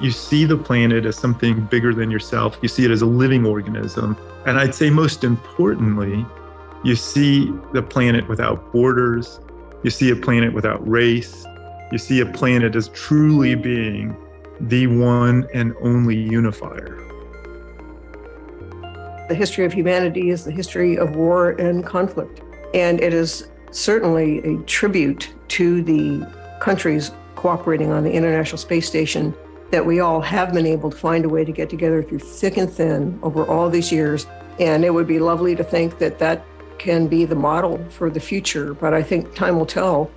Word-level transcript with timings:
you 0.00 0.10
see 0.10 0.44
the 0.44 0.56
planet 0.56 1.04
as 1.04 1.16
something 1.16 1.60
bigger 1.66 1.92
than 1.92 2.10
yourself. 2.10 2.58
You 2.62 2.68
see 2.68 2.84
it 2.84 2.90
as 2.90 3.02
a 3.02 3.06
living 3.06 3.44
organism. 3.44 4.16
And 4.46 4.58
I'd 4.58 4.74
say, 4.74 4.88
most 4.88 5.24
importantly, 5.24 6.24
you 6.82 6.96
see 6.96 7.52
the 7.74 7.82
planet 7.82 8.26
without 8.28 8.72
borders. 8.72 9.40
You 9.82 9.90
see 9.90 10.10
a 10.10 10.16
planet 10.16 10.54
without 10.54 10.86
race. 10.88 11.44
You 11.92 11.98
see 11.98 12.20
a 12.20 12.26
planet 12.26 12.74
as 12.74 12.88
truly 12.88 13.54
being 13.54 14.16
the 14.60 14.86
one 14.86 15.46
and 15.52 15.74
only 15.82 16.16
unifier. 16.16 16.96
The 19.28 19.34
history 19.34 19.64
of 19.64 19.72
humanity 19.72 20.30
is 20.30 20.44
the 20.44 20.50
history 20.50 20.96
of 20.96 21.14
war 21.14 21.50
and 21.52 21.84
conflict. 21.84 22.40
And 22.74 23.00
it 23.00 23.12
is 23.12 23.48
certainly 23.70 24.38
a 24.38 24.56
tribute 24.62 25.32
to 25.48 25.82
the 25.82 26.26
countries 26.60 27.10
cooperating 27.36 27.92
on 27.92 28.04
the 28.04 28.12
International 28.12 28.58
Space 28.58 28.86
Station 28.86 29.34
that 29.70 29.86
we 29.86 30.00
all 30.00 30.20
have 30.20 30.52
been 30.52 30.66
able 30.66 30.90
to 30.90 30.96
find 30.96 31.24
a 31.24 31.28
way 31.28 31.44
to 31.44 31.52
get 31.52 31.70
together 31.70 32.02
through 32.02 32.18
thick 32.18 32.56
and 32.56 32.70
thin 32.70 33.18
over 33.22 33.46
all 33.46 33.70
these 33.70 33.92
years. 33.92 34.26
And 34.58 34.84
it 34.84 34.90
would 34.90 35.06
be 35.06 35.18
lovely 35.18 35.54
to 35.54 35.64
think 35.64 35.98
that 35.98 36.18
that 36.18 36.44
can 36.78 37.06
be 37.06 37.24
the 37.24 37.36
model 37.36 37.84
for 37.90 38.10
the 38.10 38.20
future, 38.20 38.74
but 38.74 38.92
I 38.92 39.02
think 39.02 39.34
time 39.34 39.58
will 39.58 39.66
tell. 39.66 40.10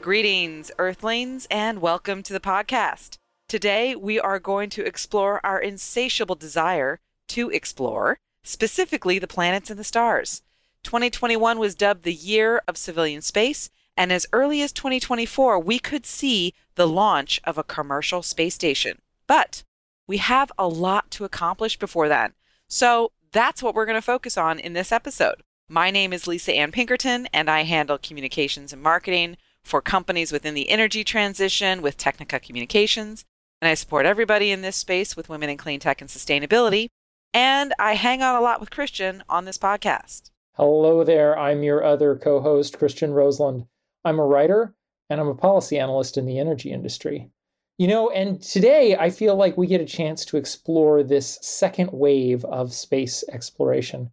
Greetings, 0.00 0.70
Earthlings, 0.78 1.46
and 1.50 1.80
welcome 1.80 2.22
to 2.24 2.32
the 2.32 2.40
podcast. 2.40 3.16
Today, 3.48 3.94
we 3.94 4.18
are 4.18 4.38
going 4.38 4.68
to 4.70 4.84
explore 4.84 5.40
our 5.44 5.60
insatiable 5.60 6.34
desire 6.34 7.00
to 7.28 7.50
explore, 7.50 8.18
specifically 8.42 9.18
the 9.18 9.26
planets 9.26 9.70
and 9.70 9.78
the 9.78 9.84
stars. 9.84 10.42
2021 10.82 11.58
was 11.58 11.74
dubbed 11.74 12.02
the 12.02 12.12
year 12.12 12.60
of 12.66 12.76
civilian 12.76 13.22
space, 13.22 13.70
and 13.96 14.12
as 14.12 14.26
early 14.32 14.62
as 14.62 14.72
2024, 14.72 15.58
we 15.58 15.78
could 15.78 16.06
see 16.06 16.54
the 16.74 16.88
launch 16.88 17.40
of 17.44 17.58
a 17.58 17.64
commercial 17.64 18.22
space 18.22 18.54
station. 18.54 19.00
But 19.26 19.64
we 20.06 20.18
have 20.18 20.50
a 20.58 20.68
lot 20.68 21.10
to 21.12 21.24
accomplish 21.24 21.78
before 21.78 22.08
then. 22.08 22.32
So 22.68 23.12
that's 23.32 23.62
what 23.62 23.74
we're 23.74 23.86
going 23.86 23.96
to 23.96 24.02
focus 24.02 24.36
on 24.36 24.58
in 24.58 24.72
this 24.72 24.92
episode. 24.92 25.42
My 25.68 25.90
name 25.90 26.12
is 26.12 26.26
Lisa 26.26 26.52
Ann 26.52 26.72
Pinkerton, 26.72 27.28
and 27.32 27.48
I 27.48 27.62
handle 27.62 27.98
communications 27.98 28.72
and 28.72 28.82
marketing 28.82 29.36
for 29.62 29.80
companies 29.80 30.32
within 30.32 30.54
the 30.54 30.68
energy 30.68 31.04
transition 31.04 31.82
with 31.82 31.96
Technica 31.96 32.40
Communications. 32.40 33.24
And 33.60 33.68
I 33.68 33.74
support 33.74 34.06
everybody 34.06 34.50
in 34.50 34.62
this 34.62 34.76
space 34.76 35.16
with 35.16 35.28
women 35.28 35.48
in 35.48 35.56
clean 35.56 35.80
tech 35.80 36.00
and 36.00 36.10
sustainability. 36.10 36.88
And 37.32 37.72
I 37.78 37.94
hang 37.94 38.20
out 38.20 38.38
a 38.38 38.44
lot 38.44 38.60
with 38.60 38.70
Christian 38.70 39.22
on 39.28 39.44
this 39.44 39.56
podcast. 39.56 40.30
Hello 40.56 41.04
there. 41.04 41.38
I'm 41.38 41.62
your 41.62 41.82
other 41.82 42.16
co 42.16 42.40
host, 42.40 42.76
Christian 42.76 43.12
Roselund. 43.12 43.66
I'm 44.04 44.18
a 44.18 44.26
writer 44.26 44.74
and 45.10 45.20
I'm 45.20 45.28
a 45.28 45.34
policy 45.34 45.78
analyst 45.78 46.16
in 46.16 46.26
the 46.26 46.38
energy 46.38 46.72
industry. 46.72 47.30
You 47.78 47.88
know, 47.88 48.10
and 48.10 48.40
today 48.42 48.96
I 48.96 49.10
feel 49.10 49.34
like 49.34 49.56
we 49.56 49.66
get 49.66 49.80
a 49.80 49.86
chance 49.86 50.24
to 50.26 50.36
explore 50.36 51.02
this 51.02 51.38
second 51.42 51.90
wave 51.92 52.44
of 52.44 52.72
space 52.72 53.24
exploration. 53.32 54.10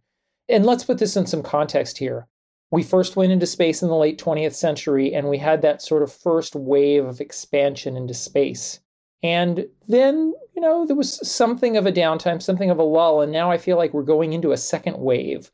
And 0.48 0.66
let's 0.66 0.84
put 0.84 0.98
this 0.98 1.16
in 1.16 1.26
some 1.26 1.42
context 1.42 1.98
here. 1.98 2.26
We 2.72 2.82
first 2.82 3.16
went 3.16 3.32
into 3.32 3.46
space 3.46 3.82
in 3.82 3.88
the 3.88 3.96
late 3.96 4.18
20th 4.18 4.54
century, 4.54 5.12
and 5.12 5.28
we 5.28 5.38
had 5.38 5.62
that 5.62 5.82
sort 5.82 6.02
of 6.02 6.12
first 6.12 6.54
wave 6.54 7.04
of 7.04 7.20
expansion 7.20 7.96
into 7.96 8.14
space. 8.14 8.80
And 9.22 9.66
then, 9.88 10.34
you 10.54 10.62
know, 10.62 10.86
there 10.86 10.96
was 10.96 11.28
something 11.28 11.76
of 11.76 11.86
a 11.86 11.92
downtime, 11.92 12.40
something 12.40 12.70
of 12.70 12.78
a 12.78 12.84
lull. 12.84 13.20
And 13.20 13.32
now 13.32 13.50
I 13.50 13.58
feel 13.58 13.76
like 13.76 13.92
we're 13.92 14.02
going 14.02 14.32
into 14.32 14.52
a 14.52 14.56
second 14.56 14.98
wave 14.98 15.50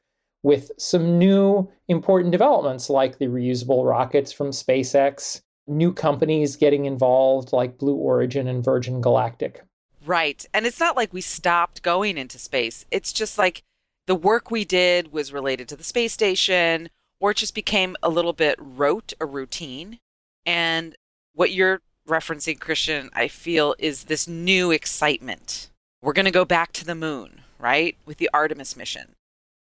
with 0.47 0.71
some 0.79 1.19
new 1.19 1.69
important 1.89 2.31
developments 2.31 2.89
like 2.89 3.19
the 3.19 3.27
reusable 3.27 3.85
rockets 3.85 4.31
from 4.31 4.51
SpaceX, 4.51 5.41
new 5.67 5.93
companies 5.93 6.55
getting 6.55 6.85
involved 6.85 7.53
like 7.53 7.79
Blue 7.79 7.97
Origin 7.97 8.47
and 8.47 8.63
Virgin 8.63 9.01
Galactic. 9.01 9.65
Right. 10.05 10.47
And 10.55 10.65
it's 10.65 10.79
not 10.79 10.95
like 10.95 11.13
we 11.13 11.21
stopped 11.21 11.83
going 11.83 12.17
into 12.17 12.39
space. 12.39 12.87
It's 12.93 13.13
just 13.13 13.39
like 13.39 13.65
the 14.07 14.15
work 14.15 14.49
we 14.49 14.65
did 14.65 15.11
was 15.11 15.33
related 15.33 15.69
to 15.71 15.77
the 15.77 15.83
space 15.83 16.13
station, 16.13 16.91
or 17.19 17.33
it 17.33 17.39
just 17.39 17.53
became 17.57 17.97
a 18.01 18.09
little 18.09 18.33
bit 18.33 18.55
rote 18.61 19.15
or 19.19 19.27
routine. 19.27 19.99
And 20.47 20.95
what 21.35 21.51
you're 21.51 21.83
referencing, 22.09 22.61
Christian, 22.61 23.11
I 23.13 23.27
feel 23.27 23.75
is 23.81 24.05
this 24.05 24.29
new 24.29 24.71
excitement. 24.71 25.71
We're 26.01 26.13
going 26.13 26.25
to 26.25 26.31
go 26.31 26.45
back 26.45 26.71
to 26.75 26.85
the 26.85 26.95
moon, 26.95 27.41
right? 27.59 27.97
With 28.07 28.19
the 28.19 28.31
Artemis 28.33 28.77
mission 28.77 29.17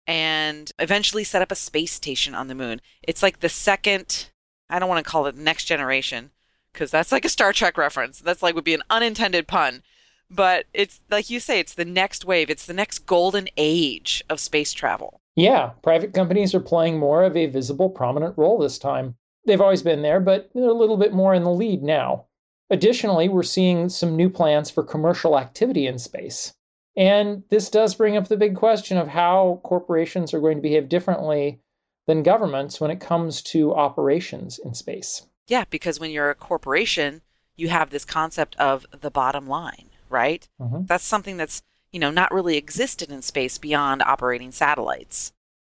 and 0.07 0.71
eventually 0.79 1.23
set 1.23 1.41
up 1.41 1.51
a 1.51 1.55
space 1.55 1.93
station 1.93 2.35
on 2.35 2.47
the 2.47 2.55
moon. 2.55 2.81
It's 3.01 3.23
like 3.23 3.39
the 3.39 3.49
second, 3.49 4.29
I 4.69 4.79
don't 4.79 4.89
want 4.89 5.03
to 5.03 5.09
call 5.09 5.25
it 5.27 5.35
next 5.35 5.65
generation 5.65 6.31
because 6.73 6.91
that's 6.91 7.11
like 7.11 7.25
a 7.25 7.29
Star 7.29 7.53
Trek 7.53 7.77
reference. 7.77 8.19
That's 8.19 8.43
like 8.43 8.55
would 8.55 8.63
be 8.63 8.73
an 8.73 8.83
unintended 8.89 9.47
pun. 9.47 9.83
But 10.29 10.65
it's 10.73 11.01
like 11.09 11.29
you 11.29 11.39
say, 11.39 11.59
it's 11.59 11.75
the 11.75 11.85
next 11.85 12.25
wave. 12.25 12.49
It's 12.49 12.65
the 12.65 12.73
next 12.73 12.99
golden 13.05 13.47
age 13.55 14.23
of 14.29 14.39
space 14.39 14.73
travel. 14.73 15.21
Yeah, 15.35 15.71
private 15.81 16.13
companies 16.13 16.53
are 16.55 16.59
playing 16.59 16.99
more 16.99 17.23
of 17.23 17.37
a 17.37 17.47
visible, 17.47 17.89
prominent 17.89 18.37
role 18.37 18.57
this 18.57 18.77
time. 18.77 19.15
They've 19.45 19.61
always 19.61 19.83
been 19.83 20.01
there, 20.01 20.19
but 20.19 20.49
they're 20.53 20.63
a 20.63 20.73
little 20.73 20.97
bit 20.97 21.13
more 21.13 21.33
in 21.33 21.43
the 21.43 21.51
lead 21.51 21.83
now. 21.83 22.25
Additionally, 22.69 23.29
we're 23.29 23.43
seeing 23.43 23.89
some 23.89 24.15
new 24.15 24.29
plans 24.29 24.69
for 24.69 24.83
commercial 24.83 25.37
activity 25.37 25.85
in 25.85 25.99
space. 25.99 26.53
And 26.95 27.43
this 27.49 27.69
does 27.69 27.95
bring 27.95 28.17
up 28.17 28.27
the 28.27 28.37
big 28.37 28.55
question 28.55 28.97
of 28.97 29.07
how 29.07 29.61
corporations 29.63 30.33
are 30.33 30.39
going 30.39 30.57
to 30.57 30.61
behave 30.61 30.89
differently 30.89 31.59
than 32.05 32.23
governments 32.23 32.79
when 32.79 32.91
it 32.91 32.99
comes 32.99 33.41
to 33.41 33.73
operations 33.73 34.59
in 34.59 34.73
space. 34.73 35.25
Yeah, 35.47 35.65
because 35.69 35.99
when 35.99 36.11
you're 36.11 36.29
a 36.29 36.35
corporation, 36.35 37.21
you 37.55 37.69
have 37.69 37.89
this 37.89 38.05
concept 38.05 38.55
of 38.57 38.85
the 38.91 39.11
bottom 39.11 39.47
line, 39.47 39.89
right? 40.09 40.47
Mm-hmm. 40.61 40.85
That's 40.85 41.03
something 41.03 41.37
that's, 41.37 41.63
you 41.91 41.99
know, 41.99 42.11
not 42.11 42.33
really 42.33 42.57
existed 42.57 43.11
in 43.11 43.21
space 43.21 43.57
beyond 43.57 44.01
operating 44.03 44.51
satellites. 44.51 45.33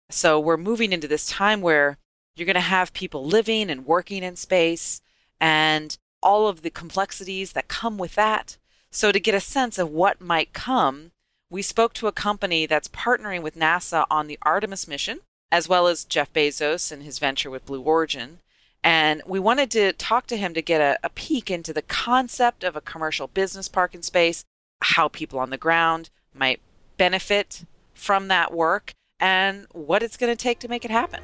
So 0.10 0.40
we're 0.40 0.58
moving 0.58 0.94
into 0.94 1.08
this 1.08 1.28
time 1.28 1.62
where 1.62 1.98
you're 2.36 2.46
going 2.46 2.56
to 2.56 2.62
have 2.62 2.94
people 2.94 3.26
living 3.26 3.70
and 3.70 3.86
working 3.86 4.24
in 4.24 4.36
space 4.36 5.02
and 5.40 5.98
all 6.22 6.48
of 6.48 6.62
the 6.62 6.70
complexities 6.70 7.54
that 7.54 7.68
come 7.68 7.98
with 7.98 8.16
that. 8.16 8.58
So, 8.96 9.12
to 9.12 9.20
get 9.20 9.34
a 9.34 9.40
sense 9.40 9.80
of 9.80 9.90
what 9.90 10.22
might 10.22 10.54
come, 10.54 11.14
we 11.50 11.64
spoke 11.64 11.94
to 11.94 12.06
a 12.06 12.12
company 12.12 12.68
that's 12.68 12.88
partnering 12.88 13.42
with 13.42 13.58
NASA 13.58 14.06
on 14.12 14.28
the 14.28 14.38
Artemis 14.44 14.88
mission, 14.88 15.22
as 15.52 15.68
well 15.68 15.88
as 15.88 16.06
Jeff 16.06 16.32
Bezos 16.32 16.92
and 16.92 17.02
his 17.02 17.18
venture 17.18 17.50
with 17.50 17.66
Blue 17.66 17.82
Origin. 17.82 18.38
And 18.84 19.24
we 19.26 19.40
wanted 19.40 19.72
to 19.72 19.94
talk 19.94 20.28
to 20.28 20.38
him 20.38 20.54
to 20.54 20.62
get 20.62 20.80
a, 20.80 21.00
a 21.04 21.10
peek 21.10 21.50
into 21.50 21.74
the 21.74 21.82
concept 21.82 22.64
of 22.64 22.76
a 22.76 22.82
commercial 22.82 23.26
business 23.26 23.68
park 23.68 23.96
in 23.96 24.04
space, 24.04 24.46
how 24.84 25.08
people 25.08 25.40
on 25.40 25.50
the 25.50 25.58
ground 25.58 26.12
might 26.32 26.60
benefit 26.98 27.66
from 27.96 28.28
that 28.28 28.54
work, 28.54 28.94
and 29.20 29.66
what 29.72 30.04
it's 30.04 30.18
going 30.18 30.32
to 30.32 30.36
take 30.36 30.60
to 30.60 30.68
make 30.68 30.86
it 30.86 30.92
happen. 30.92 31.24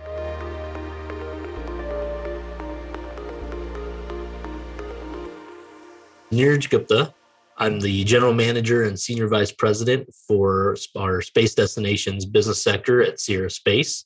Neeraj 6.32 6.68
Gupta 6.72 7.14
I'm 7.60 7.82
the 7.82 8.06
general 8.06 8.34
manager 8.34 8.84
and 8.84 8.98
senior 8.98 9.28
vice 9.28 9.52
president 9.52 10.10
for 10.28 10.78
our 10.96 11.22
space 11.22 11.54
destinations 11.54 12.26
business 12.26 12.64
sector 12.64 13.02
at 13.02 13.20
Sierra 13.20 13.52
Space. 13.52 14.06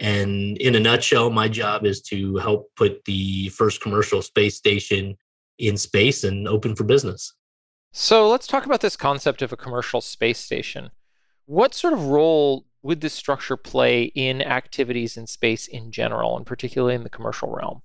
And 0.00 0.56
in 0.56 0.74
a 0.74 0.80
nutshell, 0.80 1.28
my 1.28 1.46
job 1.46 1.84
is 1.84 2.00
to 2.02 2.36
help 2.38 2.70
put 2.76 3.04
the 3.04 3.50
first 3.50 3.82
commercial 3.82 4.22
space 4.22 4.56
station 4.56 5.16
in 5.58 5.76
space 5.76 6.24
and 6.24 6.48
open 6.48 6.74
for 6.74 6.84
business. 6.84 7.34
So 7.92 8.28
let's 8.28 8.46
talk 8.46 8.64
about 8.64 8.80
this 8.80 8.96
concept 8.96 9.42
of 9.42 9.52
a 9.52 9.56
commercial 9.56 10.00
space 10.00 10.38
station. 10.38 10.90
What 11.44 11.74
sort 11.74 11.92
of 11.92 12.06
role 12.06 12.64
would 12.82 13.02
this 13.02 13.14
structure 13.14 13.56
play 13.56 14.04
in 14.04 14.42
activities 14.42 15.16
in 15.16 15.26
space 15.26 15.68
in 15.68 15.92
general, 15.92 16.36
and 16.36 16.46
particularly 16.46 16.94
in 16.94 17.04
the 17.04 17.10
commercial 17.10 17.50
realm? 17.50 17.82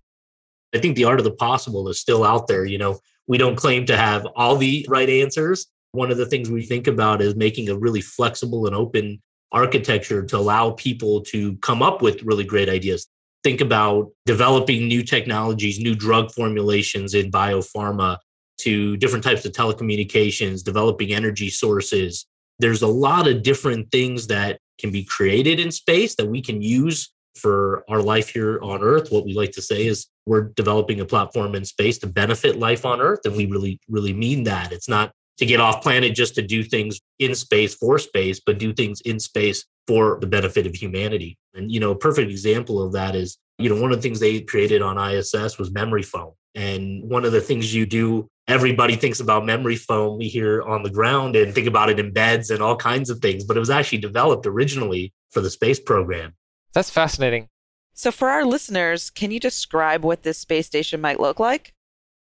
I 0.74 0.80
think 0.80 0.96
the 0.96 1.04
art 1.04 1.20
of 1.20 1.26
the 1.26 1.32
possible 1.32 1.90
is 1.90 2.00
still 2.00 2.24
out 2.24 2.48
there. 2.48 2.66
You 2.66 2.78
know, 2.78 3.00
we 3.30 3.38
don't 3.38 3.56
claim 3.56 3.86
to 3.86 3.96
have 3.96 4.26
all 4.36 4.58
the 4.58 4.86
right 4.90 5.08
answers. 5.08 5.68
One 5.92 6.12
of 6.12 6.18
the 6.18 6.26
things 6.26 6.50
we 6.50 6.64
think 6.64 6.88
about 6.88 7.22
is 7.22 7.36
making 7.36 7.70
a 7.70 7.78
really 7.78 8.02
flexible 8.02 8.66
and 8.66 8.76
open 8.76 9.22
architecture 9.52 10.26
to 10.26 10.38
allow 10.38 10.72
people 10.72 11.22
to 11.22 11.56
come 11.58 11.82
up 11.84 12.02
with 12.02 12.24
really 12.24 12.44
great 12.44 12.70
ideas. 12.70 13.08
Think 13.44 13.62
about 13.62 14.10
developing 14.26 14.88
new 14.88 15.04
technologies, 15.04 15.80
new 15.80 15.96
drug 15.96 16.32
formulations 16.32 17.14
in 17.14 17.32
biopharma 17.32 18.18
to 18.62 18.98
different 18.98 19.24
types 19.24 19.46
of 19.46 19.52
telecommunications, 19.52 20.64
developing 20.64 21.14
energy 21.14 21.52
sources. 21.52 22.26
There's 22.58 22.82
a 22.82 22.88
lot 22.88 23.28
of 23.28 23.44
different 23.44 23.92
things 23.92 24.28
that 24.28 24.60
can 24.80 24.92
be 24.92 25.04
created 25.04 25.60
in 25.60 25.72
space 25.72 26.16
that 26.16 26.28
we 26.28 26.42
can 26.42 26.64
use 26.64 27.10
for 27.36 27.84
our 27.90 28.02
life 28.02 28.30
here 28.30 28.60
on 28.62 28.82
Earth. 28.82 29.12
What 29.12 29.26
we 29.26 29.34
like 29.34 29.52
to 29.52 29.62
say 29.62 29.86
is 29.86 30.08
we're 30.26 30.50
developing 30.50 31.00
a 31.00 31.06
platform 31.06 31.56
in 31.56 31.66
space 31.66 31.98
to 32.00 32.08
benefit 32.08 32.58
life 32.58 32.86
on 32.86 33.02
Earth. 33.02 33.22
And 33.26 33.36
we 33.36 33.46
really, 33.46 33.80
really 33.88 34.14
mean 34.14 34.44
that. 34.44 34.72
It's 34.72 34.90
not 34.90 35.12
to 35.38 35.46
get 35.46 35.62
off 35.62 35.82
planet 35.82 36.16
just 36.16 36.36
to 36.36 36.42
do 36.42 36.64
things 36.64 37.00
in 37.20 37.34
space 37.34 37.74
for 37.76 37.98
space, 37.98 38.42
but 38.46 38.60
do 38.60 38.74
things 38.74 39.02
in 39.02 39.20
space 39.20 39.66
for 39.88 40.18
the 40.22 40.28
benefit 40.28 40.68
of 40.68 40.76
humanity. 40.76 41.38
And, 41.54 41.72
you 41.72 41.80
know, 41.80 41.92
a 41.92 41.98
perfect 41.98 42.30
example 42.30 42.82
of 42.82 42.94
that 42.94 43.16
is, 43.16 43.38
you 43.58 43.70
know, 43.70 43.82
one 43.82 43.92
of 43.92 43.98
the 43.98 44.02
things 44.02 44.20
they 44.20 44.42
created 44.42 44.82
on 44.82 44.98
ISS 44.98 45.58
was 45.58 45.72
memory 45.72 46.04
foam. 46.04 46.34
And 46.56 47.10
one 47.10 47.26
of 47.26 47.32
the 47.32 47.42
things 47.42 47.74
you 47.74 47.86
do 47.86 48.28
everybody 48.50 48.96
thinks 48.96 49.20
about 49.20 49.46
memory 49.46 49.76
foam 49.76 50.18
we 50.18 50.28
hear 50.28 50.64
on 50.64 50.82
the 50.82 50.90
ground 50.90 51.36
and 51.36 51.54
think 51.54 51.68
about 51.68 51.90
it 51.90 52.00
in 52.00 52.12
beds 52.12 52.50
and 52.50 52.64
all 52.64 52.76
kinds 52.76 53.12
of 53.12 53.20
things, 53.20 53.44
but 53.44 53.56
it 53.56 53.60
was 53.60 53.70
actually 53.70 54.00
developed 54.00 54.48
originally 54.48 55.14
for 55.30 55.40
the 55.40 55.52
space 55.52 55.80
program. 55.80 56.34
That's 56.74 56.90
fascinating. 56.90 57.50
So, 57.94 58.12
for 58.12 58.30
our 58.30 58.46
listeners, 58.46 59.10
can 59.10 59.32
you 59.32 59.40
describe 59.40 60.04
what 60.04 60.24
this 60.24 60.38
space 60.38 60.68
station 60.68 61.02
might 61.02 61.20
look 61.20 61.40
like? 61.40 61.74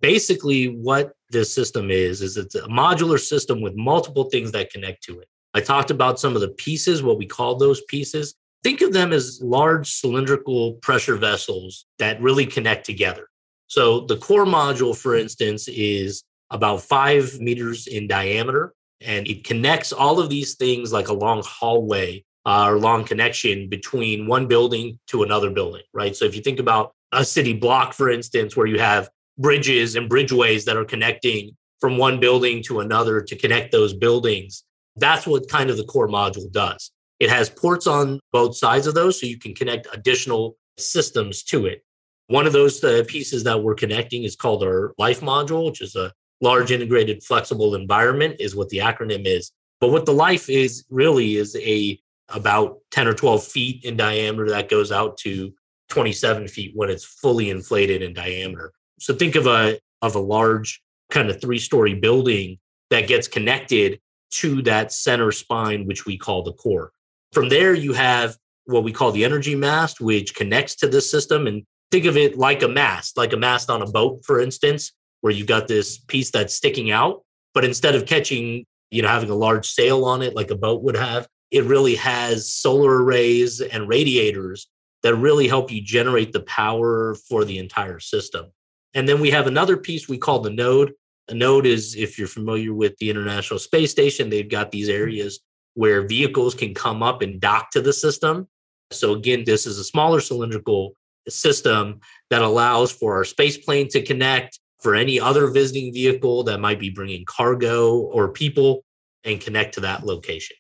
Basically, 0.01 0.67
what 0.67 1.13
this 1.31 1.53
system 1.53 1.91
is, 1.91 2.21
is 2.21 2.37
it's 2.37 2.55
a 2.55 2.61
modular 2.67 3.19
system 3.19 3.61
with 3.61 3.75
multiple 3.75 4.25
things 4.25 4.51
that 4.51 4.71
connect 4.71 5.03
to 5.03 5.19
it. 5.19 5.27
I 5.53 5.61
talked 5.61 5.91
about 5.91 6.19
some 6.19 6.35
of 6.35 6.41
the 6.41 6.49
pieces, 6.49 7.01
what 7.01 7.17
we 7.17 7.25
call 7.25 7.57
those 7.57 7.81
pieces. 7.89 8.35
Think 8.63 8.81
of 8.81 8.93
them 8.93 9.13
as 9.13 9.39
large 9.41 9.89
cylindrical 9.89 10.73
pressure 10.75 11.15
vessels 11.15 11.85
that 11.99 12.21
really 12.21 12.45
connect 12.45 12.85
together. 12.85 13.27
So 13.67 14.01
the 14.01 14.17
core 14.17 14.45
module, 14.45 14.95
for 14.95 15.15
instance, 15.15 15.67
is 15.67 16.23
about 16.51 16.81
five 16.81 17.39
meters 17.39 17.87
in 17.87 18.07
diameter, 18.07 18.73
and 19.01 19.27
it 19.27 19.43
connects 19.43 19.91
all 19.91 20.19
of 20.19 20.29
these 20.29 20.55
things 20.55 20.93
like 20.93 21.07
a 21.07 21.13
long 21.13 21.43
hallway 21.45 22.23
uh, 22.45 22.67
or 22.69 22.79
long 22.79 23.03
connection 23.03 23.69
between 23.69 24.27
one 24.27 24.47
building 24.47 24.99
to 25.07 25.23
another 25.23 25.49
building, 25.49 25.83
right? 25.93 26.15
So 26.15 26.25
if 26.25 26.35
you 26.35 26.41
think 26.41 26.59
about 26.59 26.93
a 27.11 27.25
city 27.25 27.53
block, 27.53 27.93
for 27.93 28.09
instance, 28.09 28.55
where 28.55 28.67
you 28.67 28.79
have 28.79 29.09
bridges 29.37 29.95
and 29.95 30.07
bridgeways 30.07 30.65
that 30.65 30.77
are 30.77 30.85
connecting 30.85 31.55
from 31.79 31.97
one 31.97 32.19
building 32.19 32.63
to 32.63 32.79
another 32.79 33.21
to 33.21 33.35
connect 33.35 33.71
those 33.71 33.93
buildings, 33.93 34.63
that's 34.95 35.27
what 35.27 35.49
kind 35.49 35.69
of 35.69 35.77
the 35.77 35.83
core 35.83 36.07
module 36.07 36.51
does. 36.51 36.91
It 37.19 37.29
has 37.29 37.49
ports 37.49 37.87
on 37.87 38.19
both 38.31 38.57
sides 38.57 38.87
of 38.87 38.93
those, 38.93 39.19
so 39.19 39.25
you 39.25 39.39
can 39.39 39.55
connect 39.55 39.87
additional 39.93 40.57
systems 40.77 41.43
to 41.43 41.65
it. 41.65 41.83
One 42.27 42.47
of 42.47 42.53
those 42.53 42.83
uh, 42.83 43.03
pieces 43.07 43.43
that 43.43 43.61
we're 43.61 43.75
connecting 43.75 44.23
is 44.23 44.35
called 44.35 44.63
our 44.63 44.93
life 44.97 45.21
module, 45.21 45.65
which 45.65 45.81
is 45.81 45.95
a 45.95 46.11
large 46.41 46.71
integrated 46.71 47.23
flexible 47.23 47.75
environment 47.75 48.37
is 48.39 48.55
what 48.55 48.69
the 48.69 48.79
acronym 48.79 49.25
is. 49.25 49.51
But 49.79 49.91
what 49.91 50.05
the 50.05 50.13
life 50.13 50.49
is 50.49 50.85
really 50.89 51.35
is 51.35 51.55
a 51.55 51.99
about 52.29 52.77
10 52.91 53.07
or 53.07 53.13
12 53.13 53.43
feet 53.43 53.83
in 53.83 53.97
diameter 53.97 54.49
that 54.49 54.69
goes 54.69 54.91
out 54.91 55.17
to 55.17 55.53
27 55.89 56.47
feet 56.47 56.71
when 56.75 56.89
it's 56.89 57.05
fully 57.05 57.49
inflated 57.49 58.01
in 58.01 58.13
diameter. 58.13 58.71
So 58.99 59.13
think 59.13 59.35
of 59.35 59.47
a 59.47 59.79
of 60.01 60.15
a 60.15 60.19
large 60.19 60.81
kind 61.09 61.29
of 61.29 61.39
three-story 61.41 61.95
building 61.95 62.57
that 62.89 63.07
gets 63.07 63.27
connected 63.27 63.99
to 64.31 64.61
that 64.63 64.91
center 64.91 65.31
spine, 65.31 65.85
which 65.85 66.05
we 66.05 66.17
call 66.17 66.43
the 66.43 66.53
core. 66.53 66.91
From 67.31 67.49
there, 67.49 67.73
you 67.73 67.93
have 67.93 68.37
what 68.65 68.83
we 68.83 68.91
call 68.91 69.11
the 69.11 69.25
energy 69.25 69.55
mast, 69.55 70.01
which 70.01 70.35
connects 70.35 70.75
to 70.75 70.87
this 70.87 71.09
system. 71.09 71.47
And 71.47 71.63
think 71.91 72.05
of 72.05 72.17
it 72.17 72.37
like 72.37 72.63
a 72.63 72.67
mast, 72.67 73.17
like 73.17 73.33
a 73.33 73.37
mast 73.37 73.69
on 73.69 73.81
a 73.81 73.87
boat, 73.87 74.23
for 74.25 74.39
instance, 74.39 74.91
where 75.21 75.33
you've 75.33 75.47
got 75.47 75.67
this 75.67 75.97
piece 75.97 76.31
that's 76.31 76.55
sticking 76.55 76.91
out. 76.91 77.23
But 77.53 77.65
instead 77.65 77.95
of 77.95 78.05
catching, 78.05 78.65
you 78.91 79.01
know, 79.01 79.07
having 79.07 79.29
a 79.29 79.35
large 79.35 79.67
sail 79.67 80.05
on 80.05 80.21
it 80.21 80.35
like 80.35 80.51
a 80.51 80.55
boat 80.55 80.83
would 80.83 80.95
have, 80.95 81.27
it 81.51 81.63
really 81.65 81.95
has 81.95 82.51
solar 82.51 83.03
arrays 83.03 83.61
and 83.61 83.87
radiators 83.87 84.67
that 85.03 85.15
really 85.15 85.47
help 85.47 85.71
you 85.71 85.81
generate 85.81 86.33
the 86.33 86.41
power 86.41 87.15
for 87.29 87.45
the 87.45 87.59
entire 87.59 87.99
system. 87.99 88.47
And 88.93 89.07
then 89.07 89.19
we 89.19 89.29
have 89.31 89.45
another 89.45 89.77
piece 89.77 90.07
we 90.07 90.17
call 90.17 90.39
the 90.39 90.49
node. 90.49 90.93
A 91.27 91.33
node 91.33 91.65
is, 91.65 91.95
if 91.95 92.17
you're 92.17 92.27
familiar 92.27 92.73
with 92.73 92.97
the 92.97 93.09
International 93.09 93.59
Space 93.59 93.91
Station, 93.91 94.29
they've 94.29 94.49
got 94.49 94.71
these 94.71 94.89
mm-hmm. 94.89 95.01
areas 95.01 95.41
where 95.75 96.07
vehicles 96.07 96.55
can 96.55 96.73
come 96.73 97.03
up 97.03 97.21
and 97.21 97.39
dock 97.39 97.71
to 97.71 97.81
the 97.81 97.93
system. 97.93 98.47
So, 98.91 99.13
again, 99.13 99.43
this 99.45 99.65
is 99.67 99.77
a 99.77 99.83
smaller 99.83 100.21
cylindrical 100.21 100.93
system 101.27 101.99
that 102.29 102.41
allows 102.41 102.91
for 102.91 103.15
our 103.15 103.25
space 103.25 103.57
plane 103.57 103.87
to 103.89 104.01
connect 104.01 104.59
for 104.79 104.95
any 104.95 105.19
other 105.19 105.47
visiting 105.47 105.93
vehicle 105.93 106.43
that 106.43 106.59
might 106.59 106.79
be 106.79 106.89
bringing 106.89 107.25
cargo 107.25 107.97
or 107.97 108.29
people 108.29 108.83
and 109.23 109.41
connect 109.41 109.73
to 109.75 109.81
that 109.81 110.05
location. 110.05 110.55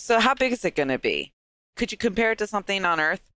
So, 0.00 0.18
how 0.18 0.34
big 0.34 0.52
is 0.52 0.64
it 0.64 0.74
going 0.74 0.88
to 0.88 0.98
be? 0.98 1.32
Could 1.76 1.92
you 1.92 1.98
compare 1.98 2.32
it 2.32 2.38
to 2.38 2.46
something 2.46 2.84
on 2.84 3.00
Earth? 3.00 3.30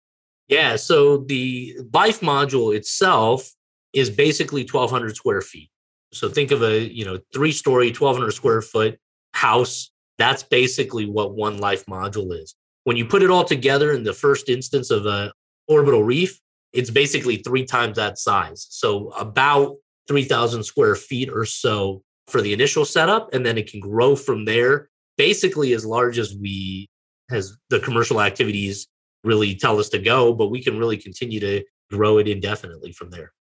Yeah. 0.48 0.76
So, 0.76 1.18
the 1.18 1.76
Life 1.92 2.20
module 2.20 2.74
itself 2.74 3.52
is 3.92 4.10
basically 4.10 4.62
1,200 4.62 5.16
square 5.16 5.40
feet. 5.40 5.70
So, 6.12 6.28
think 6.28 6.50
of 6.50 6.62
a 6.62 6.80
you 6.80 7.04
know 7.04 7.18
three 7.32 7.52
story, 7.52 7.88
1,200 7.88 8.32
square 8.32 8.62
foot 8.62 8.98
house. 9.32 9.90
That's 10.18 10.42
basically 10.42 11.06
what 11.06 11.34
one 11.34 11.58
Life 11.58 11.86
module 11.86 12.32
is. 12.40 12.54
When 12.84 12.96
you 12.96 13.04
put 13.04 13.22
it 13.22 13.30
all 13.30 13.44
together 13.44 13.92
in 13.92 14.04
the 14.04 14.12
first 14.12 14.48
instance 14.48 14.90
of 14.90 15.06
a 15.06 15.32
orbital 15.68 16.02
reef, 16.02 16.38
it's 16.72 16.90
basically 16.90 17.36
three 17.36 17.64
times 17.64 17.96
that 17.96 18.18
size. 18.18 18.66
So 18.70 19.08
about 19.10 19.76
3,000 20.08 20.62
square 20.64 20.94
feet 20.94 21.30
or 21.30 21.44
so 21.44 22.02
for 22.28 22.42
the 22.42 22.52
initial 22.52 22.84
setup. 22.84 23.32
And 23.32 23.44
then 23.44 23.56
it 23.56 23.70
can 23.70 23.80
grow 23.80 24.16
from 24.16 24.44
there, 24.44 24.90
basically 25.16 25.72
as 25.72 25.84
large 25.84 26.18
as 26.18 26.34
we, 26.34 26.88
as 27.30 27.56
the 27.70 27.80
commercial 27.80 28.20
activities 28.20 28.86
really 29.22 29.54
tell 29.54 29.78
us 29.78 29.88
to 29.90 29.98
go, 29.98 30.32
but 30.34 30.48
we 30.48 30.62
can 30.62 30.78
really 30.78 30.96
continue 30.96 31.40
to 31.40 31.62
grow 31.90 32.18
it 32.18 32.28
indefinitely 32.28 32.92
from 32.92 33.10
there. 33.10 33.32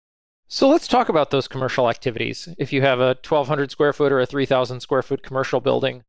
So 0.48 0.70
let's 0.70 0.88
talk 0.88 1.10
about 1.10 1.31
those 1.31 1.48
commercial 1.48 1.90
activities. 1.90 2.48
If 2.58 2.72
you 2.72 2.81
have 2.84 3.00
a 3.00 3.18
1,200 3.28 3.72
square 3.72 3.94
foot 3.94 4.12
or 4.12 4.20
a 4.20 4.25
3,000 4.25 4.81
square 4.81 5.02
foot 5.02 5.24
commercial 5.24 5.60
building, 5.60 6.04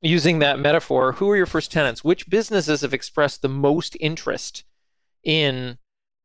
using 0.00 0.38
that 0.38 0.58
metaphor, 0.58 1.12
who 1.12 1.28
are 1.30 1.36
your 1.36 1.46
first 1.46 1.72
tenants? 1.72 2.04
Which 2.04 2.28
businesses 2.28 2.82
have 2.82 2.94
expressed 2.94 3.42
the 3.42 3.48
most 3.48 3.96
interest 4.00 4.64
in 5.24 5.78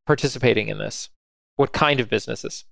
participating 0.05 0.67
in 0.67 0.77
this? 0.77 1.09
What 1.55 1.73
kind 1.73 1.99
of 1.99 2.09
businesses? 2.09 2.65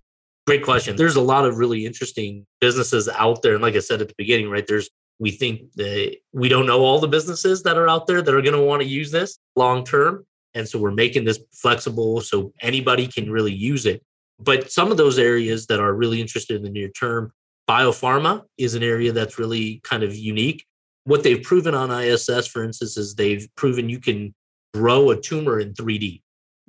Great 0.47 0.63
question. 0.63 0.95
There's 0.95 1.15
a 1.15 1.21
lot 1.21 1.45
of 1.45 1.57
really 1.57 1.85
interesting 1.85 2.45
businesses 2.59 3.07
out 3.09 3.41
there. 3.41 3.53
And 3.53 3.61
like 3.61 3.75
I 3.75 3.79
said 3.79 4.01
at 4.01 4.07
the 4.07 4.15
beginning, 4.17 4.49
right, 4.49 4.65
there's 4.65 4.89
we 5.21 5.31
think 5.31 5.71
that 5.75 6.17
we 6.33 6.49
don't 6.49 6.65
know 6.65 6.81
all 6.81 6.99
the 6.99 7.07
businesses 7.07 7.61
that 7.63 7.77
are 7.77 7.87
out 7.87 8.07
there 8.07 8.21
that 8.21 8.33
are 8.33 8.41
going 8.41 8.55
to 8.55 8.61
want 8.61 8.81
to 8.81 8.87
use 8.87 9.11
this 9.11 9.37
long 9.55 9.85
term. 9.85 10.25
And 10.55 10.67
so 10.67 10.79
we're 10.79 10.91
making 10.91 11.25
this 11.25 11.39
flexible 11.53 12.21
so 12.21 12.51
anybody 12.61 13.07
can 13.07 13.31
really 13.31 13.53
use 13.53 13.85
it. 13.85 14.03
But 14.39 14.71
some 14.71 14.89
of 14.91 14.97
those 14.97 15.19
areas 15.19 15.67
that 15.67 15.79
are 15.79 15.93
really 15.93 16.19
interested 16.19 16.57
in 16.57 16.63
the 16.63 16.71
near 16.71 16.89
term, 16.89 17.31
biopharma 17.69 18.41
is 18.57 18.73
an 18.73 18.81
area 18.81 19.11
that's 19.11 19.37
really 19.37 19.79
kind 19.83 20.01
of 20.01 20.15
unique. 20.15 20.65
What 21.03 21.21
they've 21.21 21.41
proven 21.41 21.75
on 21.75 21.91
ISS, 21.91 22.47
for 22.47 22.63
instance, 22.63 22.97
is 22.97 23.13
they've 23.13 23.47
proven 23.55 23.87
you 23.87 23.99
can 23.99 24.33
grow 24.73 25.11
a 25.11 25.21
tumor 25.21 25.59
in 25.59 25.73
3D 25.73 26.21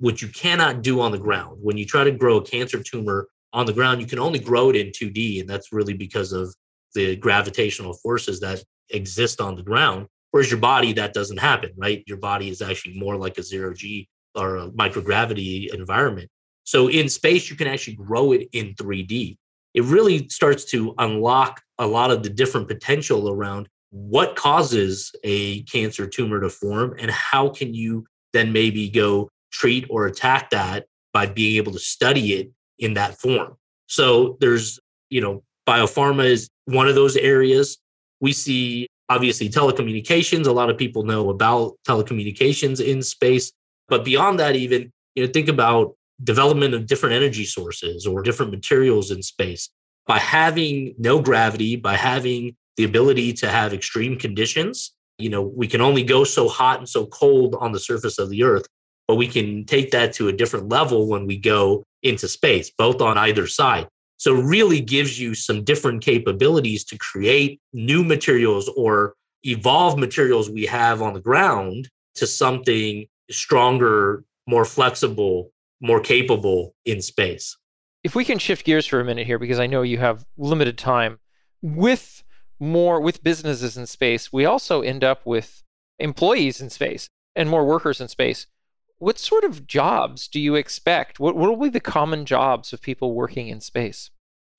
which 0.03 0.21
you 0.21 0.27
cannot 0.27 0.81
do 0.81 0.99
on 0.99 1.13
the 1.13 1.17
ground. 1.17 1.57
When 1.61 1.77
you 1.77 1.85
try 1.85 2.03
to 2.03 2.11
grow 2.11 2.35
a 2.35 2.43
cancer 2.43 2.83
tumor 2.83 3.27
on 3.53 3.65
the 3.65 3.71
ground, 3.71 4.01
you 4.01 4.05
can 4.05 4.19
only 4.19 4.37
grow 4.37 4.69
it 4.69 4.75
in 4.75 4.87
2D. 4.87 5.39
And 5.39 5.49
that's 5.49 5.71
really 5.71 5.93
because 5.93 6.33
of 6.33 6.53
the 6.93 7.15
gravitational 7.15 7.93
forces 7.93 8.39
that 8.41 8.63
exist 8.89 9.41
on 9.41 9.55
the 9.55 9.63
ground. 9.63 10.07
Whereas 10.31 10.49
your 10.49 10.59
body, 10.59 10.93
that 10.93 11.13
doesn't 11.13 11.37
happen, 11.37 11.71
right? 11.77 12.03
Your 12.07 12.17
body 12.17 12.49
is 12.49 12.61
actually 12.61 12.97
more 12.97 13.15
like 13.15 13.37
a 13.37 13.43
zero 13.43 13.73
G 13.73 14.07
or 14.35 14.57
a 14.57 14.69
microgravity 14.69 15.73
environment. 15.73 16.29
So 16.63 16.87
in 16.87 17.09
space, 17.09 17.49
you 17.49 17.55
can 17.55 17.67
actually 17.67 17.95
grow 17.95 18.31
it 18.31 18.47
in 18.51 18.73
3D. 18.73 19.37
It 19.73 19.83
really 19.83 20.27
starts 20.29 20.65
to 20.65 20.95
unlock 20.97 21.61
a 21.77 21.85
lot 21.85 22.11
of 22.11 22.23
the 22.23 22.29
different 22.29 22.67
potential 22.67 23.29
around 23.29 23.67
what 23.89 24.35
causes 24.35 25.11
a 25.23 25.61
cancer 25.63 26.07
tumor 26.07 26.41
to 26.41 26.49
form 26.49 26.95
and 26.97 27.11
how 27.11 27.49
can 27.49 27.73
you 27.73 28.05
then 28.33 28.51
maybe 28.51 28.89
go 28.89 29.29
treat 29.51 29.85
or 29.89 30.07
attack 30.07 30.49
that 30.49 30.85
by 31.13 31.27
being 31.27 31.57
able 31.57 31.71
to 31.71 31.79
study 31.79 32.33
it 32.33 32.51
in 32.79 32.95
that 32.95 33.19
form. 33.19 33.55
So 33.87 34.37
there's, 34.39 34.79
you 35.09 35.21
know, 35.21 35.43
biopharma 35.67 36.25
is 36.25 36.49
one 36.65 36.87
of 36.87 36.95
those 36.95 37.15
areas. 37.15 37.77
We 38.21 38.33
see 38.33 38.87
obviously 39.09 39.49
telecommunications. 39.49 40.47
A 40.47 40.51
lot 40.51 40.69
of 40.69 40.77
people 40.77 41.03
know 41.03 41.29
about 41.29 41.73
telecommunications 41.87 42.83
in 42.83 43.01
space. 43.01 43.51
But 43.89 44.05
beyond 44.05 44.39
that, 44.39 44.55
even, 44.55 44.91
you 45.15 45.25
know, 45.25 45.31
think 45.31 45.49
about 45.49 45.95
development 46.23 46.73
of 46.73 46.87
different 46.87 47.15
energy 47.15 47.45
sources 47.45 48.05
or 48.05 48.21
different 48.21 48.51
materials 48.51 49.11
in 49.11 49.21
space. 49.21 49.69
By 50.05 50.19
having 50.19 50.95
no 50.97 51.21
gravity, 51.21 51.75
by 51.75 51.95
having 51.95 52.55
the 52.77 52.83
ability 52.83 53.33
to 53.33 53.49
have 53.49 53.73
extreme 53.73 54.17
conditions, 54.17 54.93
you 55.17 55.29
know, 55.29 55.41
we 55.41 55.67
can 55.67 55.81
only 55.81 56.03
go 56.03 56.23
so 56.23 56.47
hot 56.47 56.79
and 56.79 56.89
so 56.89 57.05
cold 57.05 57.55
on 57.59 57.71
the 57.71 57.79
surface 57.79 58.17
of 58.17 58.29
the 58.29 58.43
earth 58.43 58.65
but 59.07 59.15
we 59.15 59.27
can 59.27 59.65
take 59.65 59.91
that 59.91 60.13
to 60.13 60.27
a 60.27 60.33
different 60.33 60.69
level 60.69 61.07
when 61.07 61.27
we 61.27 61.37
go 61.37 61.83
into 62.01 62.27
space, 62.27 62.71
both 62.77 63.01
on 63.01 63.17
either 63.17 63.47
side. 63.47 63.87
So 64.23 64.31
really 64.31 64.79
gives 64.79 65.19
you 65.19 65.35
some 65.35 65.65
different 65.65 66.01
capabilities 66.01 66.85
to 66.85 66.97
create 66.97 67.59
new 67.73 68.05
materials 68.05 68.69
or 68.77 69.15
evolve 69.43 69.99
materials 69.99 70.49
we 70.49 70.65
have 70.65 71.01
on 71.01 71.13
the 71.13 71.19
ground 71.19 71.89
to 72.15 72.25
something 72.25 73.05
stronger, 73.29 74.23
more 74.47 74.63
flexible, 74.63 75.51
more 75.81 75.99
capable 75.99 76.73
in 76.85 77.01
space. 77.01 77.57
If 78.05 78.15
we 78.15 78.23
can 78.23 78.39
shift 78.39 78.65
gears 78.65 78.87
for 78.87 79.01
a 79.01 79.03
minute 79.03 79.27
here, 79.27 79.39
because 79.39 79.59
I 79.59 79.67
know 79.67 79.81
you 79.81 79.97
have 79.97 80.25
limited 80.37 80.77
time, 80.77 81.19
with 81.61 82.23
more 82.61 83.01
with 83.01 83.25
businesses 83.25 83.75
in 83.75 83.87
space, 83.87 84.31
we 84.31 84.45
also 84.45 84.79
end 84.79 85.03
up 85.03 85.25
with 85.25 85.63
employees 85.99 86.61
in 86.61 86.69
space 86.69 87.09
and 87.35 87.49
more 87.49 87.65
workers 87.65 87.99
in 87.99 88.07
space 88.07 88.47
what 89.03 89.19
sort 89.19 89.43
of 89.43 89.67
jobs 89.67 90.29
do 90.29 90.39
you 90.39 90.55
expect? 90.55 91.19
What, 91.19 91.35
what 91.35 91.49
will 91.49 91.65
be 91.65 91.69
the 91.69 91.81
common 91.81 92.25
jobs 92.25 92.71
of 92.71 92.81
people 92.81 93.13
working 93.13 93.49
in 93.49 93.59
space? 93.59 94.09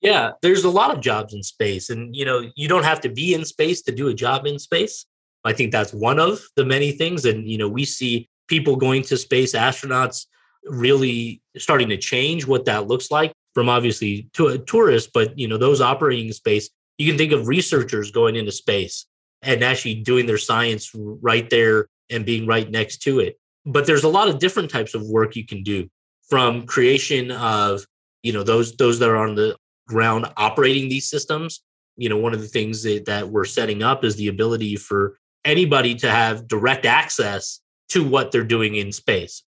Yeah, 0.05 0.33
there's 0.43 0.65
a 0.65 0.69
lot 0.69 0.91
of 0.93 1.01
jobs 1.01 1.33
in 1.33 1.41
space. 1.41 1.89
And, 1.89 2.15
you 2.15 2.25
know, 2.25 2.51
you 2.55 2.67
don't 2.67 2.83
have 2.83 3.01
to 3.01 3.09
be 3.09 3.33
in 3.33 3.43
space 3.43 3.81
to 3.83 3.91
do 3.91 4.07
a 4.07 4.13
job 4.13 4.45
in 4.45 4.59
space. 4.59 5.07
I 5.43 5.51
think 5.51 5.71
that's 5.71 5.93
one 5.93 6.19
of 6.19 6.41
the 6.55 6.63
many 6.63 6.91
things. 6.91 7.25
And, 7.25 7.49
you 7.49 7.57
know, 7.57 7.67
we 7.67 7.85
see 7.85 8.29
people 8.47 8.75
going 8.75 9.01
to 9.03 9.17
space, 9.17 9.55
astronauts 9.55 10.27
really 10.63 11.41
starting 11.57 11.89
to 11.89 11.97
change 11.97 12.45
what 12.45 12.65
that 12.65 12.87
looks 12.87 13.09
like 13.09 13.33
from 13.55 13.67
obviously 13.67 14.29
to 14.33 14.47
a 14.47 14.59
tourist, 14.59 15.09
but, 15.11 15.37
you 15.39 15.47
know, 15.47 15.57
those 15.57 15.81
operating 15.81 16.27
in 16.27 16.33
space, 16.33 16.69
you 16.99 17.09
can 17.09 17.17
think 17.17 17.31
of 17.31 17.47
researchers 17.47 18.11
going 18.11 18.35
into 18.35 18.51
space 18.51 19.07
and 19.41 19.63
actually 19.63 19.95
doing 19.95 20.27
their 20.27 20.37
science 20.37 20.91
right 20.93 21.49
there 21.49 21.87
and 22.11 22.25
being 22.25 22.45
right 22.45 22.69
next 22.69 22.97
to 22.97 23.19
it. 23.19 23.39
But 23.65 23.87
there's 23.87 24.03
a 24.03 24.09
lot 24.09 24.27
of 24.27 24.37
different 24.37 24.69
types 24.69 24.93
of 24.93 25.01
work 25.03 25.35
you 25.35 25.45
can 25.45 25.63
do 25.63 25.89
from 26.29 26.67
creation 26.67 27.31
of, 27.31 27.85
you 28.21 28.33
know, 28.33 28.43
those 28.43 28.75
those 28.75 28.99
that 28.99 29.09
are 29.09 29.17
on 29.17 29.35
the 29.35 29.55
ground 29.87 30.25
operating 30.37 30.89
these 30.89 31.09
systems. 31.09 31.61
You 31.97 32.09
know, 32.09 32.17
one 32.17 32.33
of 32.33 32.41
the 32.41 32.47
things 32.47 32.83
that, 32.83 33.05
that 33.05 33.29
we're 33.29 33.45
setting 33.45 33.83
up 33.83 34.03
is 34.03 34.15
the 34.15 34.27
ability 34.27 34.75
for 34.75 35.17
anybody 35.45 35.95
to 35.95 36.09
have 36.09 36.47
direct 36.47 36.85
access 36.85 37.61
to 37.89 38.03
what 38.03 38.31
they're 38.31 38.43
doing 38.43 38.75
in 38.75 38.91
space. 38.91 39.43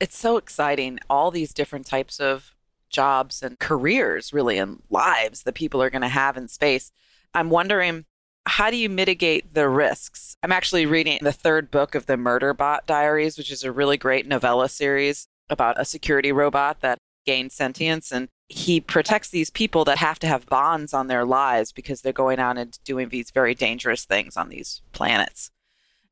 It's 0.00 0.16
so 0.16 0.36
exciting. 0.36 0.98
All 1.10 1.30
these 1.30 1.52
different 1.52 1.86
types 1.86 2.20
of 2.20 2.54
jobs 2.88 3.42
and 3.42 3.58
careers, 3.58 4.32
really, 4.32 4.58
and 4.58 4.82
lives 4.88 5.42
that 5.42 5.54
people 5.54 5.82
are 5.82 5.90
going 5.90 6.02
to 6.02 6.08
have 6.08 6.36
in 6.36 6.48
space. 6.48 6.90
I'm 7.34 7.50
wondering 7.50 8.04
how 8.46 8.70
do 8.70 8.76
you 8.76 8.88
mitigate 8.88 9.54
the 9.54 9.68
risks? 9.68 10.36
I'm 10.42 10.52
actually 10.52 10.86
reading 10.86 11.18
the 11.22 11.32
third 11.32 11.70
book 11.70 11.94
of 11.94 12.06
the 12.06 12.16
Murderbot 12.16 12.86
Diaries, 12.86 13.38
which 13.38 13.50
is 13.50 13.64
a 13.64 13.72
really 13.72 13.96
great 13.96 14.26
novella 14.26 14.68
series 14.68 15.26
about 15.48 15.80
a 15.80 15.84
security 15.84 16.30
robot 16.30 16.80
that 16.80 16.98
gained 17.24 17.52
sentience. 17.52 18.12
And 18.12 18.28
he 18.48 18.80
protects 18.80 19.30
these 19.30 19.50
people 19.50 19.84
that 19.84 19.98
have 19.98 20.18
to 20.20 20.26
have 20.26 20.46
bonds 20.46 20.92
on 20.92 21.06
their 21.06 21.24
lives 21.24 21.72
because 21.72 22.02
they're 22.02 22.12
going 22.12 22.38
out 22.38 22.58
and 22.58 22.78
doing 22.84 23.08
these 23.08 23.30
very 23.30 23.54
dangerous 23.54 24.04
things 24.04 24.36
on 24.36 24.48
these 24.48 24.82
planets. 24.92 25.50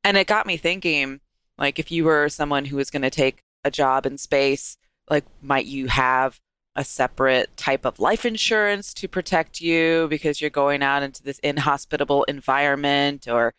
And 0.05 0.17
it 0.17 0.27
got 0.27 0.47
me 0.47 0.57
thinking 0.57 1.21
like, 1.59 1.79
if 1.79 1.91
you 1.91 2.05
were 2.05 2.29
someone 2.29 2.67
who 2.67 2.77
was 2.77 2.91
going 2.91 3.03
to 3.03 3.11
take 3.11 3.43
a 3.65 3.71
job 3.71 4.07
in 4.07 4.19
space, 4.19 4.77
like, 5.09 5.25
might 5.41 5.67
you 5.67 5.89
have 5.89 6.41
a 6.75 6.85
separate 6.85 7.55
type 7.57 7.85
of 7.85 8.01
life 8.01 8.25
insurance 8.25 8.95
to 8.95 9.07
protect 9.07 9.61
you 9.61 10.07
because 10.09 10.41
you're 10.41 10.51
going 10.51 10.83
out 10.83 11.03
into 11.03 11.23
this 11.23 11.39
inhospitable 11.41 12.25
environment? 12.25 13.29
Or 13.29 13.53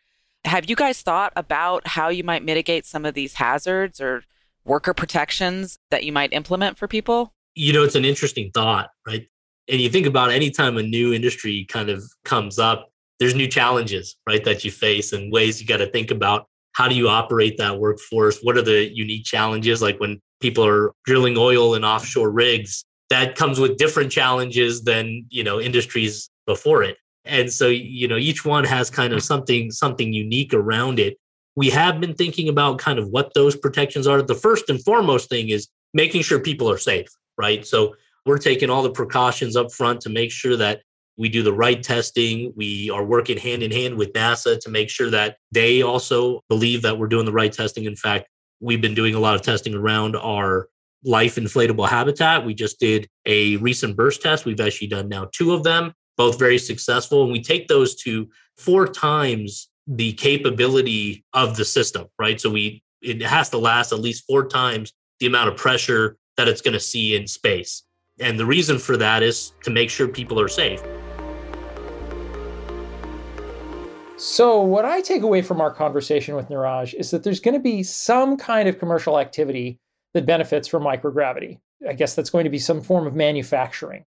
have 0.45 0.69
you 0.69 0.75
guys 0.75 1.01
thought 1.01 1.31
about 1.35 1.87
how 1.87 2.09
you 2.09 2.23
might 2.23 2.43
mitigate 2.43 2.85
some 2.85 3.05
of 3.05 3.13
these 3.13 3.35
hazards 3.35 4.01
or 4.01 4.23
worker 4.65 4.93
protections 4.93 5.77
that 5.91 6.03
you 6.03 6.11
might 6.11 6.33
implement 6.33 6.77
for 6.77 6.87
people? 6.87 7.33
You 7.55 7.73
know, 7.73 7.83
it's 7.83 7.95
an 7.95 8.05
interesting 8.05 8.51
thought, 8.53 8.89
right? 9.07 9.27
And 9.67 9.79
you 9.79 9.89
think 9.89 10.05
about 10.05 10.31
anytime 10.31 10.77
a 10.77 10.83
new 10.83 11.13
industry 11.13 11.65
kind 11.69 11.89
of 11.89 12.03
comes 12.25 12.59
up, 12.59 12.89
there's 13.19 13.35
new 13.35 13.47
challenges, 13.47 14.15
right, 14.27 14.43
that 14.43 14.65
you 14.65 14.71
face 14.71 15.13
and 15.13 15.31
ways 15.31 15.61
you 15.61 15.67
got 15.67 15.77
to 15.77 15.89
think 15.89 16.11
about 16.11 16.47
how 16.73 16.87
do 16.87 16.95
you 16.95 17.07
operate 17.07 17.57
that 17.57 17.79
workforce? 17.79 18.39
What 18.41 18.57
are 18.57 18.63
the 18.63 18.91
unique 18.93 19.25
challenges? 19.25 19.81
Like 19.81 19.99
when 19.99 20.19
people 20.41 20.65
are 20.65 20.91
drilling 21.05 21.37
oil 21.37 21.75
in 21.75 21.85
offshore 21.85 22.31
rigs, 22.31 22.83
that 23.09 23.35
comes 23.35 23.59
with 23.59 23.77
different 23.77 24.11
challenges 24.11 24.83
than, 24.83 25.25
you 25.29 25.43
know, 25.43 25.61
industries 25.61 26.29
before 26.47 26.81
it. 26.81 26.97
And 27.25 27.53
so, 27.53 27.67
you 27.67 28.07
know, 28.07 28.17
each 28.17 28.43
one 28.43 28.63
has 28.63 28.89
kind 28.89 29.13
of 29.13 29.23
something 29.23 29.71
something 29.71 30.11
unique 30.11 30.53
around 30.53 30.99
it 30.99 31.17
we 31.55 31.69
have 31.69 31.99
been 31.99 32.15
thinking 32.15 32.49
about 32.49 32.79
kind 32.79 32.99
of 32.99 33.09
what 33.09 33.33
those 33.33 33.55
protections 33.55 34.07
are. 34.07 34.21
The 34.21 34.35
first 34.35 34.69
and 34.69 34.83
foremost 34.83 35.29
thing 35.29 35.49
is 35.49 35.67
making 35.93 36.23
sure 36.23 36.39
people 36.39 36.69
are 36.69 36.77
safe, 36.77 37.07
right? 37.37 37.65
So 37.65 37.95
we're 38.25 38.37
taking 38.37 38.69
all 38.69 38.83
the 38.83 38.91
precautions 38.91 39.55
up 39.55 39.71
front 39.71 40.01
to 40.01 40.09
make 40.09 40.31
sure 40.31 40.55
that 40.57 40.81
we 41.17 41.29
do 41.29 41.43
the 41.43 41.53
right 41.53 41.81
testing. 41.81 42.53
We 42.55 42.89
are 42.89 43.03
working 43.03 43.37
hand 43.37 43.63
in 43.63 43.71
hand 43.71 43.97
with 43.97 44.13
NASA 44.13 44.59
to 44.59 44.69
make 44.69 44.89
sure 44.89 45.09
that 45.11 45.37
they 45.51 45.81
also 45.81 46.41
believe 46.49 46.81
that 46.81 46.97
we're 46.97 47.07
doing 47.07 47.25
the 47.25 47.31
right 47.31 47.51
testing. 47.51 47.85
In 47.85 47.95
fact, 47.95 48.27
we've 48.59 48.81
been 48.81 48.95
doing 48.95 49.13
a 49.13 49.19
lot 49.19 49.35
of 49.35 49.41
testing 49.41 49.75
around 49.75 50.15
our 50.15 50.67
life 51.03 51.35
inflatable 51.35 51.87
habitat. 51.87 52.45
We 52.45 52.53
just 52.53 52.79
did 52.79 53.07
a 53.25 53.57
recent 53.57 53.95
burst 53.95 54.21
test. 54.21 54.45
We've 54.45 54.59
actually 54.59 54.87
done 54.87 55.09
now 55.09 55.27
two 55.33 55.53
of 55.53 55.63
them, 55.63 55.93
both 56.17 56.39
very 56.39 56.57
successful. 56.57 57.23
And 57.23 57.31
we 57.31 57.41
take 57.41 57.67
those 57.67 57.95
to 58.03 58.27
four 58.57 58.87
times 58.87 59.69
the 59.85 60.13
capability 60.13 61.25
of 61.33 61.57
the 61.57 61.65
system, 61.65 62.07
right? 62.17 62.39
So 62.39 62.49
we 62.49 62.81
it 63.01 63.21
has 63.21 63.49
to 63.49 63.57
last 63.57 63.91
at 63.91 63.99
least 63.99 64.23
four 64.25 64.47
times 64.47 64.93
the 65.19 65.25
amount 65.25 65.49
of 65.49 65.57
pressure 65.57 66.17
that 66.37 66.47
it's 66.47 66.61
going 66.61 66.73
to 66.73 66.79
see 66.79 67.15
in 67.15 67.27
space. 67.27 67.83
And 68.19 68.39
the 68.39 68.45
reason 68.45 68.77
for 68.77 68.97
that 68.97 69.23
is 69.23 69.53
to 69.63 69.71
make 69.71 69.89
sure 69.89 70.07
people 70.07 70.39
are 70.39 70.47
safe. 70.47 70.81
So, 74.17 74.61
what 74.61 74.85
I 74.85 75.01
take 75.01 75.23
away 75.23 75.41
from 75.41 75.59
our 75.59 75.73
conversation 75.73 76.35
with 76.35 76.47
Neeraj 76.47 76.93
is 76.93 77.11
that 77.11 77.23
there's 77.23 77.41
going 77.41 77.55
to 77.55 77.59
be 77.59 77.83
some 77.83 78.37
kind 78.37 78.69
of 78.69 78.79
commercial 78.79 79.19
activity 79.19 79.79
that 80.13 80.25
benefits 80.25 80.67
from 80.67 80.83
microgravity. 80.83 81.59
I 81.87 81.93
guess 81.93 82.15
that's 82.15 82.29
going 82.29 82.45
to 82.45 82.49
be 82.49 82.59
some 82.59 82.81
form 82.81 83.05
of 83.05 83.15
manufacturing. 83.15 84.05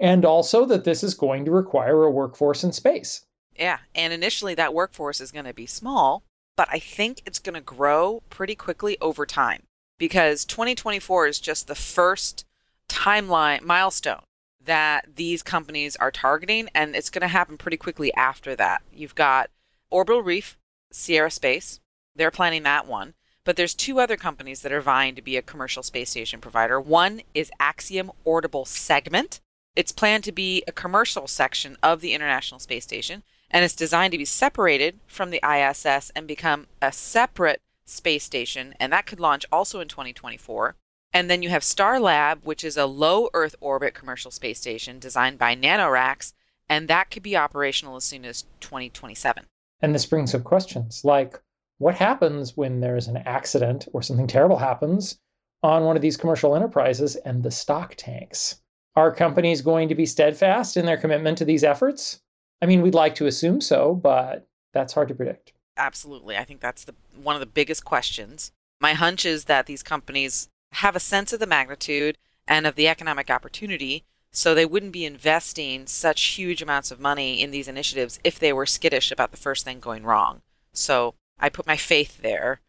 And 0.00 0.24
also 0.24 0.64
that 0.66 0.84
this 0.84 1.02
is 1.02 1.12
going 1.12 1.44
to 1.44 1.50
require 1.50 2.04
a 2.04 2.10
workforce 2.10 2.64
in 2.64 2.72
space. 2.72 3.26
Yeah, 3.58 3.78
and 3.94 4.12
initially 4.12 4.54
that 4.54 4.72
workforce 4.72 5.20
is 5.20 5.32
going 5.32 5.44
to 5.44 5.52
be 5.52 5.66
small, 5.66 6.22
but 6.56 6.68
I 6.70 6.78
think 6.78 7.22
it's 7.26 7.40
going 7.40 7.54
to 7.54 7.60
grow 7.60 8.22
pretty 8.30 8.54
quickly 8.54 8.96
over 9.00 9.26
time 9.26 9.67
because 9.98 10.44
2024 10.44 11.26
is 11.26 11.40
just 11.40 11.66
the 11.66 11.74
first 11.74 12.44
timeline 12.88 13.62
milestone 13.62 14.22
that 14.64 15.06
these 15.16 15.42
companies 15.42 15.96
are 15.96 16.10
targeting 16.10 16.68
and 16.74 16.94
it's 16.94 17.10
going 17.10 17.22
to 17.22 17.28
happen 17.28 17.56
pretty 17.56 17.76
quickly 17.76 18.12
after 18.14 18.54
that. 18.56 18.82
You've 18.92 19.14
got 19.14 19.50
Orbital 19.90 20.22
Reef, 20.22 20.56
Sierra 20.92 21.30
Space, 21.30 21.80
they're 22.14 22.30
planning 22.30 22.62
that 22.64 22.86
one. 22.86 23.14
But 23.44 23.56
there's 23.56 23.74
two 23.74 23.98
other 23.98 24.18
companies 24.18 24.60
that 24.60 24.72
are 24.72 24.82
vying 24.82 25.14
to 25.14 25.22
be 25.22 25.38
a 25.38 25.42
commercial 25.42 25.82
space 25.82 26.10
station 26.10 26.38
provider. 26.38 26.78
One 26.78 27.22
is 27.32 27.50
Axiom 27.58 28.12
Orbital 28.24 28.66
Segment. 28.66 29.40
It's 29.74 29.92
planned 29.92 30.24
to 30.24 30.32
be 30.32 30.62
a 30.68 30.72
commercial 30.72 31.26
section 31.26 31.78
of 31.82 32.02
the 32.02 32.12
International 32.12 32.60
Space 32.60 32.84
Station 32.84 33.22
and 33.50 33.64
it's 33.64 33.74
designed 33.74 34.12
to 34.12 34.18
be 34.18 34.24
separated 34.24 34.98
from 35.06 35.30
the 35.30 35.40
ISS 35.42 36.10
and 36.14 36.26
become 36.26 36.66
a 36.82 36.92
separate 36.92 37.62
space 37.88 38.24
station, 38.24 38.74
and 38.78 38.92
that 38.92 39.06
could 39.06 39.20
launch 39.20 39.46
also 39.50 39.80
in 39.80 39.88
2024. 39.88 40.76
And 41.12 41.30
then 41.30 41.42
you 41.42 41.48
have 41.48 41.62
Starlab, 41.62 42.44
which 42.44 42.62
is 42.62 42.76
a 42.76 42.86
low 42.86 43.28
Earth 43.32 43.56
orbit 43.60 43.94
commercial 43.94 44.30
space 44.30 44.58
station 44.58 44.98
designed 44.98 45.38
by 45.38 45.56
NanoRacks, 45.56 46.32
and 46.68 46.88
that 46.88 47.10
could 47.10 47.22
be 47.22 47.36
operational 47.36 47.96
as 47.96 48.04
soon 48.04 48.24
as 48.24 48.44
2027. 48.60 49.46
And 49.80 49.94
this 49.94 50.06
brings 50.06 50.34
up 50.34 50.44
questions 50.44 51.04
like 51.04 51.40
what 51.78 51.94
happens 51.94 52.56
when 52.56 52.80
there's 52.80 53.06
an 53.06 53.18
accident 53.18 53.88
or 53.92 54.02
something 54.02 54.26
terrible 54.26 54.58
happens 54.58 55.18
on 55.62 55.84
one 55.84 55.96
of 55.96 56.02
these 56.02 56.16
commercial 56.16 56.54
enterprises 56.54 57.16
and 57.16 57.42
the 57.42 57.50
stock 57.50 57.94
tanks? 57.96 58.60
Are 58.96 59.14
companies 59.14 59.62
going 59.62 59.88
to 59.88 59.94
be 59.94 60.06
steadfast 60.06 60.76
in 60.76 60.86
their 60.86 60.96
commitment 60.96 61.38
to 61.38 61.44
these 61.44 61.64
efforts? 61.64 62.20
I 62.60 62.66
mean, 62.66 62.82
we'd 62.82 62.94
like 62.94 63.14
to 63.16 63.26
assume 63.26 63.60
so, 63.60 63.94
but 63.94 64.48
that's 64.72 64.92
hard 64.92 65.08
to 65.08 65.14
predict. 65.14 65.52
Absolutely. 65.78 66.36
I 66.36 66.44
think 66.44 66.60
that's 66.60 66.84
the 66.84 66.94
one 67.14 67.36
of 67.36 67.40
the 67.40 67.46
biggest 67.46 67.84
questions. 67.84 68.52
My 68.80 68.92
hunch 68.92 69.24
is 69.24 69.44
that 69.44 69.66
these 69.66 69.82
companies 69.82 70.48
have 70.72 70.94
a 70.94 71.00
sense 71.00 71.32
of 71.32 71.40
the 71.40 71.46
magnitude 71.46 72.18
and 72.46 72.66
of 72.66 72.74
the 72.74 72.88
economic 72.88 73.30
opportunity, 73.30 74.04
so 74.30 74.54
they 74.54 74.66
wouldn't 74.66 74.92
be 74.92 75.04
investing 75.04 75.86
such 75.86 76.22
huge 76.22 76.60
amounts 76.60 76.90
of 76.90 77.00
money 77.00 77.40
in 77.40 77.50
these 77.50 77.68
initiatives 77.68 78.18
if 78.24 78.38
they 78.38 78.52
were 78.52 78.66
skittish 78.66 79.10
about 79.10 79.30
the 79.30 79.36
first 79.36 79.64
thing 79.64 79.80
going 79.80 80.04
wrong. 80.04 80.42
So 80.72 81.14
I 81.38 81.48
put 81.48 81.66
my 81.66 81.76
faith 81.76 82.20
there. 82.20 82.60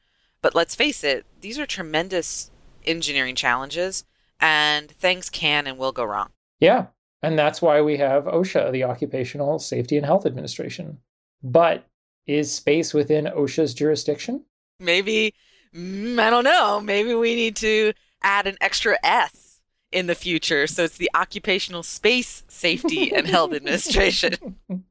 But 0.42 0.56
let's 0.56 0.76
face 0.76 1.04
it, 1.04 1.26
these 1.42 1.60
are 1.60 1.66
tremendous 1.66 2.52
engineering 2.86 3.36
challenges, 3.36 4.06
and 4.40 4.90
things 4.90 5.30
can 5.30 5.68
and 5.68 5.78
will 5.78 5.92
go 5.92 6.04
wrong. 6.06 6.30
Yeah, 6.60 6.88
and 7.22 7.38
that's 7.38 7.62
why 7.62 7.82
we 7.82 7.98
have 7.98 8.26
OSHA, 8.26 8.72
the 8.72 8.86
Occupational 8.86 9.60
Safety 9.60 9.98
and 9.98 10.06
Health 10.06 10.26
Administration. 10.26 11.00
But 11.44 11.86
is 12.30 12.54
space 12.54 12.94
within 12.94 13.26
OSHA's 13.26 13.74
jurisdiction? 13.74 14.46
Maybe, 14.80 15.34
mm, 15.76 16.20
I 16.20 16.30
don't 16.30 16.44
know. 16.44 16.80
Maybe 16.80 17.14
we 17.16 17.36
need 17.36 17.56
to 17.58 17.94
add 18.22 18.46
an 18.46 18.56
extra 18.62 18.98
S 19.04 19.60
in 19.92 20.06
the 20.06 20.16
future. 20.16 20.68
So 20.68 20.84
it's 20.84 20.98
the 20.98 21.10
Occupational 21.16 21.84
Space 21.84 22.44
Safety 22.48 23.12
and 23.14 23.28
Health 23.28 23.54
Administration. 23.54 24.56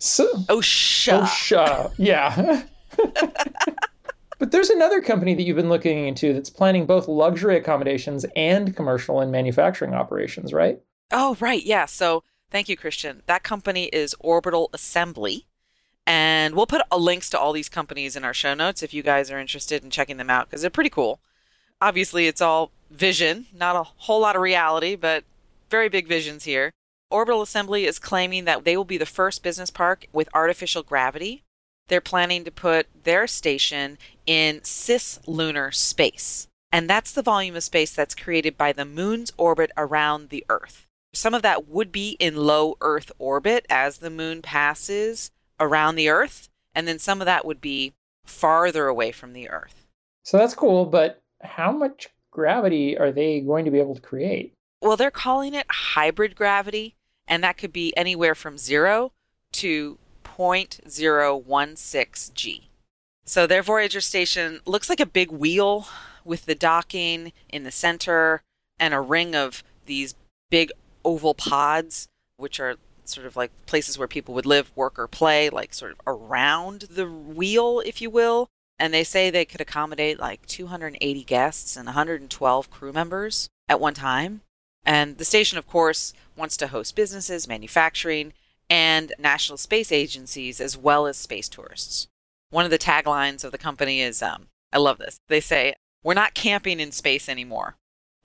So, 0.00 0.32
OSHA. 0.48 1.22
OSHA, 1.22 1.92
yeah. 1.98 2.62
But 4.38 4.52
there's 4.52 4.70
another 4.70 5.00
company 5.00 5.34
that 5.34 5.42
you've 5.42 5.56
been 5.56 5.68
looking 5.68 6.06
into 6.06 6.32
that's 6.32 6.50
planning 6.50 6.86
both 6.86 7.08
luxury 7.08 7.56
accommodations 7.56 8.24
and 8.36 8.74
commercial 8.76 9.20
and 9.20 9.32
manufacturing 9.32 9.94
operations, 9.94 10.52
right? 10.52 10.80
Oh, 11.10 11.36
right. 11.40 11.64
Yeah. 11.64 11.86
So 11.86 12.22
thank 12.50 12.68
you, 12.68 12.76
Christian. 12.76 13.22
That 13.26 13.42
company 13.42 13.86
is 13.86 14.14
Orbital 14.20 14.70
Assembly. 14.72 15.47
And 16.08 16.54
we'll 16.54 16.66
put 16.66 16.80
links 16.96 17.28
to 17.30 17.38
all 17.38 17.52
these 17.52 17.68
companies 17.68 18.16
in 18.16 18.24
our 18.24 18.32
show 18.32 18.54
notes 18.54 18.82
if 18.82 18.94
you 18.94 19.02
guys 19.02 19.30
are 19.30 19.38
interested 19.38 19.84
in 19.84 19.90
checking 19.90 20.16
them 20.16 20.30
out 20.30 20.48
because 20.48 20.62
they're 20.62 20.70
pretty 20.70 20.88
cool. 20.88 21.20
Obviously, 21.82 22.26
it's 22.26 22.40
all 22.40 22.70
vision, 22.90 23.44
not 23.54 23.76
a 23.76 23.82
whole 23.82 24.22
lot 24.22 24.34
of 24.34 24.40
reality, 24.40 24.96
but 24.96 25.24
very 25.68 25.90
big 25.90 26.08
visions 26.08 26.44
here. 26.44 26.72
Orbital 27.10 27.42
Assembly 27.42 27.84
is 27.84 27.98
claiming 27.98 28.46
that 28.46 28.64
they 28.64 28.74
will 28.74 28.86
be 28.86 28.96
the 28.96 29.04
first 29.04 29.42
business 29.42 29.70
park 29.70 30.06
with 30.10 30.30
artificial 30.32 30.82
gravity. 30.82 31.42
They're 31.88 32.00
planning 32.00 32.42
to 32.44 32.50
put 32.50 32.86
their 33.04 33.26
station 33.26 33.98
in 34.24 34.60
cislunar 34.60 35.74
space. 35.74 36.48
And 36.72 36.88
that's 36.88 37.12
the 37.12 37.22
volume 37.22 37.54
of 37.54 37.64
space 37.64 37.92
that's 37.92 38.14
created 38.14 38.56
by 38.56 38.72
the 38.72 38.86
moon's 38.86 39.30
orbit 39.36 39.72
around 39.76 40.30
the 40.30 40.46
Earth. 40.48 40.86
Some 41.12 41.34
of 41.34 41.42
that 41.42 41.68
would 41.68 41.92
be 41.92 42.16
in 42.18 42.34
low 42.34 42.78
Earth 42.80 43.12
orbit 43.18 43.66
as 43.68 43.98
the 43.98 44.10
moon 44.10 44.40
passes 44.40 45.32
around 45.60 45.96
the 45.96 46.08
Earth, 46.08 46.48
and 46.74 46.86
then 46.86 46.98
some 46.98 47.20
of 47.20 47.26
that 47.26 47.44
would 47.44 47.60
be 47.60 47.92
farther 48.24 48.86
away 48.86 49.12
from 49.12 49.32
the 49.32 49.48
Earth. 49.48 49.86
So 50.24 50.38
that's 50.38 50.54
cool, 50.54 50.84
but 50.84 51.20
how 51.42 51.72
much 51.72 52.08
gravity 52.30 52.98
are 52.98 53.10
they 53.10 53.40
going 53.40 53.64
to 53.64 53.70
be 53.70 53.78
able 53.78 53.94
to 53.94 54.00
create? 54.00 54.52
Well, 54.80 54.96
they're 54.96 55.10
calling 55.10 55.54
it 55.54 55.66
hybrid 55.70 56.36
gravity, 56.36 56.94
and 57.26 57.42
that 57.42 57.58
could 57.58 57.72
be 57.72 57.96
anywhere 57.96 58.34
from 58.34 58.58
zero 58.58 59.12
to 59.52 59.98
0.016 60.24 62.34
G. 62.34 62.68
So 63.24 63.46
their 63.46 63.62
Voyager 63.62 64.00
station 64.00 64.60
looks 64.64 64.88
like 64.88 65.00
a 65.00 65.06
big 65.06 65.30
wheel 65.30 65.86
with 66.24 66.46
the 66.46 66.54
docking 66.54 67.32
in 67.48 67.64
the 67.64 67.70
center 67.70 68.42
and 68.78 68.94
a 68.94 69.00
ring 69.00 69.34
of 69.34 69.62
these 69.86 70.14
big 70.50 70.70
oval 71.04 71.34
pods, 71.34 72.08
which 72.36 72.60
are 72.60 72.76
sort 73.08 73.26
of 73.26 73.36
like 73.36 73.50
places 73.66 73.98
where 73.98 74.08
people 74.08 74.34
would 74.34 74.46
live, 74.46 74.70
work, 74.74 74.98
or 74.98 75.08
play, 75.08 75.50
like 75.50 75.74
sort 75.74 75.92
of 75.92 76.00
around 76.06 76.82
the 76.82 77.06
wheel, 77.06 77.80
if 77.84 78.00
you 78.00 78.10
will. 78.10 78.48
And 78.78 78.94
they 78.94 79.04
say 79.04 79.28
they 79.28 79.44
could 79.44 79.60
accommodate 79.60 80.20
like 80.20 80.46
280 80.46 81.24
guests 81.24 81.76
and 81.76 81.86
112 81.86 82.70
crew 82.70 82.92
members 82.92 83.48
at 83.68 83.80
one 83.80 83.94
time. 83.94 84.42
And 84.84 85.18
the 85.18 85.24
station, 85.24 85.58
of 85.58 85.66
course, 85.66 86.14
wants 86.36 86.56
to 86.58 86.68
host 86.68 86.94
businesses, 86.94 87.48
manufacturing, 87.48 88.32
and 88.70 89.12
national 89.18 89.58
space 89.58 89.90
agencies, 89.90 90.60
as 90.60 90.76
well 90.76 91.06
as 91.06 91.16
space 91.16 91.48
tourists. 91.48 92.06
One 92.50 92.64
of 92.64 92.70
the 92.70 92.78
taglines 92.78 93.44
of 93.44 93.52
the 93.52 93.58
company 93.58 94.00
is 94.00 94.22
um, 94.22 94.48
I 94.72 94.78
love 94.78 94.98
this. 94.98 95.20
They 95.28 95.40
say, 95.40 95.74
we're 96.02 96.14
not 96.14 96.34
camping 96.34 96.80
in 96.80 96.92
space 96.92 97.28
anymore. 97.28 97.76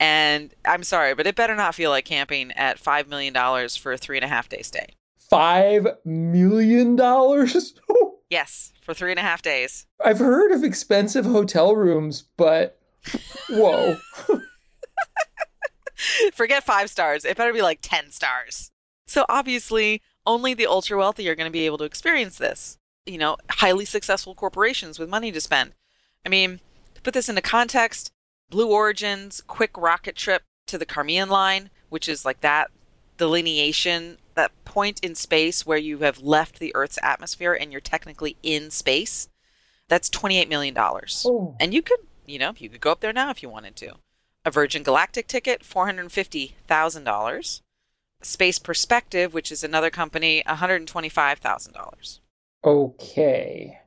And 0.04 0.54
I'm 0.66 0.84
sorry, 0.84 1.16
but 1.16 1.28
it 1.28 1.34
better 1.34 1.56
not 1.56 1.76
feel 1.76 1.90
like 1.90 2.04
camping 2.04 2.52
at 2.58 2.78
$5 2.78 3.08
million 3.08 3.34
for 3.70 3.94
a 3.94 3.98
three 3.98 4.18
and 4.18 4.26
a 4.26 4.28
half 4.28 4.50
day 4.50 4.62
stay. 4.62 4.96
$5 5.32 5.96
million? 6.04 6.98
yes, 8.30 8.74
for 8.82 8.94
three 8.94 9.12
and 9.12 9.20
a 9.20 9.24
half 9.24 9.42
days. 9.42 9.86
I've 10.04 10.20
heard 10.20 10.52
of 10.52 10.62
expensive 10.62 11.24
hotel 11.24 11.74
rooms, 11.74 12.26
but 12.36 12.82
whoa. 13.50 13.96
Forget 16.34 16.66
five 16.66 16.90
stars. 16.90 17.24
It 17.24 17.38
better 17.38 17.54
be 17.54 17.62
like 17.62 17.80
10 17.82 18.12
stars. 18.12 18.72
So 19.08 19.26
obviously, 19.30 20.02
only 20.26 20.54
the 20.54 20.68
ultra 20.68 20.98
wealthy 20.98 21.30
are 21.30 21.36
going 21.36 21.48
to 21.48 21.50
be 21.50 21.66
able 21.66 21.78
to 21.78 21.86
experience 21.86 22.38
this. 22.38 22.78
You 23.06 23.20
know, 23.20 23.38
highly 23.50 23.86
successful 23.86 24.36
corporations 24.36 25.00
with 25.00 25.08
money 25.08 25.32
to 25.32 25.40
spend. 25.40 25.72
I 26.26 26.30
mean, 26.30 26.60
to 26.94 27.02
put 27.02 27.14
this 27.14 27.30
into 27.30 27.42
context, 27.42 28.12
Blue 28.54 28.72
Origin's 28.72 29.42
quick 29.42 29.76
rocket 29.76 30.16
trip 30.16 30.44
to 30.68 30.78
the 30.78 30.86
Kármán 30.86 31.28
line, 31.28 31.72
which 31.90 32.08
is 32.08 32.24
like 32.24 32.42
that 32.42 32.70
delineation, 33.18 34.20
that 34.36 34.52
point 34.64 35.00
in 35.04 35.16
space 35.16 35.66
where 35.66 35.80
you 35.80 35.98
have 36.00 36.22
left 36.22 36.60
the 36.60 36.72
Earth's 36.76 37.00
atmosphere 37.02 37.54
and 37.60 37.72
you're 37.72 37.82
technically 37.82 38.38
in 38.44 38.70
space, 38.70 39.28
that's 39.90 40.08
$28 40.08 40.50
million. 40.50 40.78
Oh. 40.78 41.56
And 41.60 41.74
you 41.74 41.82
could, 41.82 42.02
you 42.28 42.38
know, 42.38 42.54
you 42.56 42.70
could 42.70 42.80
go 42.80 42.92
up 42.92 43.00
there 43.00 43.12
now 43.12 43.32
if 43.32 43.42
you 43.42 43.50
wanted 43.50 43.76
to. 43.78 43.96
A 44.46 44.52
Virgin 44.52 44.84
Galactic 44.84 45.26
ticket, 45.28 45.64
$450,000. 45.64 47.62
Space 48.22 48.60
Perspective, 48.60 49.34
which 49.34 49.52
is 49.52 49.64
another 49.64 49.90
company, 49.90 50.44
$125,000. 50.46 52.20
Okay. 52.64 53.80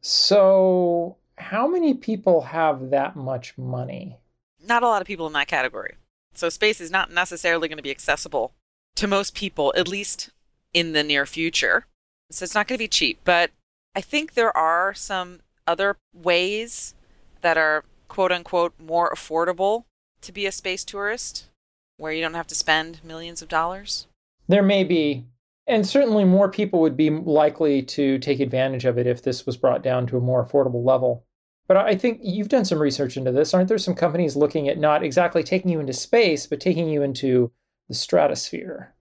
So 0.00 1.18
how 1.38 1.66
many 1.66 1.94
people 1.94 2.42
have 2.42 2.90
that 2.90 3.16
much 3.16 3.56
money? 3.56 4.18
Not 4.64 4.82
a 4.82 4.86
lot 4.86 5.00
of 5.00 5.06
people 5.06 5.26
in 5.26 5.32
that 5.34 5.48
category. 5.48 5.94
So 6.34 6.48
space 6.48 6.80
is 6.80 6.90
not 6.90 7.12
necessarily 7.12 7.68
going 7.68 7.78
to 7.78 7.82
be 7.82 7.90
accessible 7.90 8.52
to 8.96 9.06
most 9.06 9.34
people, 9.34 9.72
at 9.76 9.88
least 9.88 10.30
in 10.74 10.92
the 10.92 11.02
near 11.02 11.26
future. 11.26 11.86
So 12.30 12.44
it's 12.44 12.54
not 12.54 12.68
going 12.68 12.78
to 12.78 12.84
be 12.84 12.88
cheap. 12.88 13.20
But 13.24 13.50
I 13.94 14.00
think 14.00 14.34
there 14.34 14.56
are 14.56 14.94
some 14.94 15.40
other 15.66 15.96
ways 16.14 16.94
that 17.40 17.56
are 17.56 17.84
quote 18.08 18.32
unquote 18.32 18.74
more 18.78 19.10
affordable 19.10 19.84
to 20.22 20.32
be 20.32 20.46
a 20.46 20.52
space 20.52 20.84
tourist 20.84 21.48
where 21.96 22.12
you 22.12 22.20
don't 22.20 22.34
have 22.34 22.46
to 22.48 22.54
spend 22.54 23.04
millions 23.04 23.42
of 23.42 23.48
dollars. 23.48 24.06
There 24.48 24.62
may 24.62 24.84
be. 24.84 25.24
And 25.66 25.86
certainly 25.86 26.24
more 26.24 26.48
people 26.48 26.80
would 26.80 26.96
be 26.96 27.10
likely 27.10 27.82
to 27.82 28.18
take 28.18 28.40
advantage 28.40 28.86
of 28.86 28.96
it 28.96 29.06
if 29.06 29.22
this 29.22 29.44
was 29.44 29.58
brought 29.58 29.82
down 29.82 30.06
to 30.06 30.16
a 30.16 30.20
more 30.20 30.44
affordable 30.44 30.84
level. 30.84 31.24
But 31.68 31.76
I 31.76 31.94
think 31.96 32.20
you've 32.22 32.48
done 32.48 32.64
some 32.64 32.80
research 32.80 33.18
into 33.18 33.30
this. 33.30 33.52
Aren't 33.52 33.68
there 33.68 33.78
some 33.78 33.94
companies 33.94 34.34
looking 34.34 34.68
at 34.68 34.78
not 34.78 35.04
exactly 35.04 35.44
taking 35.44 35.70
you 35.70 35.80
into 35.80 35.92
space, 35.92 36.46
but 36.46 36.60
taking 36.60 36.88
you 36.88 37.02
into 37.02 37.52
the 37.88 37.94
stratosphere? 37.94 38.94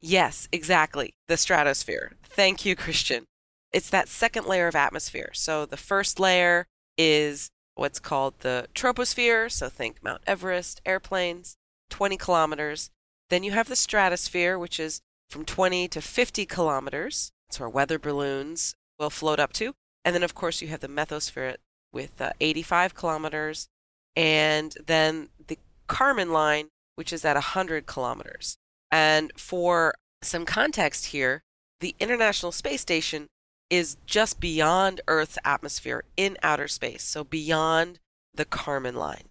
Yes, 0.00 0.48
exactly. 0.52 1.14
The 1.26 1.36
stratosphere. 1.36 2.12
Thank 2.22 2.64
you, 2.64 2.76
Christian. 2.76 3.26
It's 3.72 3.90
that 3.90 4.08
second 4.08 4.46
layer 4.46 4.68
of 4.68 4.76
atmosphere. 4.76 5.30
So 5.32 5.66
the 5.66 5.76
first 5.76 6.20
layer 6.20 6.68
is 6.96 7.50
what's 7.74 7.98
called 7.98 8.34
the 8.40 8.68
troposphere. 8.74 9.50
So 9.50 9.68
think 9.68 10.02
Mount 10.02 10.22
Everest, 10.26 10.80
airplanes, 10.86 11.56
20 11.90 12.16
kilometers. 12.16 12.90
Then 13.30 13.42
you 13.42 13.52
have 13.52 13.68
the 13.68 13.76
stratosphere, 13.76 14.58
which 14.58 14.78
is 14.78 15.00
from 15.28 15.44
20 15.44 15.88
to 15.88 16.00
50 16.00 16.46
kilometers. 16.46 17.32
That's 17.48 17.58
where 17.58 17.68
weather 17.68 17.98
balloons 17.98 18.76
will 18.98 19.10
float 19.10 19.40
up 19.40 19.52
to. 19.54 19.74
And 20.04 20.14
then, 20.14 20.22
of 20.22 20.34
course, 20.34 20.60
you 20.60 20.68
have 20.68 20.80
the 20.80 20.88
mesosphere 20.88 21.56
with 21.92 22.20
uh, 22.20 22.32
85 22.40 22.94
kilometers, 22.94 23.68
and 24.16 24.74
then 24.86 25.28
the 25.46 25.58
Kármán 25.88 26.30
line, 26.30 26.68
which 26.96 27.12
is 27.12 27.24
at 27.24 27.36
100 27.36 27.86
kilometers. 27.86 28.56
And 28.90 29.32
for 29.36 29.94
some 30.22 30.44
context 30.44 31.06
here, 31.06 31.42
the 31.80 31.94
International 31.98 32.52
Space 32.52 32.80
Station 32.80 33.26
is 33.70 33.96
just 34.06 34.38
beyond 34.38 35.00
Earth's 35.08 35.38
atmosphere 35.44 36.04
in 36.16 36.36
outer 36.42 36.68
space, 36.68 37.02
so 37.02 37.24
beyond 37.24 37.98
the 38.34 38.44
Kármán 38.44 38.94
line. 38.94 39.28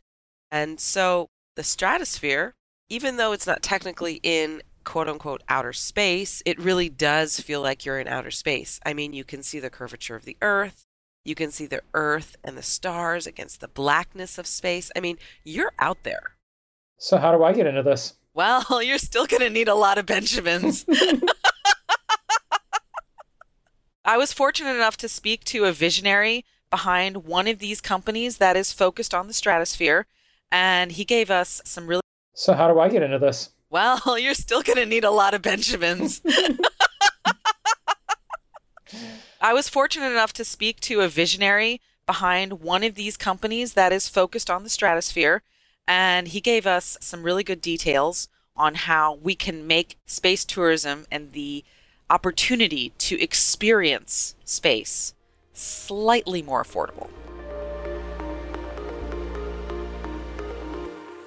And 0.51 0.79
so 0.79 1.27
the 1.55 1.63
stratosphere, 1.63 2.53
even 2.89 3.17
though 3.17 3.31
it's 3.31 3.47
not 3.47 3.61
technically 3.61 4.19
in 4.23 4.61
quote 4.83 5.07
unquote 5.07 5.43
outer 5.47 5.73
space, 5.73 6.41
it 6.45 6.59
really 6.59 6.89
does 6.89 7.39
feel 7.39 7.61
like 7.61 7.85
you're 7.85 7.99
in 7.99 8.07
outer 8.07 8.31
space. 8.31 8.79
I 8.85 8.93
mean, 8.93 9.13
you 9.13 9.23
can 9.23 9.43
see 9.43 9.59
the 9.59 9.69
curvature 9.69 10.15
of 10.15 10.25
the 10.25 10.37
Earth, 10.41 10.85
you 11.23 11.35
can 11.35 11.51
see 11.51 11.65
the 11.65 11.81
earth 11.93 12.35
and 12.43 12.57
the 12.57 12.63
stars 12.63 13.27
against 13.27 13.61
the 13.61 13.67
blackness 13.67 14.37
of 14.37 14.47
space. 14.47 14.91
I 14.95 14.99
mean, 14.99 15.17
you're 15.43 15.73
out 15.79 16.03
there. 16.03 16.35
So, 16.97 17.17
how 17.17 17.35
do 17.35 17.43
I 17.43 17.53
get 17.53 17.67
into 17.67 17.83
this? 17.83 18.13
Well, 18.33 18.81
you're 18.83 18.97
still 18.97 19.27
going 19.27 19.41
to 19.41 19.49
need 19.49 19.67
a 19.67 19.75
lot 19.75 19.97
of 19.97 20.05
Benjamins. 20.05 20.85
I 24.03 24.17
was 24.17 24.33
fortunate 24.33 24.75
enough 24.75 24.97
to 24.97 25.07
speak 25.07 25.43
to 25.45 25.65
a 25.65 25.71
visionary 25.71 26.43
behind 26.71 27.17
one 27.17 27.47
of 27.47 27.59
these 27.59 27.81
companies 27.81 28.37
that 28.37 28.55
is 28.55 28.73
focused 28.73 29.13
on 29.13 29.27
the 29.27 29.33
stratosphere, 29.33 30.07
and 30.51 30.91
he 30.93 31.05
gave 31.05 31.29
us 31.29 31.61
some 31.65 31.85
really. 31.85 32.01
So, 32.33 32.53
how 32.53 32.71
do 32.71 32.79
I 32.79 32.89
get 32.89 33.03
into 33.03 33.19
this? 33.19 33.51
Well, 33.69 34.17
you're 34.19 34.33
still 34.33 34.63
going 34.63 34.77
to 34.77 34.85
need 34.85 35.03
a 35.03 35.11
lot 35.11 35.35
of 35.35 35.41
Benjamins. 35.43 36.21
I 39.43 39.53
was 39.53 39.67
fortunate 39.67 40.11
enough 40.11 40.33
to 40.33 40.45
speak 40.45 40.79
to 40.81 41.01
a 41.01 41.07
visionary 41.07 41.81
behind 42.05 42.61
one 42.61 42.83
of 42.83 42.93
these 42.93 43.17
companies 43.17 43.73
that 43.73 43.91
is 43.91 44.07
focused 44.07 44.51
on 44.51 44.61
the 44.61 44.69
stratosphere, 44.69 45.41
and 45.87 46.27
he 46.27 46.39
gave 46.39 46.67
us 46.67 46.95
some 47.01 47.23
really 47.23 47.43
good 47.43 47.59
details 47.59 48.29
on 48.55 48.75
how 48.75 49.15
we 49.15 49.33
can 49.33 49.65
make 49.65 49.97
space 50.05 50.45
tourism 50.45 51.07
and 51.11 51.31
the 51.31 51.65
opportunity 52.07 52.93
to 52.99 53.19
experience 53.19 54.35
space 54.45 55.15
slightly 55.53 56.43
more 56.43 56.63
affordable. 56.63 57.09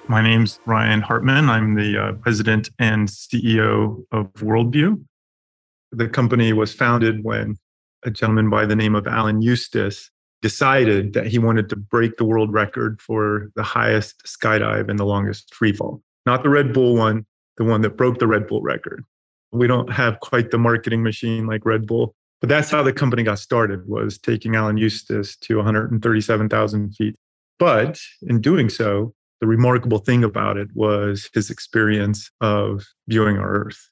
My 0.07 0.21
name's 0.21 0.61
Ryan 0.65 1.01
Hartman. 1.01 1.49
I'm 1.49 1.75
the 1.75 2.01
uh, 2.01 2.11
president 2.13 2.69
and 2.79 3.09
CEO 3.09 4.05
of 4.13 4.41
World 4.41 4.71
View. 4.71 5.03
The 5.91 6.07
company 6.07 6.53
was 6.53 6.73
founded 6.73 7.21
when 7.21 7.57
a 8.05 8.11
gentleman 8.11 8.49
by 8.49 8.65
the 8.65 8.75
name 8.75 8.95
of 8.95 9.07
Alan 9.07 9.41
Eustace 9.41 10.09
decided 10.41 11.05
mm-hmm. 11.05 11.11
that 11.13 11.27
he 11.27 11.39
wanted 11.39 11.69
to 11.69 11.75
break 11.75 12.17
the 12.17 12.25
world 12.25 12.53
record 12.53 13.01
for 13.01 13.51
the 13.55 13.63
highest 13.63 14.23
skydive 14.25 14.89
and 14.89 14.99
the 14.99 15.05
longest 15.05 15.53
freefall. 15.53 16.01
Not 16.25 16.43
the 16.43 16.49
Red 16.49 16.73
Bull 16.73 16.95
one, 16.95 17.25
the 17.57 17.63
one 17.63 17.81
that 17.81 17.97
broke 17.97 18.19
the 18.19 18.27
Red 18.27 18.47
Bull 18.47 18.61
record. 18.61 19.03
We 19.51 19.67
don't 19.67 19.91
have 19.91 20.19
quite 20.19 20.51
the 20.51 20.57
marketing 20.57 21.03
machine 21.03 21.47
like 21.47 21.65
Red 21.65 21.87
Bull, 21.87 22.15
but 22.41 22.49
that's 22.49 22.69
how 22.69 22.83
the 22.83 22.93
company 22.93 23.23
got 23.23 23.39
started 23.39 23.87
was 23.87 24.17
taking 24.17 24.55
Alan 24.55 24.77
Eustace 24.77 25.35
to 25.37 25.57
137,000 25.57 26.95
feet. 26.95 27.15
But 27.57 27.99
in 28.23 28.41
doing 28.41 28.69
so, 28.69 29.13
the 29.39 29.47
remarkable 29.47 29.99
thing 29.99 30.23
about 30.23 30.57
it 30.57 30.67
was 30.73 31.29
his 31.33 31.49
experience 31.49 32.29
of 32.41 32.85
viewing 33.07 33.37
our 33.37 33.49
Earth 33.49 33.89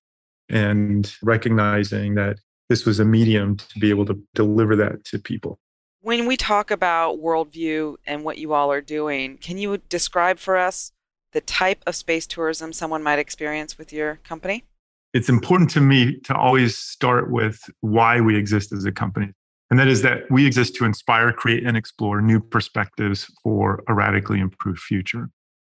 and 0.50 1.14
recognizing 1.22 2.16
that 2.16 2.38
this 2.70 2.86
was 2.86 3.00
a 3.00 3.06
medium 3.06 3.58
to 3.58 3.80
be 3.80 3.90
able 3.90 4.06
to 4.06 4.22
deliver 4.34 4.76
that 4.76 5.04
to 5.06 5.20
people. 5.20 5.60
When 6.02 6.26
we 6.26 6.36
talk 6.36 6.72
about 6.72 7.20
World 7.20 7.52
View 7.52 7.98
and 8.06 8.24
what 8.24 8.38
you 8.38 8.54
all 8.54 8.72
are 8.72 8.82
doing, 8.82 9.38
can 9.38 9.58
you 9.58 9.78
describe 9.90 10.38
for 10.38 10.58
us 10.58 10.92
the 11.32 11.42
type 11.42 11.82
of 11.88 11.96
space 11.96 12.28
tourism 12.28 12.74
someone 12.74 13.04
might 13.04 13.20
experience 13.20 13.78
with 13.78 13.94
your 13.94 14.16
company? 14.24 14.66
It's 15.14 15.30
important 15.30 15.70
to 15.72 15.82
me 15.82 16.20
to 16.22 16.36
always 16.36 16.78
start 16.78 17.32
with 17.32 17.60
why 17.82 18.20
we 18.20 18.36
exist 18.36 18.74
as 18.74 18.86
a 18.86 18.92
company. 18.92 19.32
And 19.70 19.80
that 19.80 19.88
is 19.88 20.02
that 20.02 20.30
we 20.30 20.46
exist 20.46 20.76
to 20.76 20.86
inspire, 20.86 21.32
create, 21.32 21.66
and 21.66 21.78
explore 21.78 22.22
new 22.22 22.40
perspectives 22.40 23.26
for 23.44 23.84
a 23.88 23.94
radically 23.94 24.40
improved 24.40 24.80
future. 24.80 25.30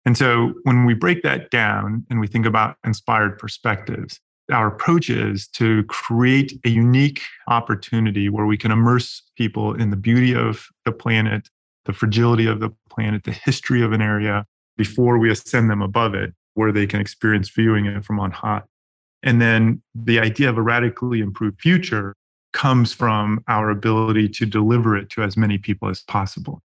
And 0.07 0.17
so 0.17 0.55
when 0.63 0.87
we 0.87 0.95
break 0.95 1.23
that 1.23 1.51
down 1.51 2.07
and 2.09 2.21
we 2.21 2.27
think 2.27 2.47
about 2.47 2.77
inspired 2.85 3.39
perspectives, 3.39 4.21
our 4.51 4.69
approach 4.69 5.11
is 5.11 5.47
to 5.49 5.85
create 5.85 6.59
a 6.65 6.69
unique 6.69 7.23
opportunity 7.49 8.29
where 8.29 8.47
we 8.47 8.57
can 8.57 8.71
immerse 8.71 9.23
people 9.37 9.75
in 9.75 9.91
the 9.91 9.97
beauty 9.97 10.35
of 10.35 10.67
the 10.85 10.93
planet, 10.93 11.49
the 11.85 11.93
fragility 11.93 12.47
of 12.47 12.61
the 12.61 12.71
planet, 12.91 13.25
the 13.25 13.33
history 13.33 13.83
of 13.83 13.93
an 13.93 14.03
area 14.03 14.45
before 14.77 15.19
we 15.19 15.31
ascend 15.31 15.71
them 15.71 15.83
above 15.83 16.15
it, 16.15 16.33
where 16.55 16.73
they 16.73 16.87
can 16.87 17.01
experience 17.01 17.51
viewing 17.51 17.87
it 17.87 18.05
from 18.05 18.19
on 18.19 18.31
high. 18.31 18.63
And 19.23 19.41
then 19.41 19.83
the 19.95 20.19
idea 20.19 20.49
of 20.49 20.57
a 20.57 20.63
radically 20.63 21.21
improved 21.21 21.61
future 21.61 22.15
comes 22.53 22.93
from 22.93 23.45
our 23.49 23.71
ability 23.71 24.29
to 24.29 24.47
deliver 24.47 24.97
it 24.97 25.11
to 25.11 25.23
as 25.23 25.37
many 25.37 25.59
people 25.59 25.89
as 25.89 26.03
possible. 26.03 26.63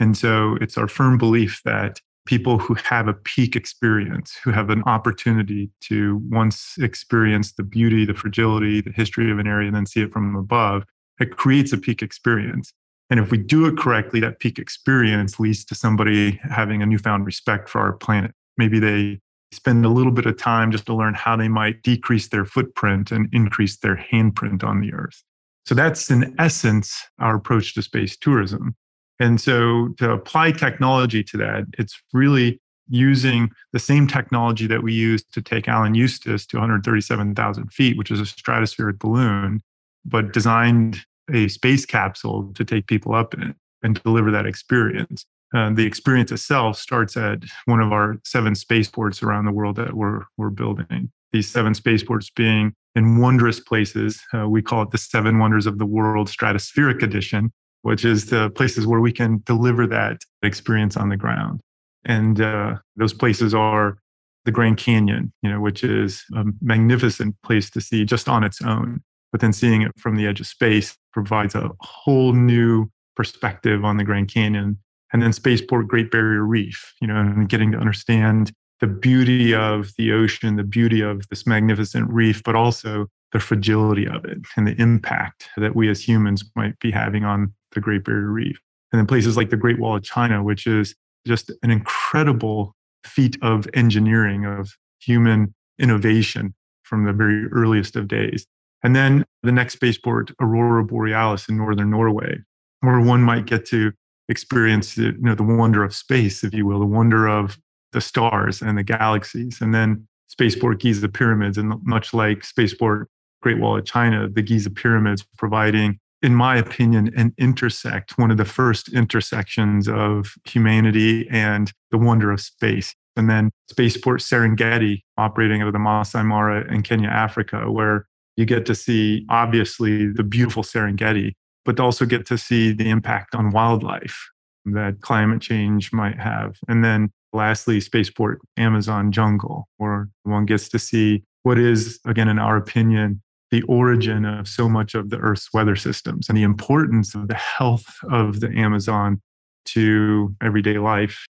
And 0.00 0.16
so 0.16 0.56
it's 0.60 0.78
our 0.78 0.88
firm 0.88 1.18
belief 1.18 1.60
that 1.64 2.00
people 2.28 2.58
who 2.58 2.74
have 2.74 3.08
a 3.08 3.14
peak 3.14 3.56
experience, 3.56 4.36
who 4.44 4.50
have 4.50 4.68
an 4.68 4.82
opportunity 4.84 5.70
to 5.80 6.20
once 6.28 6.76
experience 6.78 7.52
the 7.52 7.62
beauty, 7.62 8.04
the 8.04 8.12
fragility, 8.12 8.82
the 8.82 8.92
history 8.92 9.30
of 9.30 9.38
an 9.38 9.46
area, 9.46 9.66
and 9.66 9.74
then 9.74 9.86
see 9.86 10.02
it 10.02 10.12
from 10.12 10.36
above, 10.36 10.84
it 11.18 11.38
creates 11.38 11.72
a 11.72 11.78
peak 11.78 12.02
experience. 12.02 12.70
And 13.08 13.18
if 13.18 13.30
we 13.30 13.38
do 13.38 13.64
it 13.64 13.78
correctly, 13.78 14.20
that 14.20 14.40
peak 14.40 14.58
experience 14.58 15.40
leads 15.40 15.64
to 15.64 15.74
somebody 15.74 16.38
having 16.42 16.82
a 16.82 16.86
newfound 16.86 17.24
respect 17.24 17.66
for 17.66 17.80
our 17.80 17.94
planet. 17.94 18.32
Maybe 18.58 18.78
they 18.78 19.20
spend 19.50 19.86
a 19.86 19.88
little 19.88 20.12
bit 20.12 20.26
of 20.26 20.36
time 20.36 20.70
just 20.70 20.84
to 20.84 20.94
learn 20.94 21.14
how 21.14 21.34
they 21.34 21.48
might 21.48 21.82
decrease 21.82 22.28
their 22.28 22.44
footprint 22.44 23.10
and 23.10 23.30
increase 23.32 23.78
their 23.78 23.96
handprint 23.96 24.62
on 24.62 24.82
the 24.82 24.92
earth. 24.92 25.24
So 25.64 25.74
that's 25.74 26.10
in 26.10 26.34
essence 26.38 26.94
our 27.18 27.36
approach 27.36 27.74
to 27.74 27.80
space 27.80 28.18
tourism. 28.18 28.76
And 29.20 29.40
so 29.40 29.88
to 29.98 30.12
apply 30.12 30.52
technology 30.52 31.24
to 31.24 31.36
that, 31.38 31.64
it's 31.78 32.00
really 32.12 32.60
using 32.88 33.50
the 33.72 33.78
same 33.78 34.06
technology 34.06 34.66
that 34.66 34.82
we 34.82 34.92
used 34.92 35.32
to 35.34 35.42
take 35.42 35.68
Alan 35.68 35.94
Eustace 35.94 36.46
to 36.46 36.56
137,000 36.56 37.72
feet, 37.72 37.98
which 37.98 38.10
is 38.10 38.20
a 38.20 38.24
stratospheric 38.24 38.98
balloon, 38.98 39.60
but 40.04 40.32
designed 40.32 40.98
a 41.32 41.48
space 41.48 41.84
capsule 41.84 42.50
to 42.54 42.64
take 42.64 42.86
people 42.86 43.14
up 43.14 43.34
and 43.82 44.02
deliver 44.02 44.30
that 44.30 44.46
experience. 44.46 45.26
Uh, 45.54 45.70
the 45.70 45.86
experience 45.86 46.30
itself 46.30 46.76
starts 46.76 47.16
at 47.16 47.42
one 47.64 47.80
of 47.80 47.92
our 47.92 48.16
seven 48.24 48.54
spaceports 48.54 49.22
around 49.22 49.44
the 49.44 49.52
world 49.52 49.76
that 49.76 49.94
we're, 49.94 50.22
we're 50.36 50.50
building. 50.50 51.10
These 51.32 51.50
seven 51.50 51.74
spaceports 51.74 52.30
being 52.30 52.74
in 52.94 53.18
wondrous 53.18 53.60
places. 53.60 54.20
Uh, 54.34 54.48
we 54.48 54.62
call 54.62 54.82
it 54.82 54.90
the 54.90 54.98
Seven 54.98 55.38
Wonders 55.38 55.66
of 55.66 55.78
the 55.78 55.86
World 55.86 56.28
Stratospheric 56.28 57.02
Edition 57.02 57.52
which 57.82 58.04
is 58.04 58.26
the 58.26 58.50
places 58.50 58.86
where 58.86 59.00
we 59.00 59.12
can 59.12 59.42
deliver 59.44 59.86
that 59.86 60.18
experience 60.42 60.96
on 60.96 61.08
the 61.08 61.16
ground. 61.16 61.60
And 62.04 62.40
uh, 62.40 62.76
those 62.96 63.12
places 63.12 63.54
are 63.54 63.98
the 64.44 64.52
Grand 64.52 64.78
Canyon, 64.78 65.32
you 65.42 65.50
know, 65.50 65.60
which 65.60 65.84
is 65.84 66.24
a 66.34 66.44
magnificent 66.62 67.36
place 67.42 67.70
to 67.70 67.80
see 67.80 68.04
just 68.04 68.28
on 68.28 68.44
its 68.44 68.62
own. 68.62 69.02
But 69.30 69.40
then 69.40 69.52
seeing 69.52 69.82
it 69.82 69.92
from 69.98 70.16
the 70.16 70.26
edge 70.26 70.40
of 70.40 70.46
space 70.46 70.96
provides 71.12 71.54
a 71.54 71.70
whole 71.80 72.32
new 72.32 72.88
perspective 73.14 73.84
on 73.84 73.98
the 73.98 74.04
Grand 74.04 74.32
Canyon. 74.32 74.78
And 75.12 75.22
then 75.22 75.32
Spaceport 75.32 75.88
Great 75.88 76.10
Barrier 76.10 76.44
Reef, 76.44 76.94
you 77.00 77.06
know, 77.08 77.16
and 77.16 77.48
getting 77.48 77.72
to 77.72 77.78
understand 77.78 78.52
the 78.80 78.86
beauty 78.86 79.54
of 79.54 79.92
the 79.98 80.12
ocean, 80.12 80.56
the 80.56 80.64
beauty 80.64 81.00
of 81.00 81.28
this 81.28 81.46
magnificent 81.46 82.08
reef, 82.10 82.42
but 82.42 82.54
also 82.54 83.06
the 83.32 83.40
fragility 83.40 84.06
of 84.06 84.24
it 84.24 84.38
and 84.56 84.66
the 84.66 84.80
impact 84.80 85.48
that 85.56 85.76
we 85.76 85.88
as 85.88 86.06
humans 86.06 86.44
might 86.56 86.78
be 86.78 86.90
having 86.90 87.24
on 87.24 87.52
the 87.72 87.80
Great 87.80 88.04
Barrier 88.04 88.30
Reef. 88.30 88.58
And 88.92 88.98
then 88.98 89.06
places 89.06 89.36
like 89.36 89.50
the 89.50 89.56
Great 89.56 89.78
Wall 89.78 89.96
of 89.96 90.02
China, 90.02 90.42
which 90.42 90.66
is 90.66 90.94
just 91.26 91.50
an 91.62 91.70
incredible 91.70 92.74
feat 93.04 93.36
of 93.42 93.68
engineering, 93.74 94.46
of 94.46 94.70
human 95.00 95.54
innovation 95.78 96.54
from 96.82 97.04
the 97.04 97.12
very 97.12 97.46
earliest 97.48 97.96
of 97.96 98.08
days. 98.08 98.46
And 98.82 98.96
then 98.96 99.24
the 99.42 99.52
next 99.52 99.74
spaceport, 99.74 100.30
Aurora 100.40 100.84
Borealis 100.84 101.48
in 101.48 101.56
northern 101.56 101.90
Norway, 101.90 102.38
where 102.80 103.00
one 103.00 103.22
might 103.22 103.46
get 103.46 103.66
to 103.66 103.92
experience 104.28 104.94
the, 104.94 105.02
you 105.02 105.18
know, 105.20 105.34
the 105.34 105.42
wonder 105.42 105.82
of 105.84 105.94
space, 105.94 106.44
if 106.44 106.54
you 106.54 106.66
will, 106.66 106.78
the 106.78 106.86
wonder 106.86 107.26
of 107.26 107.58
the 107.92 108.00
stars 108.00 108.62
and 108.62 108.78
the 108.78 108.82
galaxies. 108.82 109.60
And 109.60 109.74
then 109.74 110.06
Spaceport 110.28 110.80
Giza 110.80 111.08
Pyramids, 111.08 111.58
and 111.58 111.74
much 111.84 112.14
like 112.14 112.44
Spaceport 112.44 113.08
Great 113.40 113.58
Wall 113.58 113.78
of 113.78 113.84
China, 113.84 114.28
the 114.28 114.42
Giza 114.42 114.70
Pyramids 114.70 115.24
providing 115.36 115.98
in 116.22 116.34
my 116.34 116.56
opinion, 116.56 117.12
an 117.16 117.32
intersect, 117.38 118.18
one 118.18 118.30
of 118.30 118.36
the 118.36 118.44
first 118.44 118.92
intersections 118.92 119.88
of 119.88 120.34
humanity 120.44 121.28
and 121.30 121.72
the 121.90 121.98
wonder 121.98 122.32
of 122.32 122.40
space. 122.40 122.94
And 123.16 123.30
then 123.30 123.50
Spaceport 123.70 124.20
Serengeti, 124.20 125.02
operating 125.16 125.62
out 125.62 125.68
of 125.68 125.72
the 125.72 125.78
Masai 125.78 126.22
Mara 126.22 126.72
in 126.72 126.82
Kenya, 126.82 127.08
Africa, 127.08 127.70
where 127.70 128.06
you 128.36 128.46
get 128.46 128.66
to 128.66 128.74
see 128.74 129.26
obviously 129.28 130.12
the 130.12 130.22
beautiful 130.22 130.62
Serengeti, 130.62 131.32
but 131.64 131.80
also 131.80 132.04
get 132.04 132.26
to 132.26 132.38
see 132.38 132.72
the 132.72 132.90
impact 132.90 133.34
on 133.34 133.50
wildlife 133.50 134.28
that 134.64 135.00
climate 135.00 135.40
change 135.40 135.92
might 135.92 136.18
have. 136.18 136.56
And 136.68 136.84
then 136.84 137.10
lastly, 137.32 137.80
Spaceport 137.80 138.40
Amazon 138.56 139.12
Jungle, 139.12 139.68
where 139.78 140.08
one 140.24 140.46
gets 140.46 140.68
to 140.70 140.78
see 140.78 141.24
what 141.42 141.58
is, 141.58 141.98
again, 142.06 142.28
in 142.28 142.38
our 142.38 142.56
opinion, 142.56 143.22
the 143.50 143.62
origin 143.62 144.24
of 144.24 144.46
so 144.46 144.68
much 144.68 144.94
of 144.94 145.10
the 145.10 145.18
Earth's 145.18 145.52
weather 145.52 145.76
systems 145.76 146.28
and 146.28 146.36
the 146.36 146.42
importance 146.42 147.14
of 147.14 147.28
the 147.28 147.34
health 147.34 147.86
of 148.10 148.40
the 148.40 148.48
Amazon 148.50 149.20
to 149.66 150.34
everyday 150.42 150.78
life. 150.78 151.26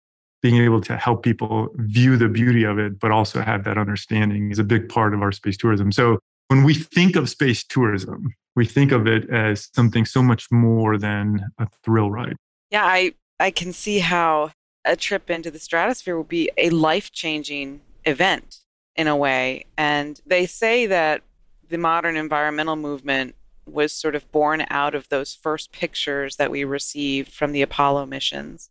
Being 0.42 0.62
able 0.62 0.82
to 0.82 0.96
help 0.96 1.22
people 1.22 1.68
view 1.76 2.18
the 2.18 2.28
beauty 2.28 2.64
of 2.64 2.78
it, 2.78 3.00
but 3.00 3.10
also 3.10 3.40
have 3.40 3.64
that 3.64 3.78
understanding 3.78 4.50
is 4.50 4.58
a 4.58 4.64
big 4.64 4.88
part 4.90 5.14
of 5.14 5.22
our 5.22 5.32
space 5.32 5.56
tourism. 5.56 5.90
So 5.90 6.18
when 6.48 6.64
we 6.64 6.74
think 6.74 7.16
of 7.16 7.30
space 7.30 7.64
tourism, 7.64 8.34
we 8.54 8.66
think 8.66 8.92
of 8.92 9.06
it 9.06 9.28
as 9.30 9.70
something 9.74 10.04
so 10.04 10.22
much 10.22 10.46
more 10.50 10.98
than 10.98 11.46
a 11.58 11.66
thrill 11.82 12.10
ride. 12.10 12.36
Yeah, 12.70 12.84
I, 12.84 13.14
I 13.40 13.50
can 13.50 13.72
see 13.72 14.00
how 14.00 14.50
a 14.84 14.96
trip 14.96 15.30
into 15.30 15.50
the 15.50 15.58
stratosphere 15.58 16.16
would 16.18 16.28
be 16.28 16.50
a 16.58 16.70
life 16.70 17.10
changing 17.10 17.80
event 18.04 18.58
in 18.96 19.06
a 19.08 19.16
way. 19.16 19.64
And 19.78 20.20
they 20.26 20.46
say 20.46 20.86
that 20.86 21.22
the 21.68 21.78
modern 21.78 22.16
environmental 22.16 22.76
movement 22.76 23.34
was 23.66 23.92
sort 23.92 24.14
of 24.14 24.30
born 24.30 24.64
out 24.68 24.94
of 24.94 25.08
those 25.08 25.34
first 25.34 25.72
pictures 25.72 26.36
that 26.36 26.50
we 26.50 26.64
received 26.64 27.32
from 27.32 27.52
the 27.52 27.62
Apollo 27.62 28.06
missions. 28.06 28.70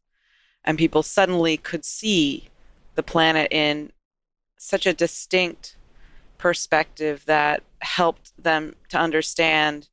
And 0.64 0.78
people 0.78 1.04
suddenly 1.04 1.58
could 1.58 1.84
see 1.84 2.50
the 2.96 3.04
planet 3.04 3.52
in 3.52 3.92
such 4.58 4.86
a 4.86 4.94
distinct 4.94 5.76
perspective 6.38 7.26
that 7.26 7.64
helped 7.82 8.32
them 8.42 8.76
to 8.90 8.98
understand, 8.98 9.90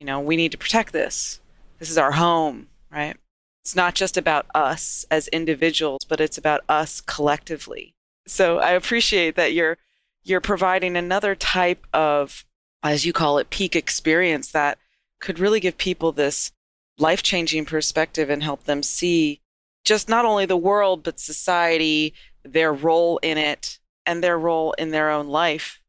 you 0.00 0.06
know, 0.06 0.20
we 0.20 0.36
need 0.36 0.52
to 0.52 0.58
protect 0.58 0.92
this. 0.92 1.40
This 1.78 1.90
is 1.90 1.98
our 1.98 2.12
home, 2.12 2.68
right? 2.90 3.16
It's 3.62 3.76
not 3.76 3.94
just 3.94 4.16
about 4.16 4.46
us 4.54 5.04
as 5.10 5.28
individuals, 5.28 6.00
but 6.08 6.20
it's 6.20 6.38
about 6.38 6.62
us 6.68 7.00
collectively. 7.00 7.94
So 8.26 8.58
I 8.58 8.70
appreciate 8.72 9.34
that 9.36 9.52
you're 9.52 9.78
you're 10.26 10.40
providing 10.40 10.96
another 10.96 11.34
type 11.36 11.86
of, 11.92 12.44
as 12.82 13.06
you 13.06 13.12
call 13.12 13.38
it, 13.38 13.48
peak 13.50 13.76
experience 13.76 14.50
that 14.50 14.78
could 15.20 15.38
really 15.38 15.60
give 15.60 15.78
people 15.78 16.10
this 16.10 16.50
life 16.98 17.22
changing 17.22 17.64
perspective 17.64 18.28
and 18.28 18.42
help 18.42 18.64
them 18.64 18.82
see 18.82 19.40
just 19.84 20.08
not 20.08 20.24
only 20.24 20.44
the 20.44 20.56
world, 20.56 21.04
but 21.04 21.20
society, 21.20 22.12
their 22.42 22.72
role 22.72 23.18
in 23.18 23.38
it, 23.38 23.78
and 24.04 24.22
their 24.22 24.38
role 24.38 24.72
in 24.72 24.90
their 24.90 25.10
own 25.10 25.28
life 25.28 25.80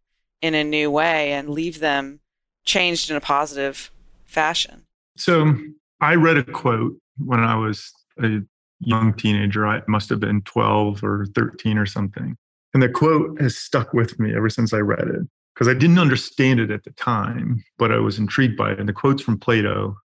in 0.42 0.54
a 0.54 0.64
new 0.64 0.92
way 0.92 1.32
and 1.34 1.50
leave 1.50 1.80
them 1.80 2.20
changed 2.64 3.10
in 3.10 3.16
a 3.16 3.22
positive 3.22 3.90
fashion. 4.26 4.84
So 5.16 5.56
I 6.00 6.14
read 6.14 6.38
a 6.38 6.44
quote 6.44 6.96
when 7.18 7.40
I 7.40 7.56
was 7.56 7.92
a 8.22 8.42
young 8.82 9.16
teenager. 9.16 9.66
I 9.66 9.82
must 9.88 10.10
have 10.10 10.20
been 10.20 10.42
12 10.44 11.04
or 11.04 11.26
13 11.34 11.80
or 11.80 11.88
something. 11.88 12.38
And 12.78 12.84
the 12.84 12.90
quote 12.90 13.42
has 13.42 13.58
stuck 13.58 13.92
with 13.92 14.20
me 14.20 14.36
ever 14.36 14.52
since 14.52 14.72
I 14.72 14.78
read 14.78 15.08
it 15.08 15.28
because 15.56 15.68
I 15.68 15.74
didn't 15.74 15.98
understand 15.98 16.60
it 16.60 16.70
at 16.70 16.84
the 16.84 16.92
time, 16.92 17.64
but 17.80 17.92
I 17.92 17.98
was 17.98 18.20
intrigued 18.20 18.56
by 18.56 18.74
it. 18.74 18.80
And 18.80 18.88
the 18.88 18.94
quote's 18.94 19.24
from 19.24 19.40
Plato, 19.40 19.98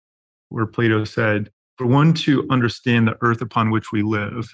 where 0.48 0.64
Plato 0.64 1.04
said, 1.04 1.50
For 1.76 1.86
one 1.86 2.14
to 2.14 2.46
understand 2.48 3.06
the 3.06 3.18
earth 3.20 3.42
upon 3.42 3.72
which 3.72 3.92
we 3.92 4.00
live, 4.00 4.48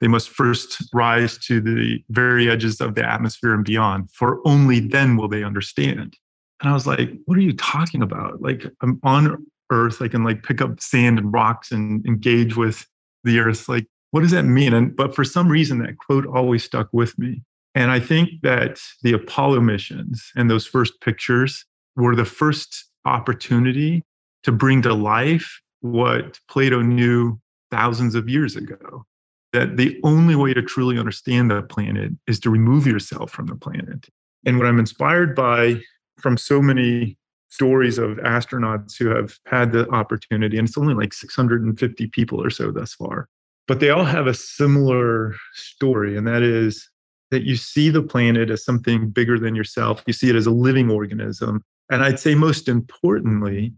they 0.00 0.06
must 0.06 0.28
first 0.28 0.80
rise 0.94 1.38
to 1.38 1.60
the 1.60 1.98
very 2.10 2.48
edges 2.48 2.80
of 2.80 2.94
the 2.94 3.04
atmosphere 3.04 3.52
and 3.52 3.64
beyond, 3.64 4.12
for 4.12 4.40
only 4.46 4.78
then 4.78 5.16
will 5.16 5.26
they 5.26 5.42
understand. 5.42 6.16
And 6.60 6.70
I 6.70 6.72
was 6.72 6.86
like, 6.86 7.10
what 7.24 7.36
are 7.36 7.42
you 7.42 7.52
talking 7.52 8.00
about? 8.00 8.40
Like, 8.40 8.64
I'm 8.80 9.00
on 9.02 9.44
Earth, 9.72 10.00
I 10.00 10.06
can 10.06 10.22
like 10.22 10.44
pick 10.44 10.60
up 10.60 10.80
sand 10.80 11.18
and 11.18 11.32
rocks 11.32 11.72
and 11.72 12.06
engage 12.06 12.56
with 12.56 12.86
the 13.24 13.40
Earth. 13.40 13.68
Like, 13.68 13.88
what 14.12 14.20
does 14.20 14.30
that 14.30 14.44
mean? 14.44 14.72
And 14.72 14.94
but 14.94 15.16
for 15.16 15.24
some 15.24 15.48
reason, 15.48 15.80
that 15.80 15.98
quote 15.98 16.26
always 16.26 16.62
stuck 16.62 16.88
with 16.92 17.18
me. 17.18 17.42
And 17.76 17.90
I 17.90 18.00
think 18.00 18.30
that 18.42 18.80
the 19.02 19.12
Apollo 19.12 19.60
missions 19.60 20.32
and 20.34 20.50
those 20.50 20.66
first 20.66 20.98
pictures 21.02 21.66
were 21.94 22.16
the 22.16 22.24
first 22.24 22.86
opportunity 23.04 24.02
to 24.44 24.50
bring 24.50 24.80
to 24.82 24.94
life 24.94 25.60
what 25.80 26.40
Plato 26.48 26.80
knew 26.80 27.38
thousands 27.70 28.14
of 28.14 28.30
years 28.30 28.56
ago 28.56 29.04
that 29.52 29.76
the 29.76 30.00
only 30.04 30.34
way 30.34 30.54
to 30.54 30.62
truly 30.62 30.98
understand 30.98 31.50
the 31.50 31.62
planet 31.62 32.12
is 32.26 32.40
to 32.40 32.50
remove 32.50 32.86
yourself 32.86 33.30
from 33.30 33.46
the 33.46 33.54
planet. 33.54 34.08
And 34.46 34.56
what 34.56 34.66
I'm 34.66 34.78
inspired 34.78 35.36
by 35.36 35.80
from 36.18 36.38
so 36.38 36.62
many 36.62 37.18
stories 37.50 37.98
of 37.98 38.16
astronauts 38.18 38.96
who 38.98 39.08
have 39.08 39.38
had 39.44 39.72
the 39.72 39.86
opportunity, 39.90 40.56
and 40.56 40.66
it's 40.66 40.78
only 40.78 40.94
like 40.94 41.12
650 41.12 42.06
people 42.06 42.42
or 42.42 42.48
so 42.48 42.70
thus 42.70 42.94
far, 42.94 43.28
but 43.68 43.80
they 43.80 43.90
all 43.90 44.04
have 44.04 44.26
a 44.26 44.34
similar 44.34 45.34
story, 45.52 46.16
and 46.16 46.26
that 46.26 46.42
is 46.42 46.88
that 47.30 47.44
you 47.44 47.56
see 47.56 47.90
the 47.90 48.02
planet 48.02 48.50
as 48.50 48.64
something 48.64 49.10
bigger 49.10 49.38
than 49.38 49.54
yourself. 49.54 50.02
You 50.06 50.12
see 50.12 50.30
it 50.30 50.36
as 50.36 50.46
a 50.46 50.50
living 50.50 50.90
organism. 50.90 51.62
And 51.90 52.02
I'd 52.02 52.20
say 52.20 52.34
most 52.34 52.68
importantly, 52.68 53.72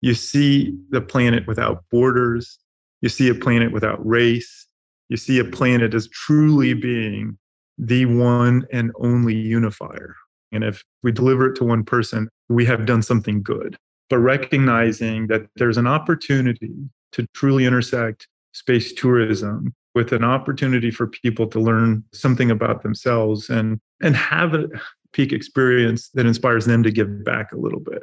you 0.00 0.14
see 0.14 0.76
the 0.90 1.00
planet 1.00 1.46
without 1.46 1.84
borders. 1.90 2.58
You 3.00 3.08
see 3.08 3.28
a 3.28 3.34
planet 3.34 3.72
without 3.72 4.04
race. 4.06 4.66
You 5.08 5.16
see 5.16 5.38
a 5.38 5.44
planet 5.44 5.94
as 5.94 6.08
truly 6.08 6.74
being 6.74 7.38
the 7.78 8.06
one 8.06 8.66
and 8.72 8.92
only 9.00 9.34
unifier. 9.34 10.14
And 10.52 10.64
if 10.64 10.82
we 11.02 11.12
deliver 11.12 11.46
it 11.46 11.56
to 11.56 11.64
one 11.64 11.84
person, 11.84 12.28
we 12.48 12.64
have 12.66 12.86
done 12.86 13.02
something 13.02 13.42
good. 13.42 13.76
But 14.08 14.18
recognizing 14.18 15.28
that 15.28 15.46
there's 15.56 15.78
an 15.78 15.86
opportunity 15.86 16.74
to 17.12 17.26
truly 17.34 17.64
intersect 17.64 18.28
space 18.52 18.92
tourism 18.92 19.74
with 20.00 20.12
an 20.12 20.24
opportunity 20.24 20.90
for 20.90 21.06
people 21.06 21.46
to 21.46 21.60
learn 21.60 22.02
something 22.12 22.50
about 22.50 22.82
themselves 22.82 23.50
and 23.50 23.78
and 24.00 24.16
have 24.16 24.54
a 24.54 24.66
peak 25.12 25.30
experience 25.30 26.08
that 26.14 26.24
inspires 26.24 26.64
them 26.64 26.82
to 26.82 26.90
give 26.90 27.22
back 27.22 27.52
a 27.52 27.56
little 27.56 27.80
bit. 27.80 28.02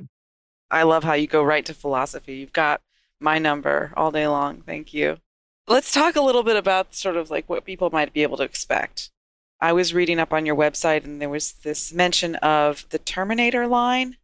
I 0.70 0.84
love 0.84 1.04
how 1.04 1.14
you 1.14 1.26
go 1.26 1.42
right 1.42 1.66
to 1.66 1.74
philosophy. 1.74 2.36
You've 2.36 2.54
got 2.54 2.82
my 3.20 3.40
number 3.40 3.94
all 3.98 4.12
day 4.12 4.28
long. 4.28 4.62
Thank 4.62 4.94
you. 4.94 5.18
Let's 5.68 5.92
talk 5.92 6.16
a 6.16 6.22
little 6.22 6.44
bit 6.44 6.56
about 6.56 6.94
sort 6.94 7.18
of 7.18 7.32
like 7.32 7.50
what 7.50 7.66
people 7.66 7.90
might 7.90 8.14
be 8.14 8.22
able 8.22 8.38
to 8.38 8.44
expect. 8.44 9.10
I 9.60 9.74
was 9.74 9.92
reading 9.92 10.20
up 10.20 10.32
on 10.32 10.46
your 10.46 10.56
website 10.56 11.04
and 11.04 11.20
there 11.20 11.30
was 11.30 11.54
this 11.64 11.92
mention 11.92 12.36
of 12.36 12.86
the 12.92 13.00
Terminator 13.00 13.66
line 13.66 14.18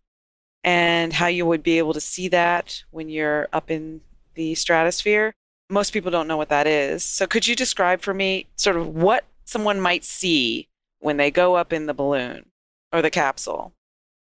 and 0.64 1.14
how 1.14 1.28
you 1.28 1.48
would 1.48 1.64
be 1.64 1.80
able 1.80 1.94
to 1.94 2.00
see 2.00 2.28
that 2.28 2.84
when 2.92 3.10
you're 3.10 3.48
up 3.52 3.72
in 3.72 4.02
the 4.36 4.54
stratosphere. 4.54 5.34
Most 5.74 5.92
people 5.92 6.12
don't 6.12 6.28
know 6.28 6.38
what 6.38 6.50
that 6.50 6.68
is. 6.68 7.04
So 7.04 7.26
could 7.26 7.48
you 7.48 7.56
describe 7.56 8.02
for 8.02 8.14
me 8.14 8.46
sort 8.58 8.78
of 8.78 8.88
what 8.88 9.26
someone 9.46 9.80
might 9.80 10.04
see 10.04 10.68
when 11.00 11.18
they 11.18 11.32
go 11.32 11.56
up 11.56 11.74
in 11.74 11.88
the 11.88 11.96
balloon 11.96 12.46
or 12.92 13.02
the 13.02 13.10
capsule? 13.10 13.74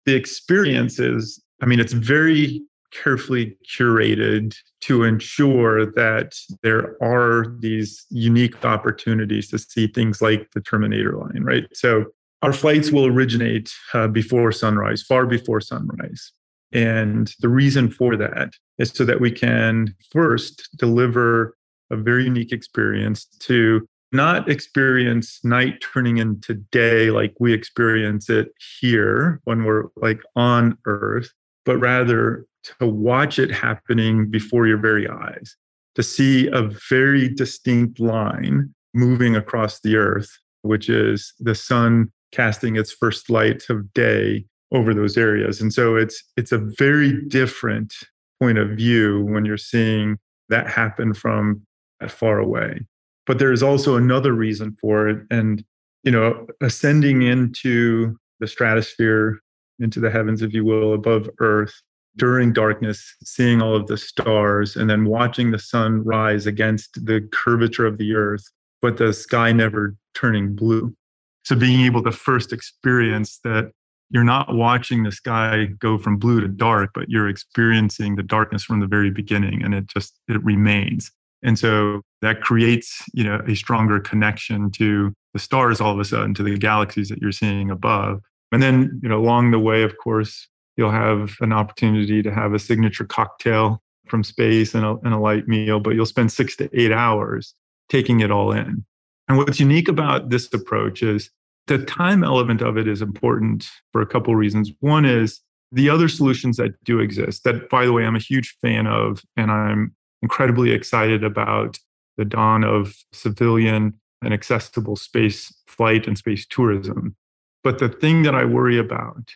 The 0.08 0.16
experience 0.16 0.98
is, 0.98 1.40
I 1.62 1.68
mean, 1.68 1.80
it's 1.80 1.94
very 1.94 2.64
carefully 2.92 3.56
curated 3.70 4.56
to 4.82 5.04
ensure 5.04 5.86
that 5.86 6.34
there 6.64 6.98
are 7.04 7.56
these 7.60 8.08
unique 8.10 8.66
opportunities 8.66 9.48
to 9.50 9.60
see 9.60 9.86
things 9.86 10.24
like 10.24 10.50
the 10.56 10.62
Terminator 10.62 11.16
line, 11.16 11.44
right? 11.44 11.66
So 11.74 12.06
our 12.42 12.54
flights 12.54 12.92
will 12.92 13.06
originate 13.06 13.72
uh, 13.94 14.08
before 14.08 14.52
sunrise, 14.52 15.04
far 15.04 15.28
before 15.28 15.62
sunrise. 15.62 16.32
And 16.76 17.34
the 17.40 17.48
reason 17.48 17.90
for 17.90 18.18
that 18.18 18.52
is 18.78 18.90
so 18.90 19.06
that 19.06 19.22
we 19.22 19.32
can 19.32 19.96
first 20.12 20.68
deliver 20.78 21.56
a 21.90 21.96
very 21.96 22.26
unique 22.26 22.52
experience 22.52 23.26
to 23.40 23.88
not 24.12 24.50
experience 24.50 25.40
night 25.44 25.82
turning 25.82 26.18
into 26.18 26.54
day 26.54 27.12
like 27.12 27.34
we 27.40 27.54
experience 27.54 28.30
it 28.30 28.50
here 28.82 29.40
when 29.46 29.64
we're 29.64 29.86
like 29.96 30.20
on 30.36 30.78
earth, 30.86 31.30
but 31.64 31.78
rather 31.78 32.46
to 32.64 32.88
watch 32.88 33.40
it 33.40 33.52
happening 33.52 34.30
before 34.30 34.68
your 34.68 34.78
very 34.78 35.08
eyes, 35.08 35.56
to 35.96 36.04
see 36.04 36.48
a 36.48 36.64
very 36.90 37.30
distinct 37.30 38.02
line 38.02 38.74
moving 38.94 39.34
across 39.34 39.80
the 39.80 39.96
earth, 39.96 40.30
which 40.64 40.90
is 40.90 41.34
the 41.40 41.56
sun 41.56 42.12
casting 42.34 42.76
its 42.76 42.92
first 42.92 43.30
light 43.30 43.64
of 43.70 43.94
day 43.94 44.44
over 44.76 44.94
those 44.94 45.18
areas. 45.18 45.62
And 45.62 45.74
so 45.74 45.96
it's 45.96 46.24
it's 46.38 46.52
a 46.52 46.58
very 46.58 47.22
different 47.28 47.94
point 48.40 48.58
of 48.58 48.70
view 48.72 49.24
when 49.26 49.46
you're 49.46 49.58
seeing 49.58 50.18
that 50.50 50.68
happen 50.68 51.14
from 51.14 51.62
that 52.00 52.12
far 52.12 52.40
away. 52.40 52.82
But 53.26 53.40
there's 53.40 53.64
also 53.64 53.96
another 53.96 54.34
reason 54.34 54.78
for 54.80 55.08
it. 55.08 55.26
And, 55.32 55.64
you 56.04 56.12
know, 56.12 56.46
ascending 56.62 57.24
into 57.24 58.16
the 58.40 58.48
stratosphere, 58.48 59.40
into 59.80 60.00
the 60.00 60.12
heavens, 60.12 60.42
if 60.42 60.54
you 60.54 60.64
will, 60.64 60.94
above 60.94 61.30
Earth, 61.40 61.74
during 62.18 62.54
darkness, 62.54 63.16
seeing 63.24 63.62
all 63.62 63.76
of 63.76 63.88
the 63.88 63.98
stars 63.98 64.76
and 64.76 64.90
then 64.90 65.06
watching 65.06 65.52
the 65.52 65.60
sun 65.60 66.04
rise 66.04 66.46
against 66.46 67.06
the 67.06 67.28
curvature 67.32 67.86
of 67.86 67.98
the 67.98 68.14
earth, 68.14 68.44
but 68.82 68.98
the 68.98 69.12
sky 69.12 69.52
never 69.52 69.96
turning 70.14 70.56
blue. 70.56 70.96
So 71.44 71.56
being 71.56 71.82
able 71.82 72.04
to 72.04 72.12
first 72.12 72.54
experience 72.54 73.40
that 73.44 73.72
you're 74.10 74.24
not 74.24 74.56
watching 74.56 75.04
the 75.04 75.12
sky 75.12 75.66
go 75.80 75.98
from 75.98 76.18
blue 76.18 76.42
to 76.42 76.48
dark, 76.48 76.92
but 76.94 77.10
you're 77.10 77.28
experiencing 77.28 78.16
the 78.16 78.24
darkness 78.24 78.64
from 78.64 78.80
the 78.80 78.88
very 78.88 79.12
beginning 79.12 79.64
and 79.64 79.74
it 79.74 79.88
just 79.88 80.20
it 80.28 80.44
remains. 80.44 81.12
And 81.44 81.60
so 81.60 82.02
that 82.22 82.42
creates, 82.42 83.04
you 83.14 83.24
know, 83.24 83.42
a 83.48 83.56
stronger 83.56 84.00
connection 84.00 84.72
to 84.72 85.14
the 85.34 85.40
stars 85.40 85.80
all 85.80 85.94
of 85.94 86.00
a 86.00 86.06
sudden, 86.06 86.34
to 86.36 86.44
the 86.44 86.58
galaxies 86.58 87.10
that 87.10 87.20
you're 87.22 87.32
seeing 87.32 87.70
above. 87.70 88.22
And 88.52 88.64
then, 88.64 89.00
you 89.04 89.10
know, 89.10 89.20
along 89.20 89.52
the 89.52 89.60
way, 89.60 89.84
of 89.84 89.98
course, 89.98 90.48
You'll 90.78 90.92
have 90.92 91.36
an 91.40 91.54
opportunity 91.54 92.22
to 92.22 92.34
have 92.34 92.54
a 92.54 92.60
signature 92.60 93.06
cocktail 93.06 93.82
from 94.08 94.24
space 94.24 94.76
and 94.76 94.86
a, 94.86 94.98
and 95.04 95.14
a 95.14 95.18
light 95.18 95.48
meal, 95.48 95.80
but 95.80 95.96
you'll 95.96 96.06
spend 96.06 96.32
six 96.32 96.56
to 96.58 96.70
eight 96.74 96.92
hours 96.92 97.54
taking 97.90 98.20
it 98.20 98.32
all 98.32 98.52
in. 98.52 98.86
And 99.28 99.38
what's 99.38 99.60
unique 99.60 99.88
about 99.88 100.30
this 100.30 100.54
approach 100.54 101.02
is 101.02 101.30
the 101.68 101.80
time 101.80 102.24
element 102.24 102.62
of 102.62 102.78
it 102.78 102.88
is 102.88 103.02
important 103.02 103.70
for 103.92 104.02
a 104.02 104.06
couple 104.06 104.34
of 104.34 104.40
reasons. 104.40 104.72
One 104.80 105.06
is 105.06 105.42
the 105.72 105.90
other 105.90 106.08
solutions 106.08 106.58
that 106.58 106.82
do 106.84 107.00
exist, 107.00 107.44
that, 107.44 107.70
by 107.70 107.86
the 107.86 107.94
way, 107.94 108.06
I'm 108.06 108.16
a 108.16 108.20
huge 108.20 108.56
fan 108.62 108.88
of, 108.88 109.22
and 109.36 109.52
I'm 109.52 109.96
incredibly 110.22 110.72
excited 110.72 111.24
about 111.24 111.80
the 112.18 112.26
dawn 112.26 112.64
of 112.64 112.96
civilian 113.12 114.00
and 114.22 114.34
accessible 114.34 114.96
space 114.96 115.54
flight 115.68 116.08
and 116.08 116.18
space 116.18 116.46
tourism. 116.46 117.16
But 117.64 117.80
the 117.80 117.90
thing 117.90 118.24
that 118.24 118.36
I 118.36 118.46
worry 118.46 118.78
about 118.78 119.32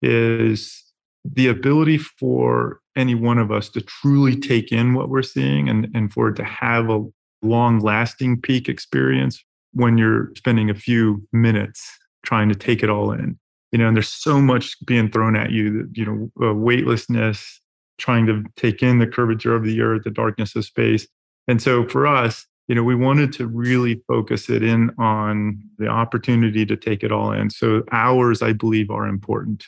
is 0.00 0.82
the 1.24 1.48
ability 1.48 1.98
for 1.98 2.80
any 2.96 3.14
one 3.14 3.38
of 3.38 3.50
us 3.52 3.68
to 3.70 3.80
truly 3.80 4.36
take 4.36 4.72
in 4.72 4.94
what 4.94 5.08
we're 5.08 5.22
seeing 5.22 5.68
and, 5.68 5.88
and 5.94 6.12
for 6.12 6.28
it 6.28 6.36
to 6.36 6.44
have 6.44 6.88
a 6.88 7.04
long 7.42 7.80
lasting 7.80 8.40
peak 8.40 8.68
experience 8.68 9.44
when 9.72 9.98
you're 9.98 10.32
spending 10.36 10.70
a 10.70 10.74
few 10.74 11.26
minutes 11.32 11.98
trying 12.24 12.48
to 12.48 12.54
take 12.54 12.82
it 12.82 12.90
all 12.90 13.10
in 13.10 13.38
you 13.72 13.78
know 13.78 13.88
and 13.88 13.96
there's 13.96 14.08
so 14.08 14.40
much 14.40 14.76
being 14.86 15.10
thrown 15.10 15.34
at 15.34 15.50
you 15.50 15.88
you 15.92 16.04
know 16.04 16.46
uh, 16.46 16.54
weightlessness 16.54 17.60
trying 17.98 18.26
to 18.26 18.44
take 18.56 18.82
in 18.82 18.98
the 18.98 19.06
curvature 19.06 19.54
of 19.54 19.64
the 19.64 19.80
earth 19.80 20.02
the 20.04 20.10
darkness 20.10 20.56
of 20.56 20.64
space. 20.64 21.06
And 21.48 21.60
so 21.60 21.88
for 21.88 22.06
us 22.06 22.46
you 22.68 22.74
know 22.74 22.84
we 22.84 22.94
wanted 22.94 23.32
to 23.34 23.46
really 23.46 24.02
focus 24.06 24.48
it 24.48 24.62
in 24.62 24.90
on 24.98 25.60
the 25.78 25.88
opportunity 25.88 26.64
to 26.66 26.76
take 26.76 27.02
it 27.02 27.10
all 27.10 27.32
in. 27.32 27.50
So 27.50 27.82
hours 27.90 28.42
i 28.42 28.52
believe 28.52 28.90
are 28.90 29.06
important. 29.06 29.66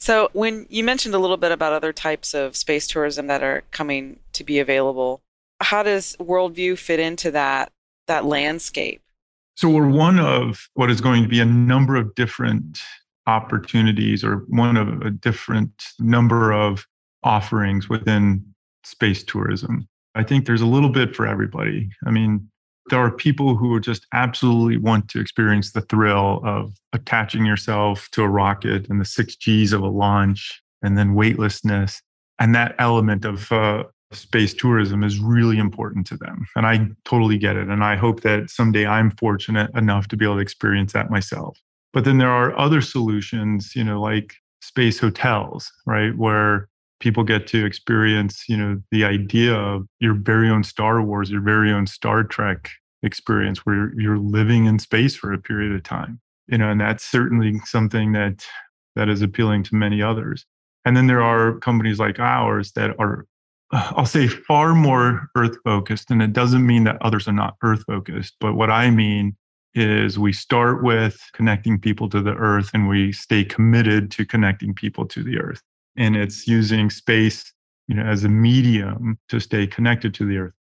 So, 0.00 0.28
when 0.34 0.66
you 0.68 0.84
mentioned 0.84 1.14
a 1.14 1.18
little 1.18 1.38
bit 1.38 1.50
about 1.50 1.72
other 1.72 1.92
types 1.92 2.34
of 2.34 2.56
space 2.56 2.86
tourism 2.86 3.26
that 3.28 3.42
are 3.42 3.62
coming 3.70 4.18
to 4.34 4.44
be 4.44 4.58
available, 4.58 5.22
how 5.62 5.82
does 5.82 6.14
World 6.18 6.54
View 6.54 6.76
fit 6.76 7.00
into 7.00 7.30
that 7.30 7.72
that 8.06 8.26
landscape? 8.26 9.00
So, 9.56 9.68
we're 9.68 9.88
one 9.88 10.18
of 10.18 10.68
what 10.74 10.90
is 10.90 11.00
going 11.00 11.22
to 11.22 11.28
be 11.28 11.40
a 11.40 11.44
number 11.44 11.96
of 11.96 12.14
different 12.14 12.80
opportunities, 13.26 14.24
or 14.24 14.44
one 14.48 14.76
of 14.76 15.02
a 15.02 15.10
different 15.10 15.84
number 15.98 16.52
of 16.52 16.86
offerings 17.22 17.88
within 17.88 18.44
space 18.84 19.22
tourism. 19.22 19.88
I 20.14 20.22
think 20.22 20.46
there's 20.46 20.60
a 20.60 20.66
little 20.66 20.90
bit 20.90 21.16
for 21.16 21.26
everybody. 21.26 21.90
I 22.06 22.10
mean, 22.10 22.48
there 22.90 23.00
are 23.00 23.10
people 23.10 23.56
who 23.56 23.80
just 23.80 24.06
absolutely 24.12 24.76
want 24.76 25.08
to 25.08 25.20
experience 25.20 25.72
the 25.72 25.80
thrill 25.82 26.42
of 26.44 26.74
attaching 26.92 27.46
yourself 27.46 28.08
to 28.12 28.22
a 28.22 28.28
rocket 28.28 28.88
and 28.88 29.00
the 29.00 29.06
six 29.06 29.36
G's 29.36 29.72
of 29.72 29.80
a 29.80 29.88
launch 29.88 30.62
and 30.82 30.98
then 30.98 31.14
weightlessness 31.14 32.02
and 32.38 32.54
that 32.54 32.74
element 32.78 33.24
of 33.24 33.50
uh, 33.50 33.84
space 34.14 34.54
tourism 34.54 35.02
is 35.02 35.18
really 35.18 35.58
important 35.58 36.06
to 36.08 36.16
them. 36.16 36.46
And 36.56 36.66
I 36.66 36.88
totally 37.04 37.38
get 37.38 37.56
it. 37.56 37.68
And 37.68 37.84
I 37.84 37.96
hope 37.96 38.22
that 38.22 38.50
someday 38.50 38.86
I'm 38.86 39.10
fortunate 39.10 39.70
enough 39.74 40.08
to 40.08 40.16
be 40.16 40.24
able 40.24 40.36
to 40.36 40.40
experience 40.40 40.92
that 40.92 41.10
myself. 41.10 41.58
But 41.92 42.04
then 42.04 42.18
there 42.18 42.30
are 42.30 42.58
other 42.58 42.80
solutions, 42.80 43.74
you 43.76 43.84
know, 43.84 44.00
like 44.00 44.34
space 44.60 44.98
hotels, 44.98 45.70
right? 45.86 46.16
Where 46.16 46.68
people 47.00 47.22
get 47.22 47.46
to 47.48 47.64
experience, 47.64 48.44
you 48.48 48.56
know, 48.56 48.80
the 48.90 49.04
idea 49.04 49.54
of 49.54 49.86
your 50.00 50.14
very 50.14 50.48
own 50.48 50.64
Star 50.64 51.02
Wars, 51.02 51.30
your 51.30 51.42
very 51.42 51.70
own 51.72 51.86
Star 51.86 52.24
Trek 52.24 52.70
experience 53.02 53.66
where 53.66 53.92
you're 54.00 54.18
living 54.18 54.64
in 54.64 54.78
space 54.78 55.14
for 55.14 55.32
a 55.32 55.38
period 55.38 55.74
of 55.74 55.82
time. 55.82 56.20
You 56.48 56.58
know, 56.58 56.70
and 56.70 56.80
that's 56.80 57.04
certainly 57.04 57.58
something 57.64 58.12
that 58.12 58.44
that 58.96 59.08
is 59.08 59.22
appealing 59.22 59.62
to 59.64 59.74
many 59.74 60.02
others. 60.02 60.46
And 60.84 60.96
then 60.96 61.06
there 61.06 61.22
are 61.22 61.58
companies 61.60 61.98
like 61.98 62.18
ours 62.18 62.72
that 62.72 62.98
are 62.98 63.26
I'll 63.96 64.06
say 64.06 64.28
far 64.28 64.74
more 64.74 65.28
earth 65.34 65.56
focused. 65.64 66.10
And 66.10 66.22
it 66.22 66.32
doesn't 66.32 66.66
mean 66.66 66.84
that 66.84 66.96
others 67.02 67.26
are 67.26 67.32
not 67.32 67.56
earth 67.62 67.84
focused. 67.86 68.36
But 68.40 68.54
what 68.54 68.70
I 68.70 68.90
mean 68.90 69.36
is 69.74 70.18
we 70.18 70.32
start 70.32 70.84
with 70.84 71.20
connecting 71.32 71.80
people 71.80 72.08
to 72.10 72.22
the 72.22 72.34
earth 72.34 72.70
and 72.72 72.88
we 72.88 73.10
stay 73.10 73.44
committed 73.44 74.10
to 74.12 74.24
connecting 74.24 74.72
people 74.72 75.04
to 75.06 75.24
the 75.24 75.38
earth. 75.38 75.60
And 75.96 76.16
it's 76.16 76.46
using 76.46 76.88
space, 76.88 77.52
you 77.88 77.96
know, 77.96 78.04
as 78.04 78.22
a 78.22 78.28
medium 78.28 79.18
to 79.28 79.40
stay 79.40 79.66
connected 79.66 80.14
to 80.14 80.24
the 80.24 80.38
earth. 80.38 80.54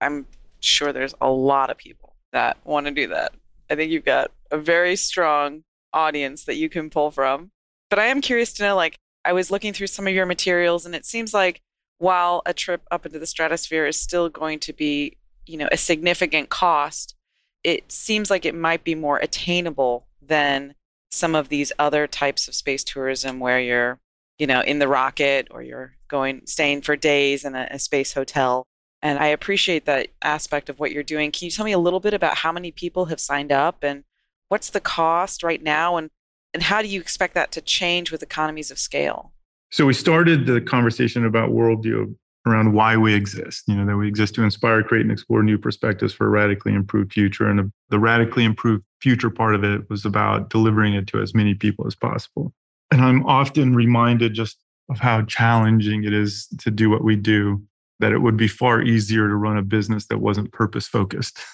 I'm 0.00 0.26
sure 0.60 0.92
there's 0.92 1.14
a 1.20 1.30
lot 1.30 1.68
of 1.68 1.76
people 1.76 2.14
that 2.32 2.56
want 2.64 2.86
to 2.86 2.92
do 2.92 3.08
that. 3.08 3.32
I 3.68 3.74
think 3.74 3.92
you've 3.92 4.04
got 4.04 4.30
a 4.50 4.56
very 4.56 4.96
strong 4.96 5.64
audience 5.92 6.44
that 6.44 6.56
you 6.56 6.70
can 6.70 6.88
pull 6.88 7.10
from. 7.10 7.50
But 7.90 7.98
I 7.98 8.06
am 8.06 8.22
curious 8.22 8.54
to 8.54 8.62
know 8.62 8.76
like 8.76 8.96
I 9.26 9.34
was 9.34 9.50
looking 9.50 9.74
through 9.74 9.88
some 9.88 10.06
of 10.06 10.14
your 10.14 10.26
materials 10.26 10.86
and 10.86 10.94
it 10.94 11.04
seems 11.04 11.34
like 11.34 11.60
while 11.98 12.42
a 12.46 12.54
trip 12.54 12.82
up 12.90 13.06
into 13.06 13.18
the 13.18 13.26
stratosphere 13.26 13.86
is 13.86 13.98
still 13.98 14.28
going 14.28 14.58
to 14.60 14.72
be, 14.72 15.16
you 15.46 15.56
know, 15.56 15.68
a 15.70 15.76
significant 15.76 16.48
cost, 16.48 17.14
it 17.62 17.90
seems 17.90 18.30
like 18.30 18.44
it 18.44 18.54
might 18.54 18.84
be 18.84 18.94
more 18.94 19.18
attainable 19.18 20.06
than 20.20 20.74
some 21.10 21.34
of 21.34 21.48
these 21.48 21.72
other 21.78 22.06
types 22.06 22.48
of 22.48 22.54
space 22.54 22.84
tourism 22.84 23.38
where 23.38 23.60
you're, 23.60 24.00
you 24.38 24.46
know, 24.46 24.60
in 24.60 24.80
the 24.80 24.88
rocket 24.88 25.48
or 25.50 25.62
you're 25.62 25.96
going 26.08 26.42
staying 26.46 26.82
for 26.82 26.96
days 26.96 27.44
in 27.44 27.54
a, 27.54 27.68
a 27.70 27.78
space 27.78 28.12
hotel. 28.12 28.66
And 29.00 29.18
I 29.18 29.26
appreciate 29.26 29.84
that 29.86 30.08
aspect 30.22 30.68
of 30.68 30.80
what 30.80 30.90
you're 30.90 31.02
doing. 31.02 31.30
Can 31.30 31.46
you 31.46 31.50
tell 31.50 31.64
me 31.64 31.72
a 31.72 31.78
little 31.78 32.00
bit 32.00 32.14
about 32.14 32.38
how 32.38 32.52
many 32.52 32.70
people 32.70 33.06
have 33.06 33.20
signed 33.20 33.52
up 33.52 33.82
and 33.82 34.04
what's 34.48 34.70
the 34.70 34.80
cost 34.80 35.42
right 35.42 35.62
now 35.62 35.96
and 35.96 36.10
and 36.52 36.62
how 36.62 36.82
do 36.82 36.88
you 36.88 37.00
expect 37.00 37.34
that 37.34 37.50
to 37.52 37.60
change 37.60 38.12
with 38.12 38.22
economies 38.22 38.70
of 38.70 38.78
scale? 38.78 39.32
So 39.74 39.86
we 39.86 39.92
started 39.92 40.46
the 40.46 40.60
conversation 40.60 41.26
about 41.26 41.50
World 41.50 41.82
View 41.82 42.16
around 42.46 42.74
why 42.74 42.96
we 42.96 43.12
exist. 43.12 43.64
You 43.66 43.74
know, 43.74 43.84
that 43.86 43.96
we 43.96 44.06
exist 44.06 44.36
to 44.36 44.44
inspire, 44.44 44.84
create, 44.84 45.02
and 45.02 45.10
explore 45.10 45.42
new 45.42 45.58
perspectives 45.58 46.12
for 46.12 46.28
a 46.28 46.30
radically 46.30 46.72
improved 46.72 47.12
future. 47.12 47.48
And 47.48 47.58
the, 47.58 47.72
the 47.88 47.98
radically 47.98 48.44
improved 48.44 48.84
future 49.00 49.30
part 49.30 49.56
of 49.56 49.64
it 49.64 49.90
was 49.90 50.04
about 50.04 50.48
delivering 50.48 50.94
it 50.94 51.08
to 51.08 51.20
as 51.20 51.34
many 51.34 51.54
people 51.54 51.88
as 51.88 51.96
possible. 51.96 52.52
And 52.92 53.00
I'm 53.00 53.26
often 53.26 53.74
reminded 53.74 54.32
just 54.32 54.58
of 54.90 55.00
how 55.00 55.22
challenging 55.22 56.04
it 56.04 56.12
is 56.12 56.46
to 56.60 56.70
do 56.70 56.88
what 56.88 57.02
we 57.02 57.16
do, 57.16 57.60
that 57.98 58.12
it 58.12 58.18
would 58.18 58.36
be 58.36 58.46
far 58.46 58.80
easier 58.80 59.26
to 59.26 59.34
run 59.34 59.58
a 59.58 59.62
business 59.62 60.06
that 60.06 60.18
wasn't 60.18 60.52
purpose 60.52 60.86
focused. 60.86 61.40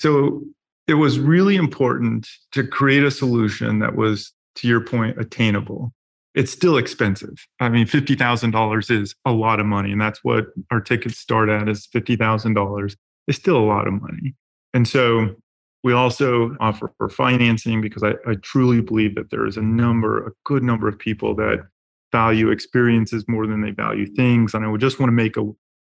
So 0.00 0.44
it 0.86 0.94
was 0.94 1.18
really 1.18 1.56
important 1.56 2.28
to 2.52 2.64
create 2.64 3.02
a 3.02 3.10
solution 3.10 3.80
that 3.80 3.96
was, 3.96 4.32
to 4.54 4.68
your 4.68 4.80
point, 4.80 5.20
attainable 5.20 5.92
it's 6.34 6.52
still 6.52 6.76
expensive. 6.76 7.46
I 7.60 7.68
mean, 7.68 7.86
$50,000 7.86 8.90
is 8.90 9.14
a 9.24 9.32
lot 9.32 9.60
of 9.60 9.66
money. 9.66 9.92
And 9.92 10.00
that's 10.00 10.22
what 10.22 10.46
our 10.70 10.80
tickets 10.80 11.18
start 11.18 11.48
at 11.48 11.68
is 11.68 11.88
$50,000. 11.94 12.96
It's 13.26 13.38
still 13.38 13.56
a 13.56 13.64
lot 13.64 13.86
of 13.86 13.94
money. 13.94 14.34
And 14.74 14.86
so 14.86 15.34
we 15.82 15.92
also 15.92 16.56
offer 16.60 16.92
for 16.98 17.08
financing 17.08 17.80
because 17.80 18.02
I, 18.02 18.10
I 18.26 18.34
truly 18.42 18.80
believe 18.80 19.14
that 19.14 19.30
there 19.30 19.46
is 19.46 19.56
a 19.56 19.62
number, 19.62 20.26
a 20.26 20.30
good 20.44 20.62
number 20.62 20.88
of 20.88 20.98
people 20.98 21.34
that 21.36 21.66
value 22.12 22.50
experiences 22.50 23.24
more 23.28 23.46
than 23.46 23.60
they 23.60 23.70
value 23.70 24.06
things. 24.06 24.54
And 24.54 24.64
I 24.64 24.68
would 24.68 24.80
just 24.80 24.98
want 24.98 25.08
to 25.08 25.14
make 25.14 25.36
a, 25.36 25.44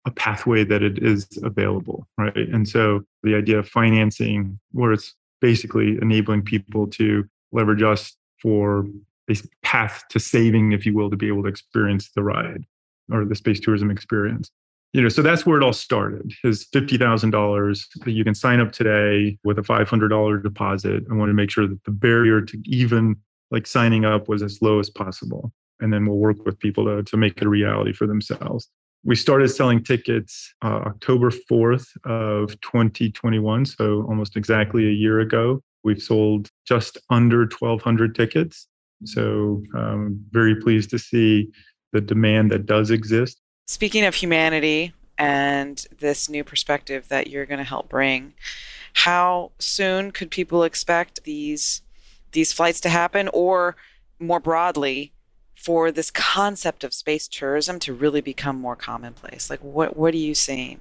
a 0.07 0.11
pathway 0.11 0.65
that 0.65 0.83
it 0.83 1.03
is 1.03 1.27
available. 1.43 2.07
Right. 2.19 2.37
And 2.37 2.69
so 2.69 3.03
the 3.23 3.35
idea 3.35 3.59
of 3.59 3.69
financing, 3.69 4.59
where 4.73 4.93
it's 4.93 5.15
basically 5.41 5.99
enabling 6.01 6.43
people 6.43 6.87
to 6.87 7.25
leverage 7.53 7.83
us 7.83 8.17
for 8.41 8.87
a 9.31 9.37
path 9.63 10.05
to 10.11 10.19
saving, 10.19 10.73
if 10.73 10.85
you 10.85 10.95
will, 10.95 11.11
to 11.11 11.17
be 11.17 11.29
able 11.29 11.43
to 11.43 11.49
experience 11.49 12.11
the 12.15 12.23
ride 12.23 12.65
or 13.13 13.25
the 13.25 13.35
space 13.35 13.61
tourism 13.61 13.91
experience. 13.91 14.51
You 14.93 15.03
know, 15.03 15.09
so 15.09 15.23
that's 15.23 15.47
where 15.47 15.57
it 15.57 15.63
all 15.63 15.73
started. 15.73 16.33
Is 16.43 16.67
fifty 16.73 16.99
thousand 16.99 17.31
dollars. 17.31 17.87
that 18.05 18.11
You 18.11 18.25
can 18.25 18.35
sign 18.35 18.61
up 18.61 18.73
today 18.73 19.39
with 19.45 19.59
a 19.59 19.63
five 19.63 19.89
hundred 19.89 20.09
dollar 20.09 20.39
deposit. 20.39 21.05
I 21.11 21.15
want 21.15 21.29
to 21.29 21.35
make 21.35 21.51
sure 21.51 21.69
that 21.69 21.85
the 21.85 21.93
barrier 21.93 22.41
to 22.41 22.59
even 22.65 23.17
like 23.53 23.67
signing 23.67 24.05
up 24.05 24.29
was 24.29 24.43
as 24.43 24.61
low 24.61 24.81
as 24.81 24.91
possible, 24.91 25.53
and 25.79 25.93
then 25.93 26.07
we'll 26.07 26.19
work 26.19 26.45
with 26.45 26.59
people 26.59 26.85
to 26.87 27.05
to 27.05 27.17
make 27.17 27.37
it 27.37 27.45
a 27.45 27.49
reality 27.49 27.93
for 27.93 28.09
themselves. 28.09 28.69
We 29.05 29.17
started 29.17 29.49
selling 29.49 29.83
tickets 29.83 30.53
uh, 30.63 30.83
October 30.87 31.31
4th 31.31 31.87
of 32.05 32.61
2021, 32.61 33.65
so 33.65 34.05
almost 34.09 34.37
exactly 34.37 34.87
a 34.87 34.93
year 34.93 35.21
ago. 35.21 35.63
We've 35.85 36.03
sold 36.03 36.51
just 36.67 36.99
under 37.09 37.49
1,200 37.59 38.15
tickets. 38.15 38.67
So 39.05 39.63
I'm 39.75 39.81
um, 39.81 40.25
very 40.31 40.55
pleased 40.55 40.91
to 40.91 40.99
see 40.99 41.51
the 41.93 42.01
demand 42.01 42.51
that 42.51 42.67
does 42.67 42.91
exist. 42.91 43.41
Speaking 43.67 44.05
of 44.05 44.15
humanity 44.15 44.93
and 45.19 45.85
this 45.99 46.29
new 46.29 46.45
perspective 46.45 47.09
that 47.09 47.29
you're 47.29 47.47
going 47.47 47.59
to 47.59 47.65
help 47.65 47.89
bring, 47.89 48.35
how 48.95 49.53
soon 49.59 50.11
could 50.11 50.31
people 50.31 50.65
expect 50.65 51.25
these 51.25 51.83
these 52.33 52.53
flights 52.53 52.81
to 52.81 52.89
happen 52.89 53.29
or 53.33 53.75
more 54.21 54.39
broadly 54.39 55.13
for 55.57 55.91
this 55.91 56.13
concept 56.13 56.85
of 56.85 56.95
space 56.95 57.27
tourism 57.27 57.79
to 57.81 57.93
really 57.93 58.21
become 58.21 58.61
more 58.61 58.77
commonplace? 58.77 59.51
Like 59.51 59.63
what 59.63 59.97
what 59.97 60.15
are 60.15 60.19
you 60.19 60.35
seeing? 60.35 60.81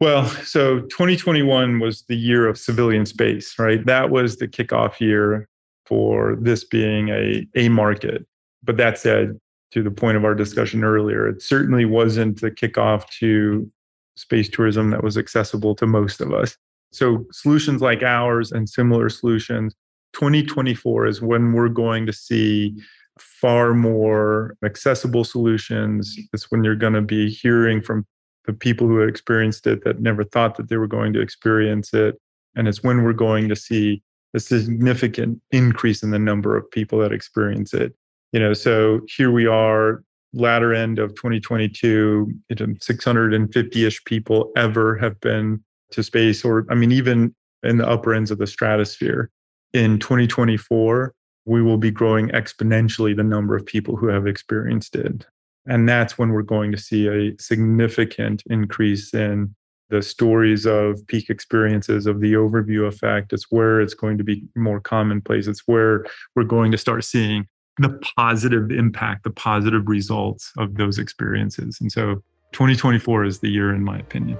Well, 0.00 0.26
so 0.44 0.80
2021 0.80 1.78
was 1.78 2.02
the 2.08 2.16
year 2.16 2.48
of 2.48 2.58
civilian 2.58 3.06
space, 3.06 3.56
right? 3.56 3.84
That 3.86 4.10
was 4.10 4.36
the 4.36 4.48
kickoff 4.48 4.98
year 4.98 5.48
for 5.92 6.36
this 6.40 6.64
being 6.64 7.10
a, 7.10 7.46
a 7.54 7.68
market. 7.68 8.26
But 8.62 8.78
that 8.78 8.96
said, 8.96 9.38
to 9.72 9.82
the 9.82 9.90
point 9.90 10.16
of 10.16 10.24
our 10.24 10.34
discussion 10.34 10.84
earlier, 10.84 11.28
it 11.28 11.42
certainly 11.42 11.84
wasn't 11.84 12.40
the 12.40 12.50
kickoff 12.50 13.06
to 13.18 13.70
space 14.16 14.48
tourism 14.48 14.88
that 14.88 15.04
was 15.04 15.18
accessible 15.18 15.74
to 15.74 15.86
most 15.86 16.22
of 16.22 16.32
us. 16.32 16.56
So, 16.92 17.26
solutions 17.30 17.82
like 17.82 18.02
ours 18.02 18.52
and 18.52 18.66
similar 18.66 19.10
solutions, 19.10 19.74
2024 20.14 21.06
is 21.06 21.20
when 21.20 21.52
we're 21.52 21.68
going 21.68 22.06
to 22.06 22.12
see 22.14 22.74
far 23.18 23.74
more 23.74 24.56
accessible 24.64 25.24
solutions. 25.24 26.16
It's 26.32 26.50
when 26.50 26.64
you're 26.64 26.74
going 26.74 26.94
to 26.94 27.02
be 27.02 27.28
hearing 27.28 27.82
from 27.82 28.06
the 28.46 28.54
people 28.54 28.86
who 28.86 29.00
experienced 29.02 29.66
it 29.66 29.84
that 29.84 30.00
never 30.00 30.24
thought 30.24 30.56
that 30.56 30.70
they 30.70 30.78
were 30.78 30.86
going 30.86 31.12
to 31.12 31.20
experience 31.20 31.92
it. 31.92 32.18
And 32.56 32.66
it's 32.66 32.82
when 32.82 33.02
we're 33.02 33.12
going 33.12 33.50
to 33.50 33.56
see 33.56 34.02
a 34.34 34.40
significant 34.40 35.40
increase 35.50 36.02
in 36.02 36.10
the 36.10 36.18
number 36.18 36.56
of 36.56 36.70
people 36.70 36.98
that 37.00 37.12
experience 37.12 37.74
it. 37.74 37.94
You 38.32 38.40
know, 38.40 38.54
so 38.54 39.00
here 39.16 39.30
we 39.30 39.46
are, 39.46 40.02
latter 40.32 40.72
end 40.72 40.98
of 40.98 41.10
2022, 41.14 42.32
650-ish 42.50 44.04
people 44.04 44.50
ever 44.56 44.96
have 44.96 45.20
been 45.20 45.62
to 45.90 46.02
space, 46.02 46.44
or 46.44 46.64
I 46.70 46.74
mean, 46.74 46.92
even 46.92 47.34
in 47.62 47.76
the 47.76 47.88
upper 47.88 48.14
ends 48.14 48.30
of 48.30 48.38
the 48.38 48.46
stratosphere. 48.46 49.30
In 49.72 49.98
2024, 49.98 51.14
we 51.44 51.62
will 51.62 51.78
be 51.78 51.90
growing 51.90 52.28
exponentially 52.28 53.16
the 53.16 53.22
number 53.22 53.56
of 53.56 53.66
people 53.66 53.96
who 53.96 54.06
have 54.06 54.26
experienced 54.26 54.96
it. 54.96 55.26
And 55.66 55.88
that's 55.88 56.18
when 56.18 56.30
we're 56.30 56.42
going 56.42 56.72
to 56.72 56.78
see 56.78 57.08
a 57.08 57.32
significant 57.40 58.42
increase 58.46 59.14
in 59.14 59.54
the 59.92 60.00
stories 60.00 60.64
of 60.64 61.06
peak 61.06 61.28
experiences 61.28 62.06
of 62.06 62.20
the 62.20 62.32
overview 62.32 62.88
effect. 62.88 63.34
It's 63.34 63.50
where 63.50 63.78
it's 63.78 63.92
going 63.92 64.16
to 64.16 64.24
be 64.24 64.42
more 64.56 64.80
commonplace. 64.80 65.46
It's 65.46 65.64
where 65.66 66.06
we're 66.34 66.44
going 66.44 66.72
to 66.72 66.78
start 66.78 67.04
seeing 67.04 67.46
the 67.76 68.00
positive 68.16 68.70
impact, 68.70 69.24
the 69.24 69.30
positive 69.30 69.86
results 69.88 70.50
of 70.56 70.76
those 70.76 70.98
experiences. 70.98 71.76
And 71.82 71.92
so 71.92 72.22
2024 72.52 73.26
is 73.26 73.40
the 73.40 73.50
year, 73.50 73.74
in 73.74 73.84
my 73.84 73.98
opinion. 73.98 74.38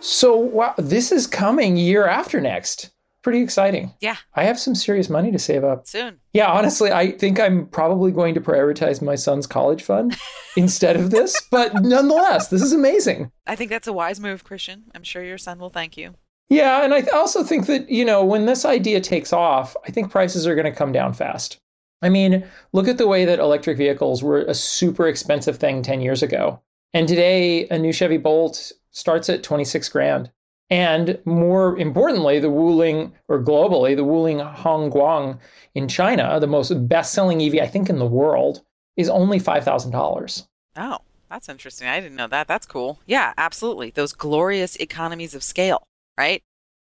So, 0.00 0.36
wow, 0.36 0.74
this 0.78 1.12
is 1.12 1.26
coming 1.26 1.76
year 1.76 2.06
after 2.06 2.40
next 2.40 2.92
pretty 3.22 3.40
exciting. 3.40 3.92
Yeah. 4.00 4.16
I 4.34 4.44
have 4.44 4.58
some 4.58 4.74
serious 4.74 5.10
money 5.10 5.30
to 5.32 5.38
save 5.38 5.64
up. 5.64 5.86
Soon. 5.86 6.18
Yeah, 6.32 6.50
honestly, 6.50 6.90
I 6.90 7.12
think 7.12 7.40
I'm 7.40 7.66
probably 7.66 8.12
going 8.12 8.34
to 8.34 8.40
prioritize 8.40 9.02
my 9.02 9.14
son's 9.14 9.46
college 9.46 9.82
fund 9.82 10.16
instead 10.56 10.96
of 10.96 11.10
this. 11.10 11.40
But 11.50 11.74
nonetheless, 11.82 12.48
this 12.48 12.62
is 12.62 12.72
amazing. 12.72 13.30
I 13.46 13.56
think 13.56 13.70
that's 13.70 13.88
a 13.88 13.92
wise 13.92 14.20
move, 14.20 14.44
Christian. 14.44 14.84
I'm 14.94 15.02
sure 15.02 15.22
your 15.22 15.38
son 15.38 15.58
will 15.58 15.70
thank 15.70 15.96
you. 15.96 16.14
Yeah, 16.50 16.82
and 16.82 16.94
I 16.94 17.02
also 17.14 17.42
think 17.44 17.66
that, 17.66 17.90
you 17.90 18.04
know, 18.04 18.24
when 18.24 18.46
this 18.46 18.64
idea 18.64 19.00
takes 19.00 19.32
off, 19.32 19.76
I 19.86 19.90
think 19.90 20.10
prices 20.10 20.46
are 20.46 20.54
going 20.54 20.64
to 20.64 20.72
come 20.72 20.92
down 20.92 21.12
fast. 21.12 21.58
I 22.00 22.08
mean, 22.08 22.44
look 22.72 22.88
at 22.88 22.96
the 22.96 23.08
way 23.08 23.24
that 23.24 23.40
electric 23.40 23.76
vehicles 23.76 24.22
were 24.22 24.42
a 24.42 24.54
super 24.54 25.08
expensive 25.08 25.58
thing 25.58 25.82
10 25.82 26.00
years 26.00 26.22
ago. 26.22 26.62
And 26.94 27.06
today, 27.06 27.68
a 27.68 27.78
new 27.78 27.92
Chevy 27.92 28.16
Bolt 28.16 28.72
starts 28.92 29.28
at 29.28 29.42
26 29.42 29.88
grand. 29.90 30.30
And 30.70 31.18
more 31.24 31.78
importantly, 31.78 32.38
the 32.40 32.50
Wuling, 32.50 33.12
or 33.28 33.42
globally, 33.42 33.96
the 33.96 34.04
Wuling 34.04 34.54
Hongguang 34.54 35.38
in 35.74 35.88
China, 35.88 36.38
the 36.38 36.46
most 36.46 36.88
best 36.88 37.14
selling 37.14 37.42
EV, 37.42 37.62
I 37.62 37.66
think, 37.66 37.88
in 37.88 37.98
the 37.98 38.06
world, 38.06 38.62
is 38.96 39.08
only 39.08 39.40
$5,000. 39.40 40.46
Oh, 40.76 40.98
that's 41.30 41.48
interesting. 41.48 41.88
I 41.88 42.00
didn't 42.00 42.16
know 42.16 42.26
that. 42.26 42.48
That's 42.48 42.66
cool. 42.66 43.00
Yeah, 43.06 43.32
absolutely. 43.38 43.90
Those 43.90 44.12
glorious 44.12 44.76
economies 44.76 45.34
of 45.34 45.42
scale, 45.42 45.84
right? 46.18 46.42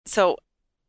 So 0.05 0.37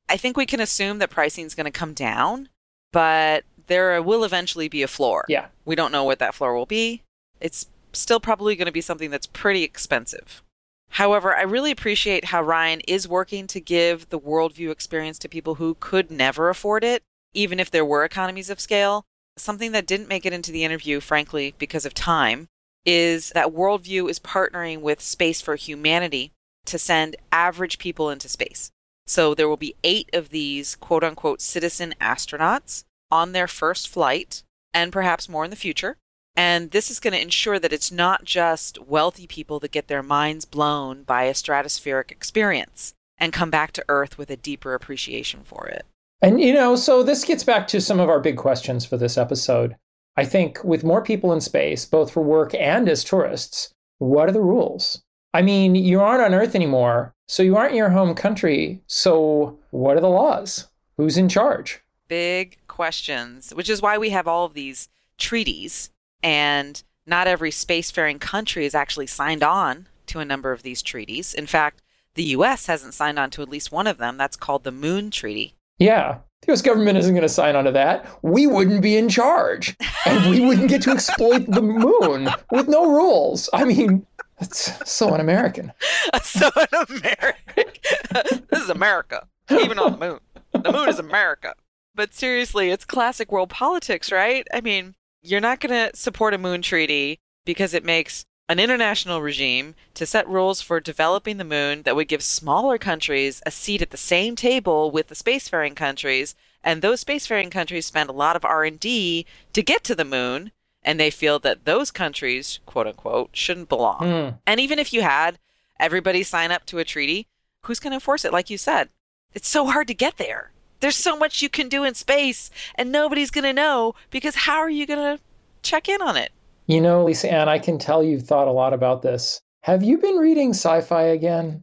I 0.09 0.17
think 0.17 0.37
we 0.37 0.47
can 0.47 0.61
assume 0.61 0.99
that 0.99 1.11
pricing 1.11 1.47
is 1.47 1.55
going 1.55 1.67
to 1.67 1.71
come 1.71 1.95
down, 1.95 2.49
but 2.93 3.45
there 3.69 4.03
will 4.03 4.25
eventually 4.25 4.69
be 4.69 4.83
a 4.83 4.89
floor. 4.89 5.25
Yeah. 5.29 5.47
We 5.65 5.77
don't 5.77 5.93
know 5.93 6.03
what 6.03 6.19
that 6.19 6.35
floor 6.35 6.57
will 6.57 6.67
be. 6.67 7.03
It's 7.41 7.69
still 7.93 8.19
probably 8.19 8.57
going 8.57 8.67
to 8.67 8.73
be 8.73 8.81
something 8.81 9.11
that's 9.11 9.27
pretty 9.27 9.63
expensive. 9.63 10.43
However, 10.91 11.35
I 11.35 11.43
really 11.43 11.71
appreciate 11.71 12.27
how 12.27 12.43
Ryan 12.43 12.81
is 12.87 13.09
working 13.09 13.47
to 13.49 13.61
give 13.61 14.09
the 14.09 14.19
World 14.19 14.55
View 14.55 14.71
experience 14.71 15.19
to 15.21 15.29
people 15.29 15.57
who 15.57 15.77
could 15.79 16.11
never 16.11 16.49
afford 16.49 16.85
it, 16.85 17.03
even 17.33 17.61
if 17.61 17.71
there 17.71 17.85
were 17.85 18.05
economies 18.05 18.51
of 18.51 18.61
scale. 18.61 19.05
Something 19.37 19.73
that 19.73 19.87
didn't 19.87 20.09
make 20.09 20.27
it 20.27 20.33
into 20.33 20.53
the 20.53 20.65
interview, 20.65 21.01
frankly, 21.01 21.55
because 21.59 21.87
of 21.87 21.95
time, 21.95 22.49
is 22.85 23.31
that 23.31 23.53
World 23.53 23.85
View 23.85 24.09
is 24.09 24.19
partnering 24.19 24.81
with 24.81 25.01
Space 25.01 25.41
for 25.41 25.55
Humanity 25.57 26.33
to 26.67 26.79
send 26.79 27.17
average 27.33 27.79
people 27.79 28.11
into 28.11 28.29
space. 28.29 28.71
So 29.07 29.35
there 29.35 29.49
will 29.49 29.57
be 29.57 29.77
eight 29.83 30.11
of 30.13 30.29
these 30.31 30.77
quote 30.77 31.05
unquote 31.05 31.41
citizen 31.41 31.95
astronauts 32.01 32.85
on 33.11 33.33
their 33.33 33.49
first 33.49 33.89
flight, 33.89 34.43
and 34.75 34.93
perhaps 34.93 35.29
more 35.29 35.45
in 35.45 35.51
the 35.51 35.57
future. 35.57 35.97
And 36.41 36.71
this 36.71 36.91
is 36.91 37.01
going 37.01 37.13
to 37.13 37.21
ensure 37.21 37.59
that 37.59 37.71
it's 37.71 37.93
not 37.93 38.25
just 38.25 38.79
wealthy 38.79 39.27
people 39.27 39.61
that 39.61 39.73
get 39.73 39.89
their 39.89 40.03
minds 40.03 40.47
blown 40.47 41.03
by 41.03 41.25
a 41.25 41.35
stratospheric 41.35 42.11
experience 42.11 42.95
and 43.19 43.31
come 43.31 43.51
back 43.51 43.73
to 43.73 43.85
Earth 43.91 44.17
with 44.17 44.31
a 44.31 44.39
deeper 44.39 44.73
appreciation 44.73 45.41
for 45.45 45.67
it. 45.67 45.85
And, 46.23 46.41
you 46.41 46.55
know, 46.55 46.77
so 46.77 47.03
this 47.03 47.27
gets 47.27 47.45
back 47.45 47.69
to 47.69 47.81
some 47.83 48.01
of 48.01 48.09
our 48.09 48.21
big 48.21 48.39
questions 48.39 48.87
for 48.87 48.97
this 48.97 49.19
episode. 49.19 49.77
I 50.17 50.25
think 50.25 50.65
with 50.65 50.83
more 50.83 51.03
people 51.03 51.31
in 51.35 51.43
space, 51.43 51.85
both 51.85 52.11
for 52.11 52.23
work 52.23 52.55
and 52.55 52.89
as 52.89 53.05
tourists, 53.05 53.75
what 53.99 54.27
are 54.27 54.33
the 54.33 54.41
rules? 54.41 55.03
I 55.35 55.43
mean, 55.43 55.75
you 55.75 56.01
aren't 56.01 56.23
on 56.23 56.33
Earth 56.33 56.55
anymore, 56.55 57.13
so 57.29 57.43
you 57.43 57.55
aren't 57.55 57.73
in 57.73 57.77
your 57.77 57.91
home 57.91 58.15
country. 58.15 58.81
So, 58.87 59.59
what 59.73 59.99
are 59.99 60.01
the 60.01 60.09
laws? 60.09 60.69
Who's 60.97 61.19
in 61.19 61.29
charge? 61.29 61.83
Big 62.09 62.57
questions, 62.67 63.53
which 63.55 63.69
is 63.69 63.83
why 63.83 63.99
we 63.99 64.09
have 64.09 64.27
all 64.27 64.47
of 64.47 64.55
these 64.55 64.89
treaties 65.19 65.91
and 66.23 66.83
not 67.07 67.27
every 67.27 67.51
spacefaring 67.51 68.21
country 68.21 68.65
is 68.65 68.75
actually 68.75 69.07
signed 69.07 69.43
on 69.43 69.89
to 70.07 70.21
a 70.21 70.25
number 70.25 70.53
of 70.53 70.63
these 70.63 70.83
treaties. 70.83 71.35
In 71.35 71.47
fact, 71.47 71.83
the 72.15 72.25
US 72.25 72.67
hasn't 72.67 72.95
signed 72.95 73.19
on 73.19 73.31
to 73.31 73.43
at 73.43 73.49
least 73.49 73.73
one 73.73 73.87
of 73.87 73.99
them. 73.99 74.17
That's 74.17 74.37
called 74.37 74.65
the 74.65 74.73
Moon 74.73 75.11
Treaty. 75.11 75.55
Yeah. 75.79 76.19
The 76.43 76.53
US 76.53 76.63
government 76.63 76.99
isn't 76.99 77.15
going 77.15 77.23
to 77.23 77.29
sign 77.29 77.57
on 77.57 77.65
to 77.65 77.73
that. 77.73 78.07
We 78.23 78.47
wouldn't 78.47 78.83
be 78.83 78.97
in 78.97 79.09
charge. 79.09 79.77
And 80.07 80.31
we 80.31 80.41
wouldn't 80.41 80.69
get 80.69 80.83
to 80.83 80.91
exploit 80.91 81.47
the 81.47 81.63
moon 81.63 82.29
with 82.51 82.69
no 82.69 82.91
rules. 82.91 83.49
I 83.53 83.65
mean, 83.65 84.07
that's 84.39 84.91
so 84.91 85.13
un 85.13 85.21
American. 85.21 85.73
so 86.23 86.51
un 86.57 86.87
American. 86.89 87.73
this 88.51 88.63
is 88.63 88.71
America, 88.71 89.29
even 89.51 89.79
on 89.79 89.93
the 89.93 89.99
moon. 89.99 90.21
The 90.53 90.73
moon 90.73 90.89
is 90.89 90.99
America. 90.99 91.55
But 91.95 92.15
seriously, 92.15 92.71
it's 92.71 92.85
classic 92.85 93.31
world 93.31 93.51
politics, 93.51 94.11
right? 94.11 94.47
I 94.55 94.63
mean, 94.63 94.95
you're 95.23 95.41
not 95.41 95.61
going 95.61 95.73
to 95.73 95.97
support 95.97 96.35
a 96.35 96.39
moon 96.39 96.63
treaty 96.63 97.19
because 97.45 97.75
it 97.75 97.85
makes 97.85 98.25
an 98.49 98.59
international 98.59 99.23
regime 99.23 99.77
to 99.95 100.05
set 100.05 100.29
rules 100.29 100.61
for 100.61 100.81
developing 100.81 101.37
the 101.37 101.45
moon 101.45 101.83
that 101.83 101.95
would 101.95 102.09
give 102.09 102.23
smaller 102.23 102.79
countries 102.79 103.41
a 103.47 103.51
seat 103.51 103.81
at 103.81 103.91
the 103.91 103.97
same 103.97 104.35
table 104.35 104.91
with 104.91 105.07
the 105.07 105.15
spacefaring 105.15 105.77
countries. 105.77 106.35
And 106.65 106.83
those 106.83 107.05
spacefaring 107.05 107.51
countries 107.51 107.87
spend 107.87 108.11
a 108.11 108.13
lot 108.13 108.35
of 108.35 108.45
r&d 108.45 109.27
to 109.53 109.63
get 109.63 109.85
to 109.85 109.95
the 109.95 110.05
moon 110.05 110.51
and 110.83 110.99
they 110.99 111.11
feel 111.11 111.39
that 111.39 111.65
those 111.65 111.91
countries 111.91 112.59
quote 112.67 112.89
unquote 112.89 113.31
shouldn't 113.33 113.69
belong. 113.69 114.01
Mm. 114.01 114.39
and 114.47 114.59
even 114.59 114.79
if 114.81 114.93
you 114.93 115.03
had 115.03 115.39
everybody 115.79 116.23
sign 116.23 116.51
up 116.51 116.67
to 116.67 116.79
a 116.79 116.85
treaty 116.85 117.29
who's 117.63 117.79
going 117.79 117.93
to 117.93 117.97
enforce 117.97 118.25
it? 118.25 118.33
Like 118.33 118.51
you 118.51 118.59
said 118.59 118.89
it's 119.33 119.49
so 119.49 119.67
hard 119.67 119.87
to 119.87 119.95
get 119.95 120.17
there 120.17 120.51
there's 120.81 120.97
so 120.97 121.17
much 121.17 121.43
you 121.43 121.49
can 121.49 121.69
do 121.69 121.85
in 121.85 121.95
space, 121.95 122.51
and 122.75 122.91
nobody's 122.91 123.31
going 123.31 123.45
to 123.45 123.53
know 123.53 123.95
because 124.11 124.35
how 124.35 124.59
are 124.59 124.71
you 124.71 124.87
going 124.87 125.17
to 125.17 125.23
check 125.63 125.89
in 125.89 126.03
on 126.03 126.17
it? 126.17 126.33
You 126.67 126.81
know, 126.81 127.05
Lisa 127.05 127.31
Ann, 127.31 127.49
I 127.49 127.59
can 127.59 127.79
tell 127.79 128.03
you've 128.03 128.23
thought 128.23 128.49
a 128.49 128.53
lot 128.53 128.73
about 128.73 129.03
this. 129.03 129.41
Have 129.63 129.83
you 129.83 129.99
been 129.99 130.17
reading 130.17 130.51
sci 130.51 130.81
fi 130.81 131.03
again? 131.03 131.63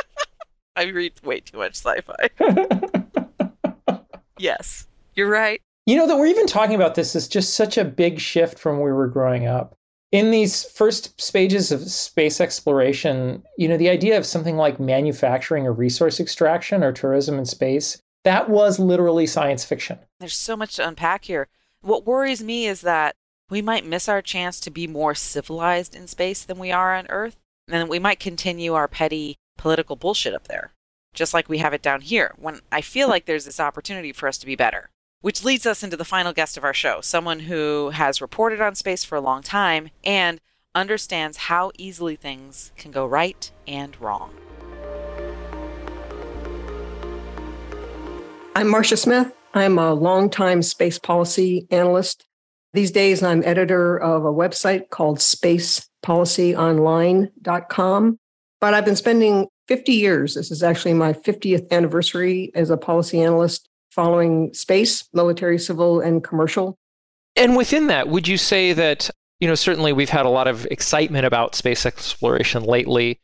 I 0.76 0.84
read 0.84 1.12
way 1.22 1.40
too 1.40 1.58
much 1.58 1.76
sci 1.76 2.00
fi. 2.00 3.98
yes, 4.38 4.86
you're 5.14 5.30
right. 5.30 5.60
You 5.86 5.96
know, 5.96 6.06
that 6.06 6.16
we're 6.16 6.26
even 6.26 6.46
talking 6.46 6.74
about 6.74 6.94
this 6.94 7.16
is 7.16 7.28
just 7.28 7.54
such 7.54 7.78
a 7.78 7.84
big 7.84 8.20
shift 8.20 8.58
from 8.58 8.78
where 8.78 8.92
we 8.92 8.96
were 8.96 9.08
growing 9.08 9.46
up. 9.46 9.74
In 10.12 10.30
these 10.30 10.64
first 10.64 11.18
stages 11.20 11.72
of 11.72 11.90
space 11.90 12.40
exploration, 12.40 13.42
you 13.56 13.66
know, 13.66 13.78
the 13.78 13.88
idea 13.88 14.18
of 14.18 14.26
something 14.26 14.56
like 14.56 14.78
manufacturing 14.78 15.66
or 15.66 15.72
resource 15.72 16.20
extraction 16.20 16.84
or 16.84 16.92
tourism 16.92 17.38
in 17.38 17.46
space 17.46 17.98
that 18.24 18.48
was 18.48 18.78
literally 18.78 19.26
science 19.26 19.64
fiction. 19.64 19.98
There's 20.20 20.36
so 20.36 20.56
much 20.56 20.76
to 20.76 20.86
unpack 20.86 21.24
here. 21.24 21.48
What 21.80 22.06
worries 22.06 22.42
me 22.42 22.66
is 22.66 22.82
that 22.82 23.16
we 23.50 23.60
might 23.60 23.84
miss 23.84 24.08
our 24.08 24.22
chance 24.22 24.60
to 24.60 24.70
be 24.70 24.86
more 24.86 25.14
civilized 25.14 25.94
in 25.94 26.06
space 26.06 26.44
than 26.44 26.58
we 26.58 26.72
are 26.72 26.94
on 26.94 27.06
Earth, 27.08 27.38
and 27.68 27.88
we 27.88 27.98
might 27.98 28.20
continue 28.20 28.74
our 28.74 28.88
petty 28.88 29.36
political 29.58 29.96
bullshit 29.96 30.34
up 30.34 30.48
there, 30.48 30.72
just 31.12 31.34
like 31.34 31.48
we 31.48 31.58
have 31.58 31.74
it 31.74 31.82
down 31.82 32.00
here, 32.00 32.34
when 32.36 32.60
I 32.70 32.80
feel 32.80 33.08
like 33.08 33.26
there's 33.26 33.44
this 33.44 33.60
opportunity 33.60 34.12
for 34.12 34.28
us 34.28 34.38
to 34.38 34.46
be 34.46 34.56
better. 34.56 34.90
Which 35.20 35.44
leads 35.44 35.66
us 35.66 35.84
into 35.84 35.96
the 35.96 36.04
final 36.04 36.32
guest 36.32 36.56
of 36.56 36.64
our 36.64 36.74
show, 36.74 37.00
someone 37.00 37.40
who 37.40 37.90
has 37.90 38.20
reported 38.20 38.60
on 38.60 38.74
space 38.74 39.04
for 39.04 39.16
a 39.16 39.20
long 39.20 39.42
time 39.42 39.90
and 40.02 40.40
understands 40.74 41.36
how 41.36 41.70
easily 41.78 42.16
things 42.16 42.72
can 42.76 42.90
go 42.90 43.06
right 43.06 43.50
and 43.66 44.00
wrong. 44.00 44.32
I'm 48.54 48.68
Marcia 48.68 48.98
Smith. 48.98 49.32
I'm 49.54 49.78
a 49.78 49.94
longtime 49.94 50.60
space 50.60 50.98
policy 50.98 51.66
analyst. 51.70 52.26
These 52.74 52.90
days, 52.90 53.22
I'm 53.22 53.42
editor 53.44 53.96
of 53.96 54.26
a 54.26 54.32
website 54.32 54.90
called 54.90 55.16
spacepolicyonline.com. 55.18 58.18
But 58.60 58.74
I've 58.74 58.84
been 58.84 58.96
spending 58.96 59.46
50 59.68 59.92
years, 59.92 60.34
this 60.34 60.50
is 60.50 60.62
actually 60.62 60.92
my 60.92 61.14
50th 61.14 61.70
anniversary 61.70 62.52
as 62.54 62.68
a 62.68 62.76
policy 62.76 63.22
analyst, 63.22 63.70
following 63.90 64.52
space, 64.52 65.08
military, 65.14 65.58
civil, 65.58 66.00
and 66.00 66.22
commercial. 66.22 66.76
And 67.36 67.56
within 67.56 67.86
that, 67.86 68.08
would 68.08 68.28
you 68.28 68.36
say 68.36 68.74
that, 68.74 69.08
you 69.40 69.48
know, 69.48 69.54
certainly 69.54 69.94
we've 69.94 70.10
had 70.10 70.26
a 70.26 70.30
lot 70.30 70.46
of 70.46 70.66
excitement 70.66 71.24
about 71.24 71.54
space 71.54 71.86
exploration 71.86 72.64
lately 72.64 73.18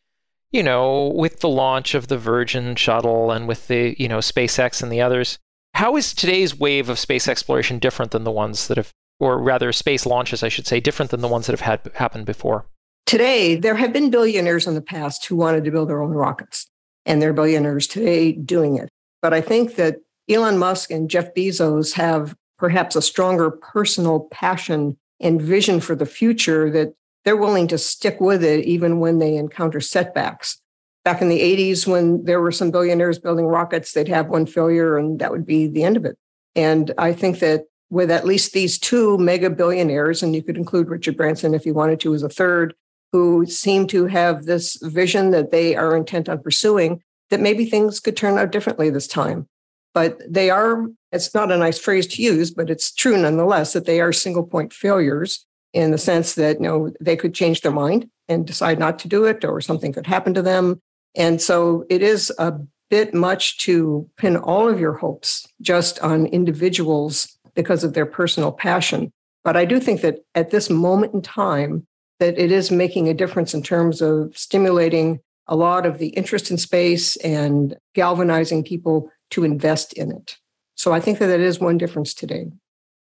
you 0.51 0.63
know, 0.63 1.09
with 1.15 1.41
the 1.41 1.49
launch 1.49 1.95
of 1.95 2.09
the 2.09 2.19
Virgin 2.19 2.75
shuttle 2.75 3.31
and 3.31 3.47
with 3.47 3.69
the, 3.69 3.95
you 3.99 4.09
know, 4.09 4.19
SpaceX 4.19 4.83
and 4.83 4.91
the 4.91 5.01
others, 5.01 5.39
how 5.75 5.97
is 5.97 6.15
today's 6.15 6.59
wave 6.59 6.89
of 6.89 6.99
space 6.99 7.29
exploration 7.29 7.79
different 7.79 8.13
than 8.13 8.25
the 8.25 8.31
ones 8.31 8.69
that 8.69 8.77
have, 8.77 8.93
or 9.21 9.39
rather, 9.39 9.73
space 9.73 10.07
launches, 10.07 10.43
I 10.43 10.49
should 10.49 10.67
say, 10.67 10.81
different 10.81 11.11
than 11.11 11.21
the 11.21 11.29
ones 11.29 11.47
that 11.47 11.59
have 11.59 11.61
had 11.61 11.93
happened 11.95 12.27
before? 12.27 12.67
Today, 13.07 13.57
there 13.57 13.75
have 13.75 13.93
been 13.93 14.11
billionaires 14.11 14.67
in 14.67 14.75
the 14.75 14.83
past 14.83 15.25
who 15.27 15.37
wanted 15.37 15.65
to 15.65 15.71
build 15.71 15.89
their 15.89 16.03
own 16.03 16.13
rockets, 16.13 16.67
and 17.07 17.21
they're 17.21 17.33
billionaires 17.33 17.87
today 17.87 18.33
doing 18.33 18.77
it. 18.77 18.89
But 19.23 19.35
I 19.35 19.41
think 19.41 19.77
that 19.77 19.97
Elon 20.29 20.59
Musk 20.59 20.91
and 20.91 21.11
Jeff 21.11 21.35
Bezos 21.35 21.93
have 21.95 22.35
perhaps 22.59 22.97
a 22.97 23.03
stronger 23.03 23.51
personal 23.51 24.29
passion 24.31 24.97
and 25.21 25.41
vision 25.41 25.81
for 25.81 25.95
the 25.95 26.07
future 26.07 26.71
that 26.71 26.95
they're 27.25 27.37
willing 27.37 27.69
to 27.69 27.79
stick 27.79 28.21
with 28.21 28.43
it 28.43 28.65
even 28.65 29.01
when 29.01 29.19
they 29.19 29.37
encounter 29.37 29.81
setbacks. 29.81 30.61
Back 31.05 31.23
in 31.23 31.29
the 31.29 31.41
80s, 31.41 31.87
when 31.87 32.25
there 32.25 32.41
were 32.41 32.53
some 32.53 32.71
billionaires 32.71 33.19
building 33.19 33.47
rockets, 33.47 33.93
they'd 33.93 34.09
have 34.09 34.29
one 34.29 34.47
failure 34.47 34.97
and 34.97 35.19
that 35.21 35.31
would 35.31 35.47
be 35.47 35.67
the 35.67 35.85
end 35.85 35.97
of 35.97 36.05
it. 36.05 36.17
And 36.55 36.93
I 36.99 37.13
think 37.13 37.39
that 37.39 37.65
with 37.91 38.11
at 38.11 38.27
least 38.27 38.53
these 38.53 38.79
two 38.79 39.17
mega 39.19 39.49
billionaires, 39.49 40.23
and 40.23 40.35
you 40.35 40.43
could 40.43 40.57
include 40.57 40.89
Richard 40.89 41.17
Branson 41.17 41.55
if 41.55 41.65
you 41.65 41.73
wanted 41.73 42.01
to 42.01 42.15
as 42.15 42.23
a 42.23 42.29
third, 42.29 42.75
who 43.13 43.47
seem 43.47 43.87
to 43.87 44.05
have 44.07 44.45
this 44.45 44.77
vision 44.83 45.31
that 45.31 45.51
they 45.51 45.75
are 45.75 45.97
intent 45.97 46.29
on 46.29 46.43
pursuing, 46.43 47.03
that 47.31 47.41
maybe 47.41 47.65
things 47.65 48.01
could 48.01 48.17
turn 48.17 48.39
out 48.39 48.53
differently 48.53 48.91
this 48.91 49.07
time. 49.07 49.49
But 49.95 50.21
they 50.31 50.51
are, 50.51 50.87
it's 51.13 51.35
not 51.35 51.51
a 51.51 51.57
nice 51.57 51.79
phrase 51.79 52.07
to 52.09 52.23
use, 52.23 52.51
but 52.51 52.69
it's 52.69 52.93
true 52.93 53.17
nonetheless 53.17 53.73
that 53.73 53.87
they 53.87 54.01
are 54.01 54.13
single 54.13 54.45
point 54.45 54.73
failures 54.73 55.47
in 55.73 55.91
the 55.91 55.99
sense 55.99 56.35
that 56.35 56.57
you 56.57 56.63
know 56.63 56.91
they 57.01 57.17
could 57.17 57.35
change 57.35 57.61
their 57.61 57.73
mind 57.73 58.09
and 58.29 58.47
decide 58.47 58.79
not 58.79 58.99
to 58.99 59.09
do 59.09 59.25
it 59.25 59.45
or 59.45 59.61
something 59.61 59.93
could 59.93 60.07
happen 60.07 60.35
to 60.35 60.43
them 60.43 60.81
and 61.17 61.41
so 61.41 61.85
it 61.89 62.03
is 62.03 62.33
a 62.39 62.53
bit 62.91 63.15
much 63.15 63.59
to 63.59 64.09
pin 64.17 64.37
all 64.37 64.69
of 64.69 64.81
your 64.81 64.95
hopes 64.95 65.47
just 65.61 65.99
on 66.01 66.27
individuals 66.27 67.37
because 67.55 67.85
of 67.85 67.95
their 67.95 68.07
personal 68.07 68.53
passion. 68.53 69.13
But 69.45 69.57
I 69.57 69.65
do 69.65 69.81
think 69.81 70.01
that 70.03 70.21
at 70.35 70.51
this 70.51 70.71
moment 70.71 71.15
in 71.15 71.23
time, 71.23 71.87
that 72.21 72.39
it 72.39 72.51
is 72.51 72.71
making 72.71 73.09
a 73.09 73.15
difference 73.15 73.55
in 73.55 73.63
terms 73.63 74.01
of 74.01 74.37
stimulating 74.37 75.21
a 75.47 75.57
lot 75.57 75.87
of 75.87 75.99
the 75.99 76.09
interest 76.09 76.51
in 76.51 76.59
space 76.59 77.17
and 77.17 77.77
galvanizing 77.95 78.65
people 78.65 79.11
to 79.31 79.45
invest 79.45 79.93
in 79.95 80.11
it. 80.11 80.37
So 80.75 80.93
I 80.93 81.01
think 81.01 81.19
that 81.19 81.27
that 81.27 81.41
is 81.41 81.61
one 81.61 81.79
difference 81.79 82.15
today. 82.15 82.47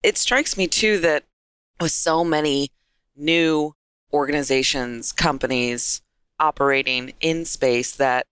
It 0.03 0.17
strikes 0.17 0.57
me 0.57 0.67
too 0.67 0.99
that 0.99 1.23
with 1.81 1.91
so 1.91 2.23
many 2.23 2.69
new 3.15 3.75
organizations, 4.13 5.11
companies 5.11 6.01
operating 6.39 7.13
in 7.21 7.45
space, 7.45 7.95
that 7.95 8.25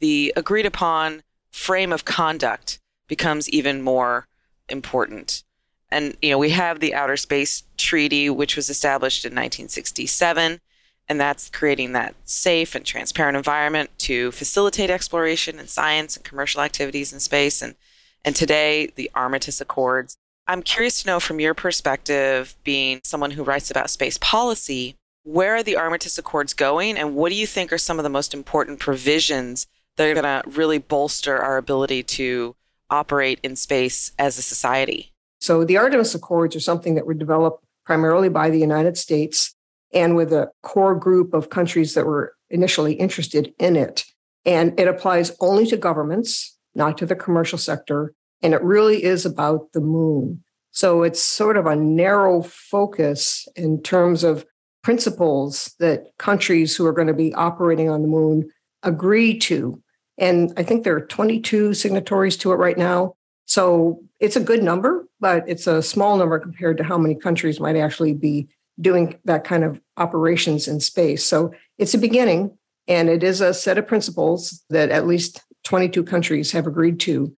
the 0.00 0.32
agreed 0.36 0.66
upon 0.66 1.22
frame 1.50 1.92
of 1.92 2.04
conduct 2.04 2.78
becomes 3.08 3.48
even 3.48 3.82
more 3.82 4.26
important. 4.68 5.42
And, 5.90 6.16
you 6.20 6.30
know, 6.30 6.38
we 6.38 6.50
have 6.50 6.80
the 6.80 6.94
Outer 6.94 7.16
Space 7.16 7.62
Treaty, 7.76 8.28
which 8.28 8.56
was 8.56 8.68
established 8.68 9.24
in 9.24 9.30
1967, 9.30 10.60
and 11.08 11.20
that's 11.20 11.48
creating 11.48 11.92
that 11.92 12.14
safe 12.24 12.74
and 12.74 12.84
transparent 12.84 13.36
environment 13.36 13.90
to 13.98 14.32
facilitate 14.32 14.90
exploration 14.90 15.58
and 15.58 15.68
science 15.70 16.16
and 16.16 16.24
commercial 16.24 16.60
activities 16.60 17.12
in 17.12 17.20
space. 17.20 17.62
And, 17.62 17.76
and 18.24 18.34
today, 18.34 18.92
the 18.96 19.10
Artemis 19.14 19.60
Accords. 19.60 20.18
I'm 20.48 20.62
curious 20.62 21.02
to 21.02 21.08
know 21.08 21.18
from 21.18 21.40
your 21.40 21.54
perspective, 21.54 22.56
being 22.62 23.00
someone 23.02 23.32
who 23.32 23.42
writes 23.42 23.70
about 23.70 23.90
space 23.90 24.16
policy, 24.18 24.94
where 25.24 25.56
are 25.56 25.62
the 25.62 25.74
Artemis 25.74 26.18
Accords 26.18 26.54
going, 26.54 26.96
and 26.96 27.16
what 27.16 27.30
do 27.30 27.34
you 27.34 27.48
think 27.48 27.72
are 27.72 27.78
some 27.78 27.98
of 27.98 28.04
the 28.04 28.08
most 28.08 28.32
important 28.32 28.78
provisions 28.78 29.66
that 29.96 30.08
are 30.08 30.14
going 30.14 30.22
to 30.22 30.48
really 30.48 30.78
bolster 30.78 31.36
our 31.36 31.56
ability 31.56 32.04
to 32.04 32.54
operate 32.90 33.40
in 33.42 33.56
space 33.56 34.12
as 34.20 34.38
a 34.38 34.42
society? 34.42 35.12
So 35.40 35.64
the 35.64 35.78
Artemis 35.78 36.14
Accords 36.14 36.54
are 36.54 36.60
something 36.60 36.94
that 36.94 37.06
were 37.06 37.14
developed 37.14 37.64
primarily 37.84 38.28
by 38.28 38.48
the 38.48 38.60
United 38.60 38.96
States 38.96 39.54
and 39.92 40.14
with 40.14 40.32
a 40.32 40.50
core 40.62 40.94
group 40.94 41.34
of 41.34 41.50
countries 41.50 41.94
that 41.94 42.06
were 42.06 42.34
initially 42.50 42.94
interested 42.94 43.52
in 43.58 43.74
it. 43.74 44.04
And 44.44 44.78
it 44.78 44.86
applies 44.86 45.36
only 45.40 45.66
to 45.66 45.76
governments, 45.76 46.56
not 46.76 46.98
to 46.98 47.06
the 47.06 47.16
commercial 47.16 47.58
sector. 47.58 48.14
And 48.42 48.54
it 48.54 48.62
really 48.62 49.02
is 49.02 49.24
about 49.26 49.72
the 49.72 49.80
moon. 49.80 50.42
So 50.70 51.02
it's 51.02 51.22
sort 51.22 51.56
of 51.56 51.66
a 51.66 51.74
narrow 51.74 52.42
focus 52.42 53.48
in 53.56 53.82
terms 53.82 54.24
of 54.24 54.44
principles 54.82 55.74
that 55.80 56.16
countries 56.18 56.76
who 56.76 56.86
are 56.86 56.92
going 56.92 57.08
to 57.08 57.14
be 57.14 57.34
operating 57.34 57.88
on 57.88 58.02
the 58.02 58.08
moon 58.08 58.50
agree 58.82 59.38
to. 59.38 59.82
And 60.18 60.52
I 60.56 60.62
think 60.62 60.84
there 60.84 60.96
are 60.96 61.06
22 61.06 61.74
signatories 61.74 62.36
to 62.38 62.52
it 62.52 62.56
right 62.56 62.78
now. 62.78 63.14
So 63.46 64.02
it's 64.20 64.36
a 64.36 64.40
good 64.40 64.62
number, 64.62 65.06
but 65.20 65.44
it's 65.48 65.66
a 65.66 65.82
small 65.82 66.16
number 66.16 66.38
compared 66.38 66.76
to 66.78 66.84
how 66.84 66.98
many 66.98 67.14
countries 67.14 67.60
might 67.60 67.76
actually 67.76 68.14
be 68.14 68.48
doing 68.80 69.18
that 69.24 69.44
kind 69.44 69.64
of 69.64 69.80
operations 69.96 70.68
in 70.68 70.80
space. 70.80 71.24
So 71.24 71.52
it's 71.78 71.94
a 71.94 71.98
beginning, 71.98 72.56
and 72.86 73.08
it 73.08 73.22
is 73.22 73.40
a 73.40 73.54
set 73.54 73.78
of 73.78 73.86
principles 73.86 74.62
that 74.70 74.90
at 74.90 75.06
least 75.06 75.42
22 75.64 76.04
countries 76.04 76.52
have 76.52 76.66
agreed 76.66 77.00
to. 77.00 77.34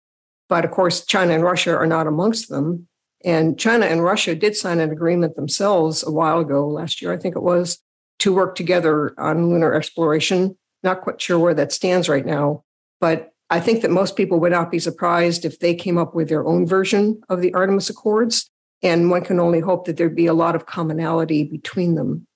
But 0.48 0.64
of 0.64 0.70
course, 0.70 1.04
China 1.04 1.34
and 1.34 1.44
Russia 1.44 1.76
are 1.76 1.86
not 1.86 2.06
amongst 2.06 2.48
them. 2.48 2.88
And 3.24 3.58
China 3.58 3.86
and 3.86 4.02
Russia 4.02 4.34
did 4.34 4.56
sign 4.56 4.80
an 4.80 4.90
agreement 4.90 5.36
themselves 5.36 6.04
a 6.06 6.10
while 6.10 6.38
ago, 6.38 6.68
last 6.68 7.02
year, 7.02 7.12
I 7.12 7.16
think 7.16 7.36
it 7.36 7.42
was, 7.42 7.78
to 8.20 8.32
work 8.32 8.54
together 8.54 9.12
on 9.18 9.48
lunar 9.48 9.74
exploration. 9.74 10.56
Not 10.82 11.00
quite 11.00 11.20
sure 11.20 11.38
where 11.38 11.54
that 11.54 11.72
stands 11.72 12.08
right 12.08 12.24
now, 12.24 12.62
but 13.00 13.32
I 13.50 13.60
think 13.60 13.82
that 13.82 13.90
most 13.90 14.16
people 14.16 14.38
would 14.40 14.52
not 14.52 14.70
be 14.70 14.78
surprised 14.78 15.44
if 15.44 15.58
they 15.58 15.74
came 15.74 15.98
up 15.98 16.14
with 16.14 16.28
their 16.28 16.46
own 16.46 16.66
version 16.66 17.20
of 17.28 17.40
the 17.40 17.52
Artemis 17.54 17.90
Accords. 17.90 18.50
And 18.82 19.10
one 19.10 19.24
can 19.24 19.40
only 19.40 19.60
hope 19.60 19.86
that 19.86 19.96
there'd 19.96 20.14
be 20.14 20.26
a 20.26 20.34
lot 20.34 20.54
of 20.54 20.66
commonality 20.66 21.42
between 21.44 21.94
them. 21.94 22.26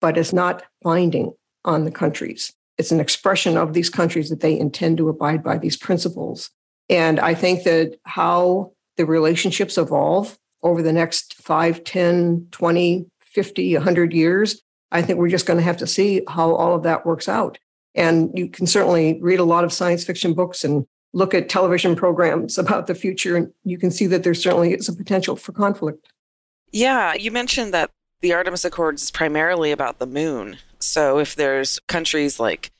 But 0.00 0.16
it's 0.16 0.32
not 0.32 0.62
binding 0.82 1.32
on 1.64 1.84
the 1.84 1.90
countries. 1.90 2.52
It's 2.76 2.92
an 2.92 3.00
expression 3.00 3.56
of 3.56 3.72
these 3.72 3.90
countries 3.90 4.30
that 4.30 4.40
they 4.40 4.56
intend 4.56 4.98
to 4.98 5.08
abide 5.08 5.42
by 5.42 5.58
these 5.58 5.76
principles. 5.76 6.50
And 6.88 7.20
I 7.20 7.34
think 7.34 7.64
that 7.64 7.98
how 8.04 8.72
the 8.96 9.06
relationships 9.06 9.78
evolve 9.78 10.38
over 10.62 10.82
the 10.82 10.92
next 10.92 11.34
5, 11.34 11.84
10, 11.84 12.48
20, 12.50 13.06
50, 13.20 13.74
100 13.74 14.12
years, 14.12 14.62
I 14.90 15.02
think 15.02 15.18
we're 15.18 15.28
just 15.28 15.46
going 15.46 15.58
to 15.58 15.64
have 15.64 15.76
to 15.78 15.86
see 15.86 16.22
how 16.28 16.54
all 16.54 16.74
of 16.74 16.82
that 16.82 17.06
works 17.06 17.28
out. 17.28 17.58
And 17.94 18.30
you 18.34 18.48
can 18.48 18.66
certainly 18.66 19.18
read 19.20 19.38
a 19.38 19.44
lot 19.44 19.64
of 19.64 19.72
science 19.72 20.04
fiction 20.04 20.34
books 20.34 20.64
and 20.64 20.86
look 21.12 21.34
at 21.34 21.48
television 21.48 21.96
programs 21.96 22.58
about 22.64 22.86
the 22.86 22.94
future, 22.94 23.36
and 23.36 23.52
you 23.64 23.78
can 23.78 23.90
see 23.90 24.06
that 24.06 24.24
there 24.24 24.34
certainly 24.34 24.72
is 24.72 24.88
a 24.88 24.94
potential 24.94 25.36
for 25.36 25.52
conflict. 25.52 26.08
Yeah, 26.70 27.14
you 27.14 27.30
mentioned 27.30 27.72
that 27.72 27.90
the 28.20 28.32
Artemis 28.34 28.64
Accords 28.64 29.02
is 29.02 29.10
primarily 29.10 29.70
about 29.70 29.98
the 29.98 30.06
moon. 30.06 30.58
So 30.80 31.18
if 31.18 31.34
there's 31.34 31.78
countries 31.86 32.38
like 32.38 32.70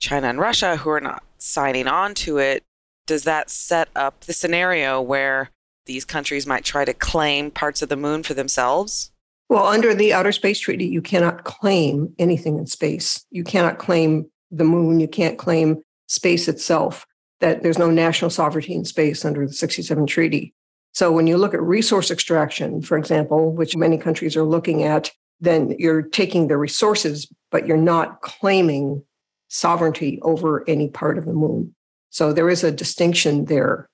China 0.00 0.28
and 0.28 0.38
Russia 0.38 0.76
who 0.76 0.90
are 0.90 1.00
not 1.00 1.22
signing 1.38 1.86
on 1.86 2.14
to 2.14 2.38
it, 2.38 2.64
does 3.08 3.24
that 3.24 3.50
set 3.50 3.88
up 3.96 4.20
the 4.20 4.34
scenario 4.34 5.00
where 5.00 5.50
these 5.86 6.04
countries 6.04 6.46
might 6.46 6.62
try 6.62 6.84
to 6.84 6.92
claim 6.92 7.50
parts 7.50 7.80
of 7.80 7.88
the 7.88 7.96
moon 7.96 8.22
for 8.22 8.34
themselves? 8.34 9.10
Well, 9.48 9.66
under 9.66 9.94
the 9.94 10.12
Outer 10.12 10.30
Space 10.30 10.60
Treaty, 10.60 10.86
you 10.86 11.00
cannot 11.00 11.44
claim 11.44 12.14
anything 12.18 12.58
in 12.58 12.66
space. 12.66 13.24
You 13.30 13.44
cannot 13.44 13.78
claim 13.78 14.30
the 14.50 14.64
moon. 14.64 15.00
You 15.00 15.08
can't 15.08 15.38
claim 15.38 15.82
space 16.06 16.48
itself, 16.48 17.06
that 17.40 17.62
there's 17.62 17.78
no 17.78 17.90
national 17.90 18.30
sovereignty 18.30 18.74
in 18.74 18.84
space 18.84 19.24
under 19.24 19.46
the 19.46 19.54
67 19.54 20.06
treaty. 20.06 20.54
So 20.92 21.10
when 21.10 21.26
you 21.26 21.38
look 21.38 21.54
at 21.54 21.62
resource 21.62 22.10
extraction, 22.10 22.82
for 22.82 22.98
example, 22.98 23.52
which 23.52 23.74
many 23.74 23.96
countries 23.96 24.36
are 24.36 24.44
looking 24.44 24.82
at, 24.82 25.10
then 25.40 25.74
you're 25.78 26.02
taking 26.02 26.48
the 26.48 26.58
resources, 26.58 27.26
but 27.50 27.66
you're 27.66 27.76
not 27.78 28.20
claiming 28.20 29.02
sovereignty 29.48 30.18
over 30.20 30.68
any 30.68 30.88
part 30.88 31.16
of 31.16 31.24
the 31.24 31.32
moon. 31.32 31.74
So 32.10 32.32
there 32.32 32.48
is 32.48 32.64
a 32.64 32.70
distinction 32.70 33.46
there. 33.46 33.86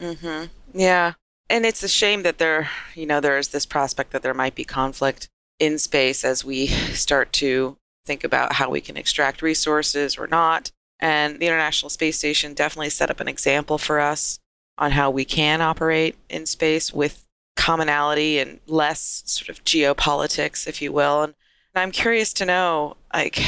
Mm-hmm. 0.00 0.46
Yeah. 0.78 1.14
And 1.48 1.66
it's 1.66 1.82
a 1.82 1.88
shame 1.88 2.22
that 2.22 2.38
there, 2.38 2.70
you 2.94 3.06
know, 3.06 3.20
there 3.20 3.38
is 3.38 3.48
this 3.48 3.66
prospect 3.66 4.12
that 4.12 4.22
there 4.22 4.34
might 4.34 4.54
be 4.54 4.64
conflict 4.64 5.28
in 5.58 5.78
space 5.78 6.24
as 6.24 6.44
we 6.44 6.66
start 6.94 7.32
to 7.34 7.76
think 8.04 8.24
about 8.24 8.54
how 8.54 8.70
we 8.70 8.80
can 8.80 8.96
extract 8.96 9.42
resources 9.42 10.16
or 10.18 10.26
not. 10.26 10.70
And 10.98 11.38
the 11.38 11.46
International 11.46 11.90
Space 11.90 12.18
Station 12.18 12.54
definitely 12.54 12.90
set 12.90 13.10
up 13.10 13.20
an 13.20 13.28
example 13.28 13.78
for 13.78 14.00
us 14.00 14.38
on 14.78 14.92
how 14.92 15.10
we 15.10 15.24
can 15.24 15.60
operate 15.60 16.16
in 16.28 16.46
space 16.46 16.92
with 16.92 17.26
commonality 17.56 18.38
and 18.38 18.60
less 18.66 19.22
sort 19.26 19.48
of 19.48 19.64
geopolitics, 19.64 20.66
if 20.66 20.80
you 20.80 20.92
will. 20.92 21.22
And 21.22 21.34
I'm 21.74 21.90
curious 21.90 22.32
to 22.34 22.46
know, 22.46 22.96
like, 23.12 23.42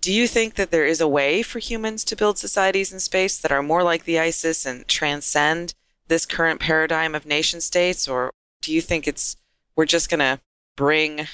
do 0.00 0.12
you 0.12 0.26
think 0.26 0.54
that 0.54 0.70
there 0.70 0.86
is 0.86 1.00
a 1.00 1.08
way 1.08 1.42
for 1.42 1.58
humans 1.58 2.04
to 2.04 2.16
build 2.16 2.38
societies 2.38 2.92
in 2.92 3.00
space 3.00 3.38
that 3.38 3.52
are 3.52 3.62
more 3.62 3.82
like 3.82 4.04
the 4.04 4.16
ISS 4.16 4.64
and 4.64 4.86
transcend 4.88 5.74
this 6.08 6.26
current 6.26 6.60
paradigm 6.60 7.14
of 7.14 7.26
nation 7.26 7.60
states? 7.60 8.08
Or 8.08 8.30
do 8.62 8.72
you 8.72 8.80
think 8.80 9.06
it's 9.06 9.36
we're 9.76 9.84
just 9.84 10.10
going 10.10 10.20
to 10.20 10.40
bring 10.76 11.26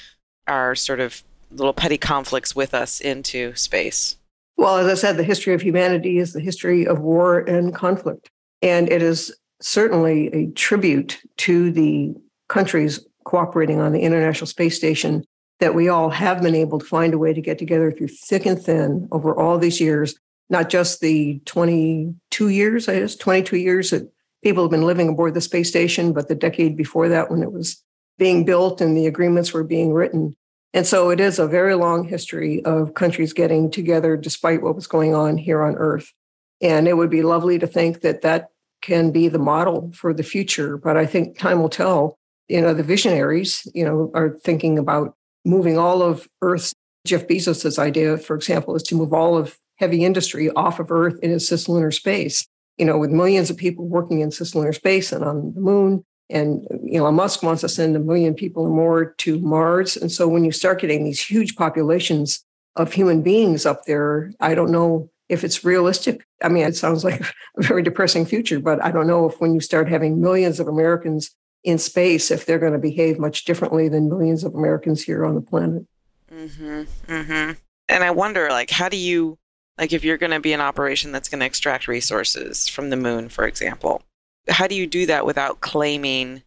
our 0.47 0.75
sort 0.75 0.99
of 0.99 1.23
little 1.51 1.73
petty 1.73 1.97
conflicts 1.97 2.55
with 2.55 2.73
us 2.73 2.99
into 2.99 3.55
space? 3.55 4.17
Well, 4.57 4.77
as 4.77 4.87
I 4.87 4.95
said, 4.95 5.17
the 5.17 5.23
history 5.23 5.53
of 5.53 5.61
humanity 5.61 6.17
is 6.17 6.33
the 6.33 6.39
history 6.39 6.85
of 6.85 6.99
war 6.99 7.39
and 7.39 7.73
conflict. 7.73 8.29
And 8.61 8.89
it 8.89 9.01
is 9.01 9.33
certainly 9.61 10.27
a 10.33 10.47
tribute 10.51 11.19
to 11.37 11.71
the 11.71 12.15
countries 12.49 13.05
cooperating 13.23 13.79
on 13.79 13.93
the 13.93 14.01
International 14.01 14.47
Space 14.47 14.75
Station 14.75 15.23
that 15.59 15.75
we 15.75 15.89
all 15.89 16.09
have 16.09 16.41
been 16.41 16.55
able 16.55 16.79
to 16.79 16.85
find 16.85 17.13
a 17.13 17.17
way 17.17 17.33
to 17.33 17.41
get 17.41 17.57
together 17.57 17.91
through 17.91 18.07
thick 18.07 18.45
and 18.45 18.61
thin 18.61 19.07
over 19.11 19.37
all 19.37 19.57
these 19.57 19.81
years, 19.81 20.15
not 20.49 20.69
just 20.69 21.01
the 21.01 21.41
22 21.45 22.49
years, 22.49 22.87
I 22.87 22.99
guess, 22.99 23.15
22 23.15 23.57
years 23.57 23.89
that 23.89 24.11
people 24.43 24.63
have 24.63 24.71
been 24.71 24.85
living 24.85 25.09
aboard 25.09 25.33
the 25.33 25.41
space 25.41 25.69
station, 25.69 26.13
but 26.13 26.27
the 26.27 26.35
decade 26.35 26.77
before 26.77 27.09
that 27.09 27.31
when 27.31 27.41
it 27.41 27.51
was 27.51 27.83
being 28.17 28.45
built 28.45 28.81
and 28.81 28.95
the 28.95 29.07
agreements 29.07 29.53
were 29.53 29.63
being 29.63 29.93
written. 29.93 30.35
And 30.73 30.85
so 30.85 31.09
it 31.09 31.19
is 31.19 31.39
a 31.39 31.47
very 31.47 31.75
long 31.75 32.03
history 32.03 32.63
of 32.63 32.93
countries 32.93 33.33
getting 33.33 33.71
together 33.71 34.15
despite 34.15 34.61
what 34.61 34.75
was 34.75 34.87
going 34.87 35.15
on 35.15 35.37
here 35.37 35.63
on 35.63 35.75
Earth. 35.75 36.13
And 36.61 36.87
it 36.87 36.97
would 36.97 37.09
be 37.09 37.23
lovely 37.23 37.57
to 37.59 37.67
think 37.67 38.01
that 38.01 38.21
that 38.21 38.49
can 38.81 39.11
be 39.11 39.27
the 39.27 39.39
model 39.39 39.91
for 39.93 40.13
the 40.13 40.23
future. 40.23 40.77
But 40.77 40.97
I 40.97 41.05
think 41.05 41.37
time 41.37 41.61
will 41.61 41.69
tell. 41.69 42.17
You 42.47 42.61
know, 42.61 42.73
the 42.73 42.83
visionaries, 42.83 43.67
you 43.73 43.83
know, 43.83 44.11
are 44.13 44.37
thinking 44.43 44.77
about 44.77 45.16
moving 45.47 45.77
all 45.77 46.01
of 46.01 46.27
Earth's. 46.41 46.73
Jeff 47.05 47.25
Bezos's 47.25 47.79
idea, 47.79 48.17
for 48.17 48.35
example, 48.35 48.75
is 48.75 48.83
to 48.83 48.95
move 48.95 49.13
all 49.13 49.37
of 49.37 49.57
heavy 49.77 50.03
industry 50.03 50.49
off 50.51 50.79
of 50.79 50.91
Earth 50.91 51.17
into 51.23 51.37
cislunar 51.37 51.93
space. 51.93 52.45
You 52.77 52.85
know, 52.85 52.97
with 52.97 53.11
millions 53.11 53.49
of 53.49 53.57
people 53.57 53.87
working 53.87 54.19
in 54.19 54.29
cislunar 54.29 54.75
space 54.75 55.11
and 55.11 55.23
on 55.23 55.53
the 55.53 55.61
moon, 55.61 56.03
and 56.29 56.67
Elon 56.93 57.15
Musk 57.15 57.41
wants 57.41 57.61
to 57.61 57.69
send 57.69 57.95
a 57.95 57.99
million 57.99 58.33
people 58.33 58.63
or 58.63 58.69
more 58.69 59.13
to 59.19 59.39
Mars. 59.39 59.95
And 59.95 60.11
so 60.11 60.27
when 60.27 60.43
you 60.43 60.51
start 60.51 60.81
getting 60.81 61.05
these 61.05 61.23
huge 61.23 61.55
populations 61.55 62.43
of 62.75 62.91
human 62.91 63.21
beings 63.21 63.65
up 63.65 63.85
there, 63.85 64.31
I 64.39 64.53
don't 64.53 64.71
know 64.71 65.09
if 65.29 65.43
it's 65.43 65.63
realistic. 65.63 66.25
I 66.43 66.49
mean, 66.49 66.65
it 66.65 66.75
sounds 66.75 67.03
like 67.03 67.21
a 67.57 67.61
very 67.61 67.83
depressing 67.83 68.25
future, 68.25 68.59
but 68.59 68.83
I 68.83 68.91
don't 68.91 69.07
know 69.07 69.29
if 69.29 69.39
when 69.39 69.53
you 69.53 69.61
start 69.61 69.89
having 69.89 70.21
millions 70.21 70.59
of 70.59 70.67
Americans 70.67 71.33
in 71.63 71.77
space 71.77 72.31
if 72.31 72.45
they're 72.45 72.59
going 72.59 72.73
to 72.73 72.79
behave 72.79 73.19
much 73.19 73.45
differently 73.45 73.89
than 73.89 74.09
millions 74.09 74.43
of 74.43 74.55
Americans 74.55 75.03
here 75.03 75.25
on 75.25 75.35
the 75.35 75.41
planet. 75.41 75.85
Mm-hmm. 76.31 76.83
Mm-hmm. 77.11 77.51
And 77.89 78.03
I 78.03 78.11
wonder, 78.11 78.49
like, 78.49 78.69
how 78.69 78.89
do 78.89 78.97
you, 78.97 79.37
like, 79.77 79.93
if 79.93 80.03
you're 80.03 80.17
going 80.17 80.31
to 80.31 80.39
be 80.39 80.53
an 80.53 80.61
operation 80.61 81.11
that's 81.11 81.29
going 81.29 81.39
to 81.39 81.45
extract 81.45 81.87
resources 81.87 82.67
from 82.67 82.89
the 82.89 82.97
moon, 82.97 83.29
for 83.29 83.47
example, 83.47 84.01
how 84.49 84.67
do 84.67 84.75
you 84.75 84.87
do 84.87 85.05
that 85.05 85.25
without 85.25 85.61
claiming 85.61 86.43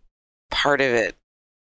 part 0.51 0.81
of 0.81 0.89
it? 0.89 1.17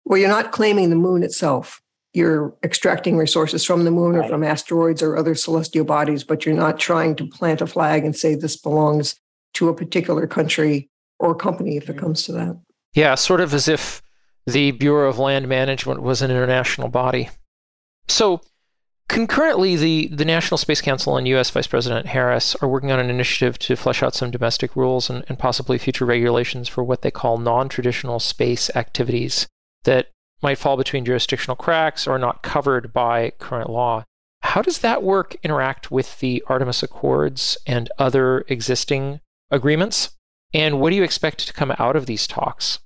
Well, 0.05 0.19
you're 0.19 0.29
not 0.29 0.51
claiming 0.51 0.89
the 0.89 0.95
moon 0.95 1.23
itself. 1.23 1.81
You're 2.13 2.53
extracting 2.63 3.17
resources 3.17 3.63
from 3.63 3.85
the 3.85 3.91
moon 3.91 4.15
right. 4.15 4.25
or 4.25 4.29
from 4.29 4.43
asteroids 4.43 5.01
or 5.01 5.15
other 5.15 5.35
celestial 5.35 5.85
bodies, 5.85 6.23
but 6.23 6.45
you're 6.45 6.55
not 6.55 6.79
trying 6.79 7.15
to 7.17 7.27
plant 7.27 7.61
a 7.61 7.67
flag 7.67 8.03
and 8.03 8.15
say 8.15 8.35
this 8.35 8.57
belongs 8.57 9.15
to 9.53 9.69
a 9.69 9.75
particular 9.75 10.27
country 10.27 10.89
or 11.19 11.35
company 11.35 11.77
if 11.77 11.89
it 11.89 11.93
mm-hmm. 11.93 12.01
comes 12.01 12.23
to 12.23 12.33
that. 12.33 12.59
Yeah, 12.93 13.15
sort 13.15 13.41
of 13.41 13.53
as 13.53 13.67
if 13.67 14.01
the 14.45 14.71
Bureau 14.71 15.09
of 15.09 15.19
Land 15.19 15.47
Management 15.47 16.01
was 16.01 16.21
an 16.21 16.31
international 16.31 16.89
body. 16.89 17.29
So, 18.07 18.41
concurrently, 19.07 19.75
the, 19.75 20.07
the 20.07 20.25
National 20.25 20.57
Space 20.57 20.81
Council 20.81 21.15
and 21.15 21.27
U.S. 21.29 21.49
Vice 21.49 21.67
President 21.67 22.07
Harris 22.07 22.55
are 22.55 22.67
working 22.67 22.91
on 22.91 22.99
an 22.99 23.09
initiative 23.09 23.57
to 23.59 23.75
flesh 23.75 24.03
out 24.03 24.15
some 24.15 24.31
domestic 24.31 24.75
rules 24.75 25.09
and, 25.09 25.23
and 25.29 25.39
possibly 25.39 25.77
future 25.77 26.05
regulations 26.05 26.67
for 26.67 26.83
what 26.83 27.01
they 27.01 27.11
call 27.11 27.37
non 27.37 27.69
traditional 27.69 28.19
space 28.19 28.69
activities 28.75 29.47
that 29.83 30.07
might 30.41 30.57
fall 30.57 30.75
between 30.75 31.05
jurisdictional 31.05 31.55
cracks 31.55 32.07
or 32.07 32.17
not 32.17 32.41
covered 32.41 32.91
by 32.91 33.31
current 33.39 33.69
law. 33.69 34.03
How 34.41 34.61
does 34.61 34.79
that 34.79 35.03
work 35.03 35.35
interact 35.43 35.91
with 35.91 36.19
the 36.19 36.43
Artemis 36.47 36.81
Accords 36.81 37.57
and 37.67 37.91
other 37.99 38.43
existing 38.47 39.21
agreements? 39.51 40.17
And 40.53 40.79
what 40.79 40.89
do 40.89 40.95
you 40.95 41.03
expect 41.03 41.47
to 41.47 41.53
come 41.53 41.73
out 41.79 41.95
of 41.95 42.05
these 42.05 42.27
talks? 42.27 42.79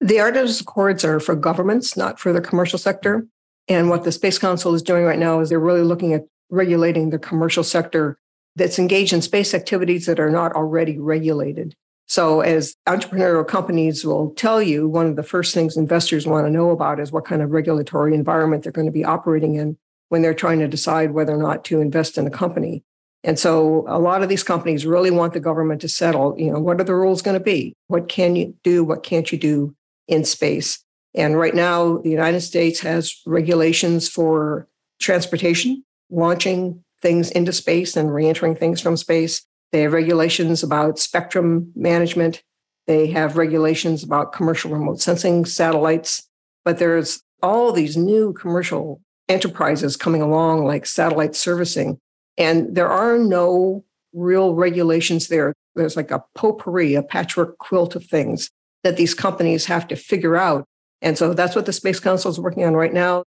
The 0.00 0.20
Artemis 0.20 0.60
Accords 0.60 1.04
are 1.04 1.20
for 1.20 1.34
governments, 1.34 1.96
not 1.96 2.18
for 2.18 2.32
the 2.32 2.40
commercial 2.40 2.78
sector. 2.78 3.26
And 3.68 3.90
what 3.90 4.04
the 4.04 4.12
Space 4.12 4.38
Council 4.38 4.74
is 4.74 4.82
doing 4.82 5.04
right 5.04 5.18
now 5.18 5.40
is 5.40 5.50
they're 5.50 5.60
really 5.60 5.82
looking 5.82 6.14
at 6.14 6.26
regulating 6.48 7.10
the 7.10 7.18
commercial 7.18 7.62
sector 7.62 8.18
that's 8.56 8.78
engaged 8.78 9.12
in 9.12 9.22
space 9.22 9.54
activities 9.54 10.06
that 10.06 10.18
are 10.18 10.30
not 10.30 10.52
already 10.52 10.98
regulated. 10.98 11.74
So, 12.08 12.40
as 12.40 12.74
entrepreneurial 12.88 13.46
companies 13.46 14.04
will 14.04 14.30
tell 14.30 14.60
you, 14.60 14.88
one 14.88 15.06
of 15.06 15.14
the 15.14 15.22
first 15.22 15.54
things 15.54 15.76
investors 15.76 16.26
want 16.26 16.46
to 16.46 16.50
know 16.50 16.70
about 16.70 16.98
is 16.98 17.12
what 17.12 17.24
kind 17.24 17.40
of 17.40 17.52
regulatory 17.52 18.14
environment 18.14 18.64
they're 18.64 18.72
going 18.72 18.88
to 18.88 18.92
be 18.92 19.04
operating 19.04 19.54
in 19.54 19.78
when 20.08 20.20
they're 20.20 20.34
trying 20.34 20.58
to 20.58 20.66
decide 20.66 21.12
whether 21.12 21.32
or 21.32 21.40
not 21.40 21.64
to 21.66 21.80
invest 21.80 22.18
in 22.18 22.26
a 22.26 22.30
company. 22.30 22.82
And 23.22 23.38
so 23.38 23.84
a 23.86 23.98
lot 23.98 24.22
of 24.22 24.28
these 24.28 24.42
companies 24.42 24.86
really 24.86 25.10
want 25.10 25.34
the 25.34 25.40
government 25.40 25.82
to 25.82 25.88
settle, 25.88 26.34
you 26.38 26.50
know, 26.50 26.58
what 26.58 26.80
are 26.80 26.84
the 26.84 26.94
rules 26.94 27.22
going 27.22 27.38
to 27.38 27.44
be? 27.44 27.74
What 27.88 28.08
can 28.08 28.34
you 28.34 28.54
do? 28.62 28.82
What 28.82 29.02
can't 29.02 29.30
you 29.30 29.38
do 29.38 29.74
in 30.08 30.24
space? 30.24 30.82
And 31.14 31.36
right 31.36 31.54
now, 31.54 31.98
the 31.98 32.10
United 32.10 32.40
States 32.40 32.80
has 32.80 33.20
regulations 33.26 34.08
for 34.08 34.68
transportation, 35.00 35.84
launching 36.08 36.82
things 37.02 37.30
into 37.30 37.52
space 37.52 37.96
and 37.96 38.14
reentering 38.14 38.54
things 38.54 38.80
from 38.80 38.96
space. 38.96 39.44
They 39.72 39.82
have 39.82 39.92
regulations 39.92 40.62
about 40.62 40.98
spectrum 40.98 41.72
management. 41.74 42.42
They 42.86 43.08
have 43.08 43.36
regulations 43.36 44.02
about 44.02 44.32
commercial 44.32 44.70
remote 44.70 45.00
sensing 45.00 45.44
satellites. 45.44 46.28
But 46.64 46.78
there's 46.78 47.22
all 47.42 47.72
these 47.72 47.96
new 47.96 48.32
commercial 48.32 49.00
enterprises 49.28 49.96
coming 49.96 50.22
along, 50.22 50.64
like 50.64 50.86
satellite 50.86 51.34
servicing, 51.34 51.98
and 52.40 52.74
there 52.74 52.88
are 52.88 53.18
no 53.18 53.84
real 54.14 54.54
regulations 54.54 55.28
there. 55.28 55.52
There's 55.74 55.94
like 55.94 56.10
a 56.10 56.24
potpourri, 56.34 56.94
a 56.94 57.02
patchwork 57.02 57.58
quilt 57.58 57.94
of 57.94 58.04
things 58.06 58.50
that 58.82 58.96
these 58.96 59.12
companies 59.12 59.66
have 59.66 59.86
to 59.88 59.96
figure 59.96 60.36
out. 60.36 60.64
And 61.02 61.18
so 61.18 61.34
that's 61.34 61.54
what 61.54 61.66
the 61.66 61.72
Space 61.72 62.00
Council 62.00 62.30
is 62.30 62.40
working 62.40 62.64
on 62.64 62.74
right 62.74 62.94
now. 62.94 63.24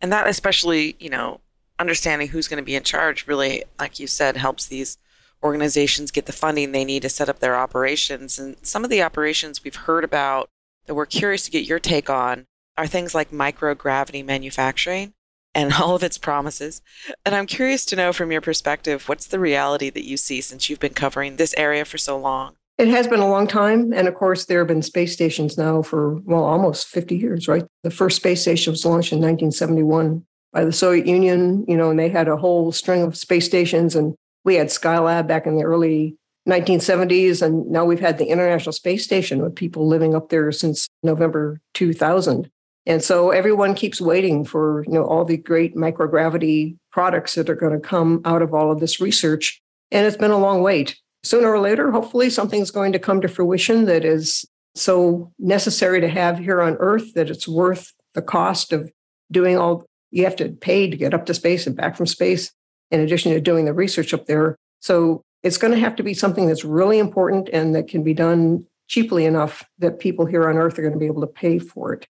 And 0.00 0.10
that, 0.12 0.26
especially, 0.26 0.96
you 0.98 1.10
know, 1.10 1.40
understanding 1.78 2.28
who's 2.28 2.48
going 2.48 2.62
to 2.62 2.64
be 2.64 2.74
in 2.74 2.82
charge, 2.84 3.26
really, 3.26 3.64
like 3.78 4.00
you 4.00 4.06
said, 4.06 4.38
helps 4.38 4.66
these 4.66 4.96
organizations 5.42 6.10
get 6.10 6.24
the 6.24 6.32
funding 6.32 6.72
they 6.72 6.86
need 6.86 7.02
to 7.02 7.10
set 7.10 7.28
up 7.28 7.40
their 7.40 7.56
operations. 7.56 8.38
And 8.38 8.56
some 8.62 8.82
of 8.82 8.90
the 8.90 9.02
operations 9.02 9.62
we've 9.62 9.76
heard 9.76 10.04
about 10.04 10.48
that 10.86 10.94
we're 10.94 11.04
curious 11.04 11.44
to 11.44 11.50
get 11.50 11.66
your 11.66 11.78
take 11.78 12.08
on 12.08 12.46
are 12.78 12.86
things 12.86 13.14
like 13.14 13.30
microgravity 13.30 14.24
manufacturing 14.24 15.12
and 15.54 15.72
all 15.80 15.94
of 15.94 16.02
its 16.02 16.18
promises. 16.18 16.82
And 17.24 17.34
I'm 17.34 17.46
curious 17.46 17.84
to 17.86 17.96
know 17.96 18.12
from 18.12 18.32
your 18.32 18.40
perspective, 18.40 19.08
what's 19.08 19.26
the 19.26 19.40
reality 19.40 19.90
that 19.90 20.06
you 20.06 20.16
see 20.16 20.40
since 20.40 20.68
you've 20.68 20.80
been 20.80 20.94
covering 20.94 21.36
this 21.36 21.54
area 21.56 21.84
for 21.84 21.98
so 21.98 22.18
long? 22.18 22.56
It 22.76 22.88
has 22.88 23.06
been 23.06 23.20
a 23.20 23.28
long 23.28 23.46
time. 23.46 23.92
And 23.92 24.08
of 24.08 24.14
course, 24.14 24.46
there 24.46 24.58
have 24.58 24.68
been 24.68 24.82
space 24.82 25.12
stations 25.12 25.56
now 25.56 25.82
for, 25.82 26.16
well, 26.24 26.44
almost 26.44 26.88
50 26.88 27.16
years, 27.16 27.46
right? 27.46 27.64
The 27.84 27.90
first 27.90 28.16
space 28.16 28.42
station 28.42 28.72
was 28.72 28.84
launched 28.84 29.12
in 29.12 29.18
1971 29.18 30.24
by 30.52 30.64
the 30.64 30.72
Soviet 30.72 31.06
Union, 31.06 31.64
you 31.68 31.76
know, 31.76 31.90
and 31.90 31.98
they 31.98 32.08
had 32.08 32.26
a 32.26 32.36
whole 32.36 32.72
string 32.72 33.02
of 33.02 33.16
space 33.16 33.46
stations. 33.46 33.94
And 33.94 34.14
we 34.44 34.56
had 34.56 34.68
Skylab 34.68 35.28
back 35.28 35.46
in 35.46 35.56
the 35.56 35.62
early 35.62 36.16
1970s. 36.48 37.42
And 37.42 37.70
now 37.70 37.84
we've 37.84 38.00
had 38.00 38.18
the 38.18 38.26
International 38.26 38.72
Space 38.72 39.04
Station 39.04 39.40
with 39.40 39.54
people 39.54 39.86
living 39.86 40.16
up 40.16 40.28
there 40.30 40.50
since 40.50 40.88
November 41.02 41.60
2000. 41.74 42.50
And 42.86 43.02
so 43.02 43.30
everyone 43.30 43.74
keeps 43.74 44.00
waiting 44.00 44.44
for, 44.44 44.84
you 44.84 44.92
know, 44.92 45.04
all 45.04 45.24
the 45.24 45.38
great 45.38 45.74
microgravity 45.74 46.76
products 46.92 47.34
that 47.34 47.48
are 47.48 47.54
going 47.54 47.72
to 47.72 47.86
come 47.86 48.20
out 48.24 48.42
of 48.42 48.52
all 48.52 48.70
of 48.70 48.80
this 48.80 49.00
research. 49.00 49.60
And 49.90 50.06
it's 50.06 50.16
been 50.16 50.30
a 50.30 50.38
long 50.38 50.62
wait. 50.62 50.98
Sooner 51.22 51.50
or 51.50 51.60
later, 51.60 51.90
hopefully 51.90 52.28
something's 52.28 52.70
going 52.70 52.92
to 52.92 52.98
come 52.98 53.22
to 53.22 53.28
fruition 53.28 53.86
that 53.86 54.04
is 54.04 54.44
so 54.74 55.32
necessary 55.38 56.00
to 56.00 56.08
have 56.08 56.38
here 56.38 56.60
on 56.60 56.76
Earth 56.78 57.14
that 57.14 57.30
it's 57.30 57.48
worth 57.48 57.92
the 58.12 58.22
cost 58.22 58.72
of 58.72 58.90
doing 59.30 59.56
all 59.56 59.86
you 60.10 60.24
have 60.24 60.36
to 60.36 60.50
pay 60.50 60.88
to 60.88 60.96
get 60.96 61.14
up 61.14 61.26
to 61.26 61.34
space 61.34 61.66
and 61.66 61.76
back 61.76 61.96
from 61.96 62.06
space, 62.06 62.52
in 62.90 63.00
addition 63.00 63.32
to 63.32 63.40
doing 63.40 63.64
the 63.64 63.72
research 63.72 64.12
up 64.12 64.26
there. 64.26 64.56
So 64.80 65.22
it's 65.42 65.56
going 65.56 65.72
to 65.72 65.80
have 65.80 65.96
to 65.96 66.02
be 66.02 66.14
something 66.14 66.46
that's 66.46 66.64
really 66.64 66.98
important 66.98 67.48
and 67.52 67.74
that 67.74 67.88
can 67.88 68.02
be 68.02 68.14
done 68.14 68.66
cheaply 68.88 69.24
enough 69.24 69.64
that 69.78 69.98
people 69.98 70.26
here 70.26 70.48
on 70.48 70.56
Earth 70.56 70.78
are 70.78 70.82
going 70.82 70.92
to 70.92 70.98
be 70.98 71.06
able 71.06 71.22
to 71.22 71.26
pay 71.26 71.58
for 71.58 71.94
it. 71.94 72.06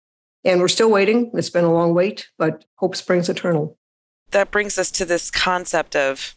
And 0.43 0.59
we're 0.59 0.67
still 0.67 0.89
waiting. 0.89 1.31
It's 1.33 1.49
been 1.49 1.65
a 1.65 1.73
long 1.73 1.93
wait, 1.93 2.29
but 2.37 2.65
hope 2.75 2.95
springs 2.95 3.29
eternal. 3.29 3.77
That 4.31 4.51
brings 4.51 4.77
us 4.77 4.89
to 4.91 5.05
this 5.05 5.29
concept 5.29 5.95
of, 5.95 6.35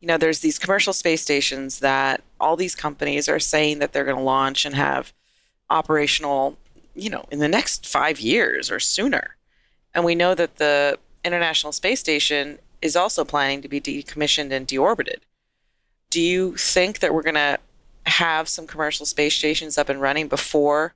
you 0.00 0.06
know, 0.06 0.18
there's 0.18 0.40
these 0.40 0.58
commercial 0.58 0.92
space 0.92 1.22
stations 1.22 1.80
that 1.80 2.22
all 2.38 2.56
these 2.56 2.74
companies 2.74 3.28
are 3.28 3.40
saying 3.40 3.80
that 3.80 3.92
they're 3.92 4.04
going 4.04 4.16
to 4.16 4.22
launch 4.22 4.64
and 4.64 4.74
have 4.74 5.12
operational, 5.68 6.58
you 6.94 7.10
know, 7.10 7.26
in 7.30 7.38
the 7.38 7.48
next 7.48 7.86
five 7.86 8.20
years 8.20 8.70
or 8.70 8.78
sooner. 8.78 9.36
And 9.94 10.04
we 10.04 10.14
know 10.14 10.34
that 10.34 10.56
the 10.56 10.98
International 11.24 11.72
Space 11.72 12.00
Station 12.00 12.58
is 12.80 12.96
also 12.96 13.24
planning 13.24 13.62
to 13.62 13.68
be 13.68 13.80
decommissioned 13.80 14.52
and 14.52 14.66
deorbited. 14.66 15.18
Do 16.08 16.20
you 16.20 16.56
think 16.56 17.00
that 17.00 17.12
we're 17.12 17.22
going 17.22 17.34
to 17.34 17.58
have 18.06 18.48
some 18.48 18.66
commercial 18.66 19.06
space 19.06 19.34
stations 19.34 19.76
up 19.76 19.88
and 19.88 20.00
running 20.00 20.28
before 20.28 20.94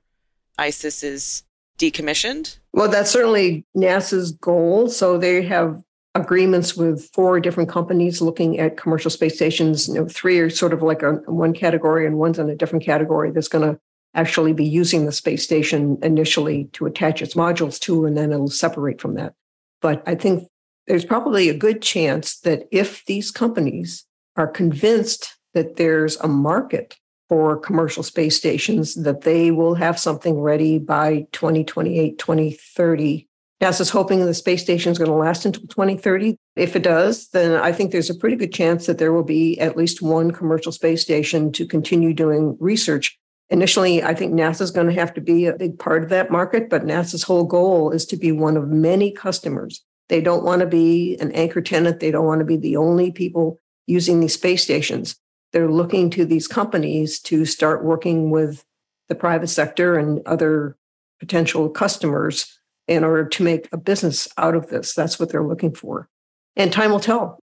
ISS 0.59 1.03
is 1.03 1.43
decommissioned? 1.77 2.57
Well, 2.73 2.89
that's 2.89 3.11
certainly 3.11 3.65
NASA's 3.75 4.31
goal. 4.31 4.89
So 4.89 5.17
they 5.17 5.41
have 5.43 5.81
agreements 6.15 6.75
with 6.75 7.09
four 7.13 7.39
different 7.39 7.69
companies 7.69 8.21
looking 8.21 8.59
at 8.59 8.77
commercial 8.77 9.11
space 9.11 9.35
stations. 9.35 9.87
You 9.87 9.95
know, 9.95 10.07
three 10.07 10.39
are 10.39 10.49
sort 10.49 10.73
of 10.73 10.81
like 10.81 11.03
a 11.03 11.13
one 11.27 11.53
category, 11.53 12.07
and 12.07 12.17
one's 12.17 12.39
in 12.39 12.49
a 12.49 12.55
different 12.55 12.85
category 12.85 13.31
that's 13.31 13.49
going 13.49 13.69
to 13.69 13.79
actually 14.13 14.53
be 14.53 14.65
using 14.65 15.05
the 15.05 15.11
space 15.11 15.43
station 15.43 15.97
initially 16.01 16.69
to 16.71 16.85
attach 16.85 17.21
its 17.21 17.33
modules 17.33 17.79
to, 17.81 18.05
and 18.05 18.17
then 18.17 18.31
it'll 18.31 18.47
separate 18.47 19.01
from 19.01 19.15
that. 19.15 19.33
But 19.81 20.01
I 20.07 20.15
think 20.15 20.47
there's 20.87 21.03
probably 21.03 21.49
a 21.49 21.57
good 21.57 21.81
chance 21.81 22.39
that 22.39 22.67
if 22.71 23.03
these 23.05 23.29
companies 23.29 24.05
are 24.37 24.47
convinced 24.47 25.35
that 25.53 25.75
there's 25.75 26.15
a 26.17 26.27
market 26.27 26.95
for 27.27 27.57
commercial 27.57 28.03
space 28.03 28.37
stations 28.37 28.95
that 28.95 29.21
they 29.21 29.51
will 29.51 29.75
have 29.75 29.99
something 29.99 30.39
ready 30.39 30.77
by 30.77 31.25
2028, 31.31 32.17
2030. 32.17 33.27
NASA's 33.61 33.89
hoping 33.89 34.23
the 34.25 34.33
space 34.33 34.61
station 34.61 34.91
is 34.91 34.97
going 34.97 35.09
to 35.09 35.15
last 35.15 35.45
until 35.45 35.61
2030. 35.63 36.37
If 36.55 36.75
it 36.75 36.83
does, 36.83 37.29
then 37.29 37.59
I 37.59 37.71
think 37.71 37.91
there's 37.91 38.09
a 38.09 38.15
pretty 38.15 38.35
good 38.35 38.53
chance 38.53 38.85
that 38.85 38.97
there 38.97 39.13
will 39.13 39.23
be 39.23 39.59
at 39.59 39.77
least 39.77 40.01
one 40.01 40.31
commercial 40.31 40.71
space 40.71 41.01
station 41.01 41.51
to 41.53 41.65
continue 41.65 42.13
doing 42.13 42.57
research. 42.59 43.17
Initially, 43.49 44.03
I 44.03 44.13
think 44.13 44.33
NASA 44.33 44.61
is 44.61 44.71
going 44.71 44.87
to 44.87 44.93
have 44.93 45.13
to 45.13 45.21
be 45.21 45.45
a 45.45 45.55
big 45.55 45.79
part 45.79 46.03
of 46.03 46.09
that 46.09 46.31
market, 46.31 46.69
but 46.69 46.83
NASA's 46.83 47.23
whole 47.23 47.45
goal 47.45 47.91
is 47.91 48.05
to 48.07 48.17
be 48.17 48.31
one 48.31 48.57
of 48.57 48.67
many 48.67 49.11
customers. 49.11 49.83
They 50.09 50.21
don't 50.21 50.43
want 50.43 50.59
to 50.59 50.67
be 50.67 51.17
an 51.19 51.31
anchor 51.31 51.61
tenant. 51.61 51.99
They 51.99 52.11
don't 52.11 52.25
want 52.25 52.39
to 52.39 52.45
be 52.45 52.57
the 52.57 52.77
only 52.77 53.11
people 53.11 53.59
using 53.87 54.19
these 54.19 54.33
space 54.33 54.63
stations 54.63 55.15
they're 55.55 55.71
looking 55.71 56.09
to 56.09 56.25
these 56.25 56.49
companies 56.49 57.17
to 57.17 57.45
start 57.45 57.81
working 57.81 58.29
with 58.29 58.65
the 59.07 59.15
private 59.15 59.47
sector 59.47 59.97
and 59.97 60.21
other 60.27 60.75
potential 61.17 61.69
customers 61.69 62.59
in 62.89 63.05
order 63.05 63.23
to 63.23 63.41
make 63.41 63.69
a 63.71 63.77
business 63.77 64.27
out 64.37 64.53
of 64.53 64.67
this. 64.67 64.93
That's 64.93 65.17
what 65.17 65.29
they're 65.29 65.47
looking 65.47 65.73
for. 65.73 66.09
And 66.57 66.73
time 66.73 66.91
will 66.91 66.99
tell. 66.99 67.39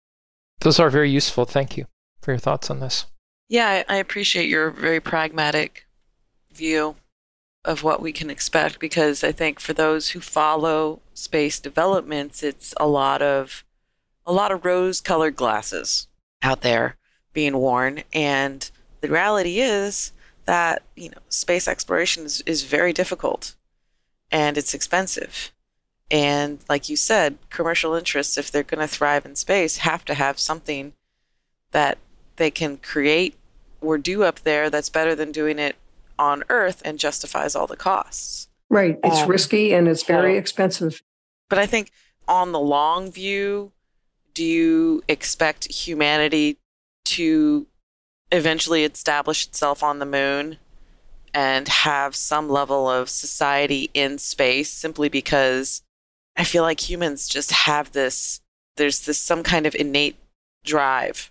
Those 0.61 0.79
are 0.79 0.91
very 0.91 1.11
useful. 1.11 1.47
Thank 1.47 1.79
you 1.79 1.87
for 2.21 2.33
your 2.33 2.39
thoughts 2.39 2.69
on 2.69 2.81
this. 2.81 3.07
Yeah, 3.49 3.83
I 3.89 3.97
appreciate 3.97 4.51
your 4.51 4.71
very 4.71 5.01
pragmatic 5.01 5.87
view. 6.53 6.97
of 7.65 7.83
what 7.83 8.03
we 8.03 8.13
can 8.13 8.29
expect 8.29 8.81
because 8.81 9.23
I 9.23 9.33
think 9.33 9.61
for 9.61 9.73
those 9.73 10.11
who 10.11 10.21
follow 10.21 11.01
space 11.15 11.61
developments, 11.61 12.43
it's 12.43 12.75
a 12.79 12.87
lot 12.87 13.23
of 13.23 13.65
a 14.27 14.33
lot 14.33 14.53
of 14.53 14.65
rose-colored 14.65 15.37
glasses 15.37 16.09
out 16.43 16.63
there 16.63 16.97
being 17.33 17.57
worn, 17.57 18.03
and 18.13 18.71
the 19.01 19.09
reality 19.09 19.61
is 19.61 20.13
that 20.45 20.83
you 20.97 21.09
know 21.09 21.19
space 21.29 21.69
exploration 21.69 22.25
is, 22.25 22.43
is 22.47 22.65
very 22.65 22.93
difficult 22.93 23.55
and 24.33 24.57
it's 24.57 24.75
expensive. 24.75 25.53
And 26.11 26.59
like 26.69 26.89
you 26.89 26.97
said, 26.97 27.39
commercial 27.51 27.95
interests, 27.95 28.37
if 28.37 28.51
they're 28.51 28.63
going 28.63 28.81
to 28.81 28.89
thrive 28.89 29.25
in 29.25 29.37
space, 29.37 29.79
have 29.79 30.05
to 30.07 30.15
have 30.15 30.39
something 30.39 30.95
that 31.71 31.99
they 32.37 32.51
can 32.51 32.79
create 32.79 33.37
or 33.81 33.99
do 33.99 34.23
up 34.23 34.41
there 34.41 34.71
that's 34.71 34.89
better 34.89 35.15
than 35.15 35.33
doing 35.33 35.59
it 35.59 35.77
on 36.19 36.45
Earth 36.49 36.83
and 36.85 36.99
justifies 36.99 37.55
all 37.55 37.67
the 37.67 37.77
costs. 37.77 38.49
Right. 38.69 38.99
It's 39.05 39.21
um, 39.21 39.29
risky 39.29 39.73
and 39.75 39.89
it's 39.89 40.03
very 40.03 40.37
expensive. 40.37 41.03
But 41.49 41.59
I 41.59 41.67
think 41.67 41.91
on 42.29 42.53
the 42.53 42.61
long 42.61 43.11
view, 43.11 43.73
do 44.35 44.45
you 44.45 45.03
expect 45.09 45.71
humanity 45.71 46.59
to 47.05 47.67
eventually 48.31 48.85
establish 48.85 49.47
itself 49.47 49.83
on 49.83 49.99
the 49.99 50.07
moon 50.07 50.59
and 51.35 51.69
have 51.69 52.15
some 52.15 52.49
level 52.49 52.89
of 52.89 53.09
society 53.09 53.91
in 53.95 54.19
space 54.19 54.71
simply 54.71 55.09
because 55.09 55.83
I 56.37 56.45
feel 56.45 56.63
like 56.63 56.89
humans 56.89 57.29
just 57.29 57.51
have 57.53 57.93
this 57.93 58.41
there's 58.77 59.05
this 59.05 59.19
some 59.19 59.43
kind 59.43 59.67
of 59.67 59.75
innate 59.75 60.17
drive 60.65 61.31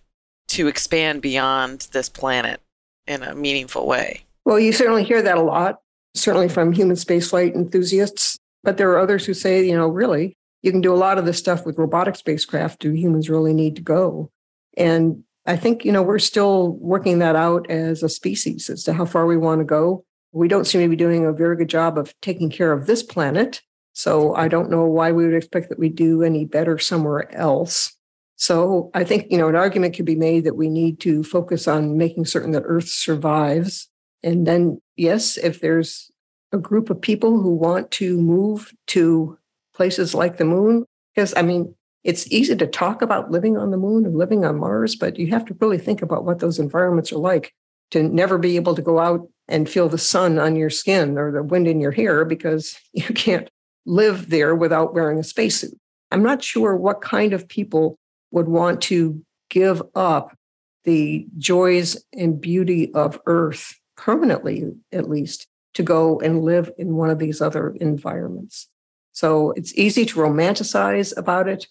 to 0.49 0.67
expand 0.67 1.21
beyond 1.21 1.87
this 1.91 2.09
planet 2.09 2.61
in 3.07 3.23
a 3.23 3.33
meaningful 3.33 3.87
way. 3.87 4.23
Well, 4.45 4.59
you 4.59 4.73
certainly 4.73 5.03
hear 5.03 5.21
that 5.21 5.37
a 5.37 5.41
lot, 5.41 5.81
certainly 6.13 6.49
from 6.49 6.71
human 6.71 6.95
spaceflight 6.95 7.55
enthusiasts. 7.55 8.37
But 8.63 8.77
there 8.77 8.91
are 8.91 8.99
others 8.99 9.25
who 9.25 9.33
say, 9.33 9.65
you 9.65 9.75
know, 9.75 9.87
really, 9.87 10.35
you 10.61 10.71
can 10.71 10.81
do 10.81 10.93
a 10.93 10.95
lot 10.95 11.17
of 11.17 11.25
this 11.25 11.39
stuff 11.39 11.65
with 11.65 11.79
robotic 11.79 12.15
spacecraft. 12.15 12.79
Do 12.79 12.91
humans 12.91 13.29
really 13.29 13.53
need 13.53 13.75
to 13.77 13.81
go? 13.81 14.29
And 14.77 15.23
I 15.45 15.55
think, 15.55 15.83
you 15.83 15.91
know, 15.91 16.03
we're 16.03 16.19
still 16.19 16.73
working 16.73 17.19
that 17.19 17.35
out 17.35 17.69
as 17.69 18.03
a 18.03 18.09
species 18.09 18.69
as 18.69 18.83
to 18.83 18.93
how 18.93 19.05
far 19.05 19.25
we 19.25 19.37
want 19.37 19.59
to 19.59 19.65
go. 19.65 20.05
We 20.33 20.47
don't 20.47 20.65
seem 20.65 20.81
to 20.81 20.87
be 20.87 20.95
doing 20.95 21.25
a 21.25 21.33
very 21.33 21.57
good 21.57 21.69
job 21.69 21.97
of 21.97 22.13
taking 22.21 22.49
care 22.49 22.71
of 22.71 22.85
this 22.85 23.03
planet. 23.03 23.61
So 23.93 24.35
I 24.35 24.47
don't 24.47 24.69
know 24.69 24.85
why 24.85 25.11
we 25.11 25.25
would 25.25 25.33
expect 25.33 25.69
that 25.69 25.79
we 25.79 25.89
do 25.89 26.23
any 26.23 26.45
better 26.45 26.77
somewhere 26.77 27.33
else. 27.35 27.93
So 28.37 28.89
I 28.93 29.03
think, 29.03 29.27
you 29.29 29.37
know, 29.37 29.49
an 29.49 29.55
argument 29.55 29.95
could 29.95 30.05
be 30.05 30.15
made 30.15 30.45
that 30.45 30.55
we 30.55 30.69
need 30.69 30.99
to 31.01 31.23
focus 31.23 31.67
on 31.67 31.97
making 31.97 32.25
certain 32.25 32.51
that 32.51 32.63
Earth 32.65 32.87
survives. 32.87 33.89
And 34.23 34.47
then, 34.47 34.81
yes, 34.95 35.37
if 35.37 35.59
there's 35.59 36.09
a 36.51 36.57
group 36.57 36.89
of 36.89 37.01
people 37.01 37.41
who 37.41 37.53
want 37.53 37.91
to 37.91 38.17
move 38.17 38.73
to 38.87 39.37
places 39.73 40.13
like 40.15 40.37
the 40.37 40.45
moon, 40.45 40.85
because 41.13 41.33
I 41.35 41.41
mean, 41.41 41.75
it's 42.03 42.31
easy 42.31 42.55
to 42.55 42.67
talk 42.67 43.01
about 43.01 43.31
living 43.31 43.57
on 43.57 43.71
the 43.71 43.77
moon 43.77 44.05
and 44.05 44.17
living 44.17 44.43
on 44.43 44.59
Mars, 44.59 44.95
but 44.95 45.17
you 45.19 45.27
have 45.27 45.45
to 45.45 45.57
really 45.59 45.77
think 45.77 46.01
about 46.01 46.25
what 46.25 46.39
those 46.39 46.59
environments 46.59 47.11
are 47.11 47.19
like 47.19 47.53
to 47.91 48.03
never 48.03 48.37
be 48.37 48.55
able 48.55 48.75
to 48.75 48.81
go 48.81 48.99
out 48.99 49.27
and 49.47 49.69
feel 49.69 49.89
the 49.89 49.97
sun 49.97 50.39
on 50.39 50.55
your 50.55 50.69
skin 50.69 51.17
or 51.17 51.31
the 51.31 51.43
wind 51.43 51.67
in 51.67 51.79
your 51.79 51.91
hair 51.91 52.25
because 52.25 52.79
you 52.93 53.13
can't 53.13 53.49
live 53.85 54.29
there 54.29 54.55
without 54.55 54.93
wearing 54.93 55.19
a 55.19 55.23
spacesuit. 55.23 55.77
I'm 56.11 56.23
not 56.23 56.43
sure 56.43 56.75
what 56.75 57.01
kind 57.01 57.33
of 57.33 57.47
people 57.47 57.97
would 58.31 58.47
want 58.47 58.81
to 58.81 59.23
give 59.49 59.81
up 59.95 60.35
the 60.83 61.27
joys 61.37 62.03
and 62.13 62.41
beauty 62.41 62.91
of 62.93 63.19
Earth 63.25 63.77
permanently, 63.95 64.71
at 64.91 65.09
least, 65.09 65.47
to 65.73 65.83
go 65.83 66.19
and 66.19 66.41
live 66.41 66.71
in 66.77 66.95
one 66.95 67.09
of 67.09 67.19
these 67.19 67.41
other 67.41 67.75
environments. 67.79 68.67
So 69.11 69.51
it's 69.51 69.77
easy 69.77 70.05
to 70.05 70.15
romanticize 70.15 71.15
about 71.15 71.47
it. 71.47 71.67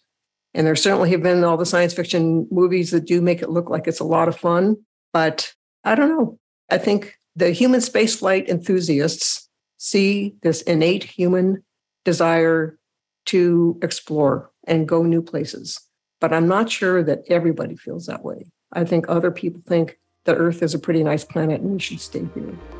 And 0.55 0.67
there 0.67 0.77
certainly 0.77 1.11
have 1.11 1.23
been 1.23 1.45
all 1.45 1.57
the 1.57 1.67
science 1.67 1.95
fiction 1.95 2.49
movies 2.51 2.91
that 2.91 3.07
do 3.07 3.21
make 3.21 3.43
it 3.43 3.51
look 3.51 3.71
like 3.71 3.87
it's 3.87 4.01
a 4.01 4.05
lot 4.05 4.29
of 4.29 4.37
fun. 4.37 4.77
But 5.13 5.53
I 5.85 5.95
don't 5.95 6.09
know. 6.09 6.39
I 6.71 6.79
think 6.79 7.17
the 7.37 7.51
human 7.51 7.81
spaceflight 7.81 8.49
enthusiasts 8.49 9.49
see 9.77 10.35
this 10.43 10.63
innate 10.63 11.05
human 11.05 11.63
desire 12.05 12.79
to 13.27 13.79
explore 13.83 14.51
and 14.67 14.89
go 14.89 15.03
new 15.03 15.23
places. 15.23 15.81
But 16.21 16.33
I'm 16.33 16.49
not 16.49 16.71
sure 16.71 17.03
that 17.03 17.23
everybody 17.29 17.77
feels 17.77 18.07
that 18.07 18.25
way. 18.25 18.51
I 18.73 18.85
think 18.85 19.07
other 19.09 19.31
people 19.31 19.63
think 19.67 19.99
the 20.25 20.35
Earth 20.35 20.63
is 20.63 20.75
a 20.75 20.79
pretty 20.79 21.03
nice 21.03 21.25
planet 21.25 21.61
and 21.61 21.71
we 21.71 21.79
should 21.79 22.01
stay 22.01 22.27
here. 22.35 22.80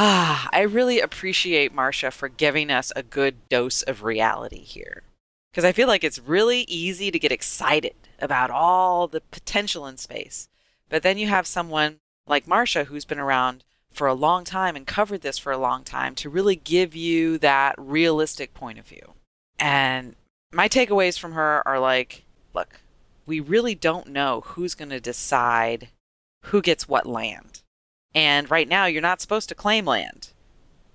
Ah, 0.00 0.48
I 0.52 0.60
really 0.60 1.00
appreciate 1.00 1.74
Marcia 1.74 2.12
for 2.12 2.28
giving 2.28 2.70
us 2.70 2.92
a 2.94 3.02
good 3.02 3.48
dose 3.48 3.82
of 3.82 4.04
reality 4.04 4.62
here. 4.62 5.02
Because 5.50 5.64
I 5.64 5.72
feel 5.72 5.88
like 5.88 6.04
it's 6.04 6.20
really 6.20 6.60
easy 6.68 7.10
to 7.10 7.18
get 7.18 7.32
excited 7.32 7.94
about 8.20 8.50
all 8.50 9.08
the 9.08 9.20
potential 9.20 9.86
in 9.88 9.96
space. 9.96 10.48
But 10.88 11.02
then 11.02 11.18
you 11.18 11.26
have 11.26 11.48
someone 11.48 11.96
like 12.28 12.46
Marcia 12.46 12.84
who's 12.84 13.04
been 13.04 13.18
around 13.18 13.64
for 13.90 14.06
a 14.06 14.14
long 14.14 14.44
time 14.44 14.76
and 14.76 14.86
covered 14.86 15.22
this 15.22 15.38
for 15.38 15.50
a 15.50 15.58
long 15.58 15.82
time 15.82 16.14
to 16.16 16.30
really 16.30 16.54
give 16.54 16.94
you 16.94 17.36
that 17.38 17.74
realistic 17.76 18.54
point 18.54 18.78
of 18.78 18.86
view. 18.86 19.14
And 19.58 20.14
my 20.52 20.68
takeaways 20.68 21.18
from 21.18 21.32
her 21.32 21.66
are 21.66 21.80
like, 21.80 22.24
look, 22.54 22.80
we 23.26 23.40
really 23.40 23.74
don't 23.74 24.06
know 24.06 24.42
who's 24.44 24.76
going 24.76 24.90
to 24.90 25.00
decide 25.00 25.88
who 26.44 26.62
gets 26.62 26.88
what 26.88 27.04
land. 27.04 27.62
And 28.14 28.50
right 28.50 28.68
now, 28.68 28.86
you're 28.86 29.02
not 29.02 29.20
supposed 29.20 29.48
to 29.50 29.54
claim 29.54 29.84
land. 29.84 30.30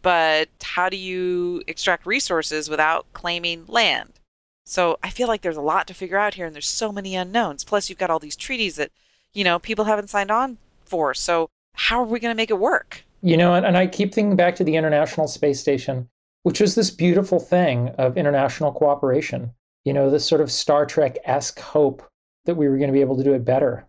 But 0.01 0.49
how 0.61 0.89
do 0.89 0.97
you 0.97 1.63
extract 1.67 2.05
resources 2.05 2.69
without 2.69 3.05
claiming 3.13 3.65
land? 3.67 4.19
So 4.65 4.97
I 5.03 5.09
feel 5.09 5.27
like 5.27 5.41
there's 5.41 5.57
a 5.57 5.61
lot 5.61 5.87
to 5.87 5.93
figure 5.93 6.17
out 6.17 6.33
here, 6.33 6.45
and 6.45 6.53
there's 6.53 6.67
so 6.67 6.91
many 6.91 7.15
unknowns. 7.15 7.63
Plus, 7.63 7.89
you've 7.89 7.99
got 7.99 8.09
all 8.09 8.19
these 8.19 8.35
treaties 8.35 8.75
that, 8.75 8.91
you 9.33 9.43
know, 9.43 9.59
people 9.59 9.85
haven't 9.85 10.09
signed 10.09 10.31
on 10.31 10.57
for. 10.85 11.13
So 11.13 11.49
how 11.75 12.01
are 12.01 12.05
we 12.05 12.19
going 12.19 12.33
to 12.33 12.37
make 12.37 12.49
it 12.49 12.59
work? 12.59 13.03
You 13.21 13.37
know, 13.37 13.53
and, 13.53 13.65
and 13.65 13.77
I 13.77 13.87
keep 13.87 14.13
thinking 14.13 14.35
back 14.35 14.55
to 14.57 14.63
the 14.63 14.75
International 14.75 15.27
Space 15.27 15.59
Station, 15.59 16.09
which 16.43 16.59
was 16.59 16.75
this 16.75 16.91
beautiful 16.91 17.39
thing 17.39 17.89
of 17.97 18.17
international 18.17 18.73
cooperation. 18.73 19.51
You 19.85 19.93
know, 19.93 20.09
this 20.09 20.25
sort 20.25 20.41
of 20.41 20.51
Star 20.51 20.85
Trek 20.85 21.17
esque 21.25 21.59
hope 21.59 22.05
that 22.45 22.55
we 22.55 22.67
were 22.67 22.77
going 22.77 22.89
to 22.89 22.93
be 22.93 23.01
able 23.01 23.17
to 23.17 23.23
do 23.23 23.33
it 23.33 23.45
better. 23.45 23.87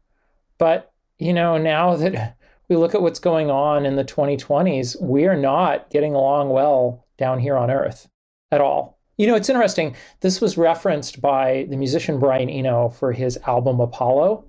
But, 0.58 0.92
you 1.18 1.32
know, 1.32 1.58
now 1.58 1.96
that 1.96 2.36
we 2.68 2.76
look 2.76 2.94
at 2.94 3.02
what's 3.02 3.18
going 3.18 3.50
on 3.50 3.84
in 3.86 3.96
the 3.96 4.04
2020s, 4.04 5.00
we 5.00 5.26
are 5.26 5.36
not 5.36 5.90
getting 5.90 6.14
along 6.14 6.50
well 6.50 7.06
down 7.18 7.38
here 7.38 7.56
on 7.56 7.70
Earth 7.70 8.08
at 8.50 8.60
all. 8.60 8.98
You 9.16 9.26
know, 9.26 9.36
it's 9.36 9.48
interesting. 9.48 9.94
This 10.20 10.40
was 10.40 10.58
referenced 10.58 11.20
by 11.20 11.66
the 11.70 11.76
musician 11.76 12.18
Brian 12.18 12.50
Eno 12.50 12.88
for 12.88 13.12
his 13.12 13.38
album 13.46 13.80
Apollo. 13.80 14.44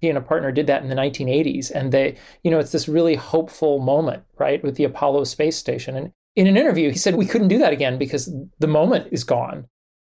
He 0.00 0.08
and 0.08 0.18
a 0.18 0.22
partner 0.22 0.52
did 0.52 0.66
that 0.66 0.82
in 0.82 0.88
the 0.88 0.94
1980s. 0.94 1.70
And 1.70 1.92
they, 1.92 2.16
you 2.42 2.50
know, 2.50 2.58
it's 2.58 2.72
this 2.72 2.88
really 2.88 3.14
hopeful 3.14 3.78
moment, 3.78 4.24
right, 4.38 4.62
with 4.62 4.76
the 4.76 4.84
Apollo 4.84 5.24
space 5.24 5.56
station. 5.56 5.96
And 5.96 6.12
in 6.36 6.46
an 6.46 6.56
interview, 6.56 6.90
he 6.90 6.98
said, 6.98 7.14
We 7.14 7.26
couldn't 7.26 7.48
do 7.48 7.58
that 7.58 7.72
again 7.72 7.98
because 7.98 8.34
the 8.58 8.66
moment 8.66 9.08
is 9.12 9.24
gone. 9.24 9.66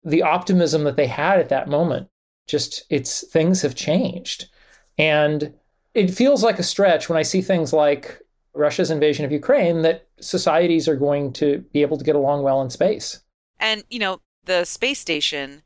The 0.04 0.22
optimism 0.22 0.86
that 0.86 0.96
they 0.96 1.08
had 1.08 1.40
at 1.40 1.50
that 1.50 1.68
moment, 1.68 2.08
just 2.48 2.86
it's 2.90 3.28
things 3.28 3.62
have 3.64 3.76
changed. 3.76 4.46
And 4.98 5.54
it 5.94 6.10
feels 6.10 6.44
like 6.44 6.60
a 6.60 6.64
stretch 6.64 7.10
when 7.10 7.18
I 7.18 7.24
see 7.24 7.42
things 7.42 7.74
like 7.74 8.22
Russia's 8.54 8.92
invasion 8.92 9.26
of 9.26 9.32
Ukraine 9.32 9.82
that 9.84 10.08
societies 10.20 10.88
are 10.88 10.96
going 10.96 11.34
to 11.34 11.60
be 11.74 11.82
able 11.82 11.98
to 11.98 12.04
get 12.04 12.16
along 12.16 12.44
well 12.44 12.62
in 12.62 12.70
space. 12.70 13.22
And, 13.60 13.84
you 13.90 14.00
know, 14.00 14.22
the 14.46 14.66
space 14.66 15.00
station, 15.00 15.64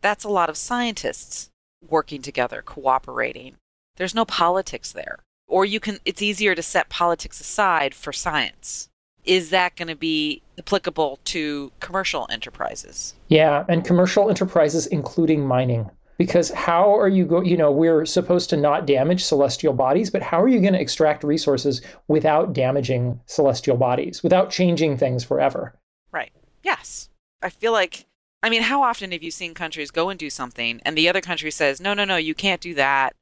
that's 0.00 0.24
a 0.24 0.28
lot 0.28 0.50
of 0.50 0.56
scientists 0.56 1.50
working 1.86 2.22
together, 2.22 2.62
cooperating. 2.62 3.56
There's 3.96 4.14
no 4.14 4.24
politics 4.24 4.92
there. 4.92 5.18
Or 5.46 5.64
you 5.64 5.80
can, 5.80 5.98
it's 6.04 6.22
easier 6.22 6.54
to 6.54 6.62
set 6.62 6.88
politics 6.88 7.40
aside 7.40 7.94
for 7.94 8.12
science. 8.12 8.88
Is 9.24 9.50
that 9.50 9.76
going 9.76 9.88
to 9.88 9.96
be 9.96 10.42
applicable 10.58 11.20
to 11.24 11.70
commercial 11.80 12.26
enterprises? 12.30 13.14
Yeah, 13.28 13.64
and 13.68 13.84
commercial 13.84 14.28
enterprises, 14.28 14.86
including 14.86 15.46
mining 15.46 15.90
because 16.18 16.50
how 16.50 16.94
are 16.96 17.08
you 17.08 17.24
going 17.24 17.46
you 17.46 17.56
know 17.56 17.70
we're 17.70 18.04
supposed 18.06 18.50
to 18.50 18.56
not 18.56 18.86
damage 18.86 19.24
celestial 19.24 19.72
bodies 19.72 20.10
but 20.10 20.22
how 20.22 20.40
are 20.40 20.48
you 20.48 20.60
going 20.60 20.72
to 20.72 20.80
extract 20.80 21.24
resources 21.24 21.82
without 22.08 22.52
damaging 22.52 23.20
celestial 23.26 23.76
bodies 23.76 24.22
without 24.22 24.50
changing 24.50 24.96
things 24.96 25.24
forever? 25.24 25.74
Right. 26.12 26.32
Yes. 26.62 27.08
I 27.42 27.50
feel 27.50 27.72
like 27.72 28.06
i 28.42 28.50
mean 28.50 28.62
how 28.62 28.82
often 28.82 29.12
have 29.12 29.22
you 29.22 29.30
seen 29.30 29.54
countries 29.54 29.90
go 29.90 30.08
and 30.08 30.18
do 30.18 30.30
something 30.30 30.80
and 30.84 30.96
the 30.96 31.08
other 31.08 31.20
country 31.20 31.50
says 31.50 31.80
no 31.80 31.94
no 31.94 32.04
no 32.04 32.16
you 32.16 32.34
can't 32.34 32.60
do 32.60 32.74
that. 32.74 33.14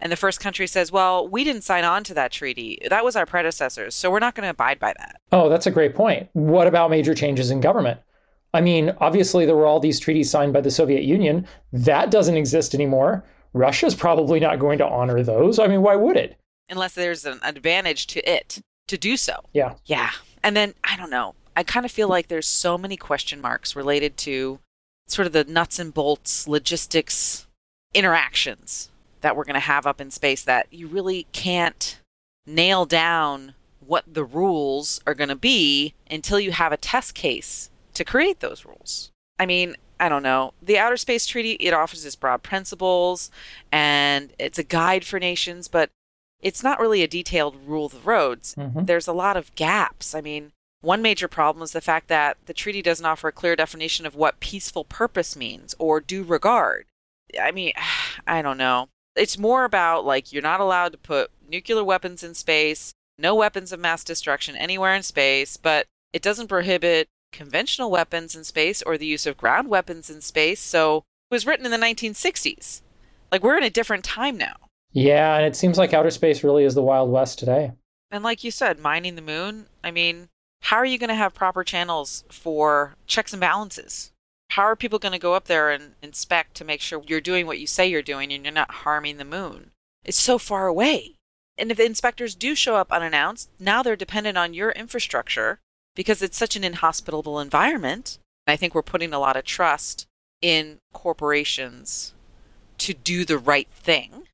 And 0.00 0.10
the 0.10 0.16
first 0.16 0.40
country 0.40 0.66
says 0.66 0.92
well 0.92 1.26
we 1.26 1.44
didn't 1.44 1.62
sign 1.62 1.84
on 1.84 2.04
to 2.04 2.14
that 2.14 2.32
treaty. 2.32 2.78
That 2.88 3.04
was 3.04 3.16
our 3.16 3.26
predecessors 3.26 3.94
so 3.94 4.10
we're 4.10 4.18
not 4.18 4.34
going 4.34 4.44
to 4.44 4.50
abide 4.50 4.78
by 4.78 4.94
that. 4.98 5.20
Oh 5.32 5.48
that's 5.48 5.66
a 5.66 5.70
great 5.70 5.94
point. 5.94 6.28
What 6.34 6.66
about 6.66 6.90
major 6.90 7.14
changes 7.14 7.50
in 7.50 7.60
government 7.60 8.00
I 8.54 8.62
mean, 8.62 8.94
obviously, 9.00 9.44
there 9.44 9.56
were 9.56 9.66
all 9.66 9.80
these 9.80 10.00
treaties 10.00 10.30
signed 10.30 10.54
by 10.54 10.62
the 10.62 10.70
Soviet 10.70 11.02
Union. 11.02 11.46
That 11.72 12.10
doesn't 12.10 12.36
exist 12.36 12.72
anymore. 12.74 13.22
Russia's 13.52 13.94
probably 13.94 14.40
not 14.40 14.58
going 14.58 14.78
to 14.78 14.86
honor 14.86 15.22
those. 15.22 15.58
I 15.58 15.66
mean, 15.66 15.82
why 15.82 15.96
would 15.96 16.16
it? 16.16 16.38
unless 16.68 16.94
there's 16.94 17.24
an 17.24 17.40
advantage 17.42 18.06
to 18.08 18.30
it 18.30 18.60
to 18.88 18.98
do 18.98 19.16
so. 19.16 19.40
Yeah. 19.52 19.74
Yeah. 19.84 20.10
And 20.42 20.56
then 20.56 20.74
I 20.82 20.96
don't 20.96 21.10
know. 21.10 21.34
I 21.56 21.62
kind 21.62 21.86
of 21.86 21.92
feel 21.92 22.08
like 22.08 22.28
there's 22.28 22.46
so 22.46 22.76
many 22.76 22.96
question 22.96 23.40
marks 23.40 23.76
related 23.76 24.16
to 24.18 24.60
sort 25.06 25.26
of 25.26 25.32
the 25.32 25.44
nuts 25.44 25.78
and 25.78 25.92
bolts 25.92 26.48
logistics 26.48 27.46
interactions 27.92 28.90
that 29.20 29.36
we're 29.36 29.44
going 29.44 29.54
to 29.54 29.60
have 29.60 29.86
up 29.86 30.00
in 30.00 30.10
space 30.10 30.42
that 30.42 30.66
you 30.70 30.86
really 30.86 31.26
can't 31.32 32.00
nail 32.46 32.84
down 32.86 33.54
what 33.80 34.04
the 34.12 34.24
rules 34.24 35.00
are 35.06 35.14
going 35.14 35.28
to 35.28 35.36
be 35.36 35.94
until 36.10 36.40
you 36.40 36.52
have 36.52 36.72
a 36.72 36.76
test 36.76 37.14
case 37.14 37.70
to 37.94 38.04
create 38.04 38.40
those 38.40 38.64
rules. 38.64 39.10
I 39.38 39.46
mean, 39.46 39.76
I 39.98 40.08
don't 40.08 40.22
know. 40.22 40.52
The 40.60 40.78
Outer 40.78 40.96
Space 40.96 41.26
Treaty, 41.26 41.52
it 41.52 41.72
offers 41.72 42.04
its 42.04 42.16
broad 42.16 42.42
principles 42.42 43.30
and 43.72 44.32
it's 44.38 44.58
a 44.58 44.64
guide 44.64 45.04
for 45.04 45.18
nations, 45.18 45.68
but 45.68 45.90
it's 46.40 46.62
not 46.62 46.80
really 46.80 47.02
a 47.02 47.08
detailed 47.08 47.56
rule 47.66 47.86
of 47.86 47.92
the 47.92 47.98
roads. 48.00 48.54
Mhm. 48.54 48.86
There's 48.86 49.08
a 49.08 49.12
lot 49.12 49.36
of 49.36 49.54
gaps. 49.54 50.14
I 50.14 50.20
mean, 50.20 50.52
one 50.82 51.00
major 51.00 51.28
problem 51.28 51.62
is 51.62 51.72
the 51.72 51.80
fact 51.80 52.08
that 52.08 52.36
the 52.46 52.52
treaty 52.52 52.82
doesn't 52.82 53.06
offer 53.06 53.28
a 53.28 53.32
clear 53.32 53.56
definition 53.56 54.04
of 54.04 54.14
what 54.14 54.40
peaceful 54.40 54.84
purpose 54.84 55.34
means 55.34 55.74
or 55.78 56.00
due 56.00 56.22
regard. 56.22 56.86
I 57.40 57.50
mean, 57.50 57.72
I 58.26 58.42
don't 58.42 58.58
know. 58.58 58.88
It's 59.16 59.38
more 59.38 59.64
about 59.64 60.04
like 60.04 60.32
you're 60.32 60.42
not 60.42 60.60
allowed 60.60 60.92
to 60.92 60.98
put 60.98 61.30
nuclear 61.48 61.84
weapons 61.84 62.22
in 62.22 62.34
space, 62.34 62.92
no 63.18 63.34
weapons 63.34 63.72
of 63.72 63.80
mass 63.80 64.04
destruction 64.04 64.56
anywhere 64.56 64.94
in 64.94 65.02
space, 65.02 65.56
but 65.56 65.86
it 66.12 66.20
doesn't 66.22 66.48
prohibit 66.48 67.08
conventional 67.34 67.90
weapons 67.90 68.34
in 68.34 68.44
space 68.44 68.80
or 68.82 68.96
the 68.96 69.06
use 69.06 69.26
of 69.26 69.36
ground 69.36 69.68
weapons 69.68 70.08
in 70.08 70.20
space. 70.20 70.60
So 70.60 70.98
it 70.98 71.34
was 71.34 71.46
written 71.46 71.66
in 71.66 71.72
the 71.72 71.86
1960s. 71.86 72.80
Like 73.30 73.42
we're 73.42 73.58
in 73.58 73.64
a 73.64 73.70
different 73.70 74.04
time 74.04 74.38
now. 74.38 74.56
Yeah, 74.92 75.36
and 75.36 75.44
it 75.44 75.56
seems 75.56 75.76
like 75.76 75.92
outer 75.92 76.10
space 76.10 76.44
really 76.44 76.64
is 76.64 76.74
the 76.74 76.82
Wild 76.82 77.10
West 77.10 77.38
today. 77.38 77.72
And 78.10 78.22
like 78.22 78.44
you 78.44 78.52
said, 78.52 78.78
mining 78.78 79.16
the 79.16 79.22
moon, 79.22 79.66
I 79.82 79.90
mean, 79.90 80.28
how 80.62 80.76
are 80.76 80.86
you 80.86 80.98
going 80.98 81.08
to 81.08 81.16
have 81.16 81.34
proper 81.34 81.64
channels 81.64 82.24
for 82.30 82.94
checks 83.06 83.32
and 83.32 83.40
balances? 83.40 84.12
How 84.50 84.62
are 84.62 84.76
people 84.76 85.00
going 85.00 85.12
to 85.12 85.18
go 85.18 85.34
up 85.34 85.46
there 85.46 85.70
and 85.70 85.94
inspect 86.00 86.54
to 86.56 86.64
make 86.64 86.80
sure 86.80 87.02
you're 87.06 87.20
doing 87.20 87.44
what 87.44 87.58
you 87.58 87.66
say 87.66 87.88
you're 87.88 88.02
doing 88.02 88.32
and 88.32 88.44
you're 88.44 88.54
not 88.54 88.70
harming 88.70 89.16
the 89.16 89.24
moon? 89.24 89.72
It's 90.04 90.20
so 90.20 90.38
far 90.38 90.68
away. 90.68 91.16
And 91.58 91.72
if 91.72 91.76
the 91.76 91.84
inspectors 91.84 92.36
do 92.36 92.54
show 92.54 92.76
up 92.76 92.92
unannounced, 92.92 93.50
now 93.58 93.82
they're 93.82 93.96
dependent 93.96 94.38
on 94.38 94.54
your 94.54 94.70
infrastructure 94.70 95.58
because 95.94 96.22
it's 96.22 96.38
such 96.38 96.56
an 96.56 96.64
inhospitable 96.64 97.40
environment. 97.40 98.18
I 98.46 98.56
think 98.56 98.74
we're 98.74 98.82
putting 98.82 99.12
a 99.12 99.18
lot 99.18 99.36
of 99.36 99.44
trust 99.44 100.06
in 100.42 100.78
corporations 100.92 102.12
to 102.78 102.92
do 102.92 103.24
the 103.24 103.38
right 103.38 103.68
thing. 103.68 104.24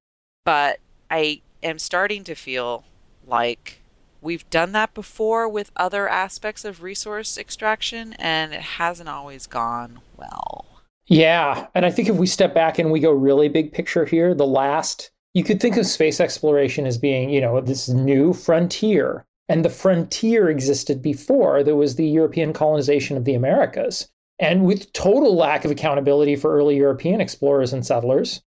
But 0.44 0.78
I 1.11 1.42
am 1.62 1.78
starting 1.78 2.24
to 2.24 2.34
feel 2.34 2.84
like 3.26 3.82
we've 4.20 4.48
done 4.50 4.72
that 4.72 4.94
before 4.94 5.48
with 5.48 5.70
other 5.76 6.08
aspects 6.08 6.64
of 6.64 6.82
resource 6.82 7.38
extraction, 7.38 8.14
and 8.14 8.52
it 8.52 8.61
hasn't 8.61 9.08
always 9.08 9.46
gone 9.46 10.00
well. 10.16 10.66
Yeah, 11.06 11.66
and 11.74 11.84
I 11.84 11.90
think 11.90 12.08
if 12.08 12.16
we 12.16 12.26
step 12.26 12.54
back 12.54 12.78
and 12.78 12.90
we 12.90 13.00
go 13.00 13.11
really 13.11 13.48
big 13.48 13.72
picture 13.72 14.04
here, 14.04 14.34
the 14.34 14.46
last 14.46 15.11
you 15.34 15.44
could 15.44 15.61
think 15.61 15.76
of 15.76 15.86
space 15.86 16.20
exploration 16.20 16.86
as 16.86 16.98
being, 16.98 17.30
you 17.30 17.40
know, 17.40 17.61
this 17.61 17.88
new 17.88 18.32
frontier. 18.32 19.24
And 19.51 19.64
the 19.64 19.68
frontier 19.68 20.48
existed 20.48 21.03
before 21.03 21.64
there 21.64 21.74
was 21.74 21.96
the 21.96 22.07
European 22.07 22.53
colonization 22.53 23.16
of 23.16 23.24
the 23.24 23.34
Americas. 23.34 24.09
And 24.38 24.64
with 24.64 24.92
total 24.92 25.34
lack 25.34 25.64
of 25.64 25.72
accountability 25.72 26.36
for 26.36 26.55
early 26.57 26.76
European 26.76 27.20
explorers 27.20 27.72
and 27.72 27.84
settlers. 27.84 28.42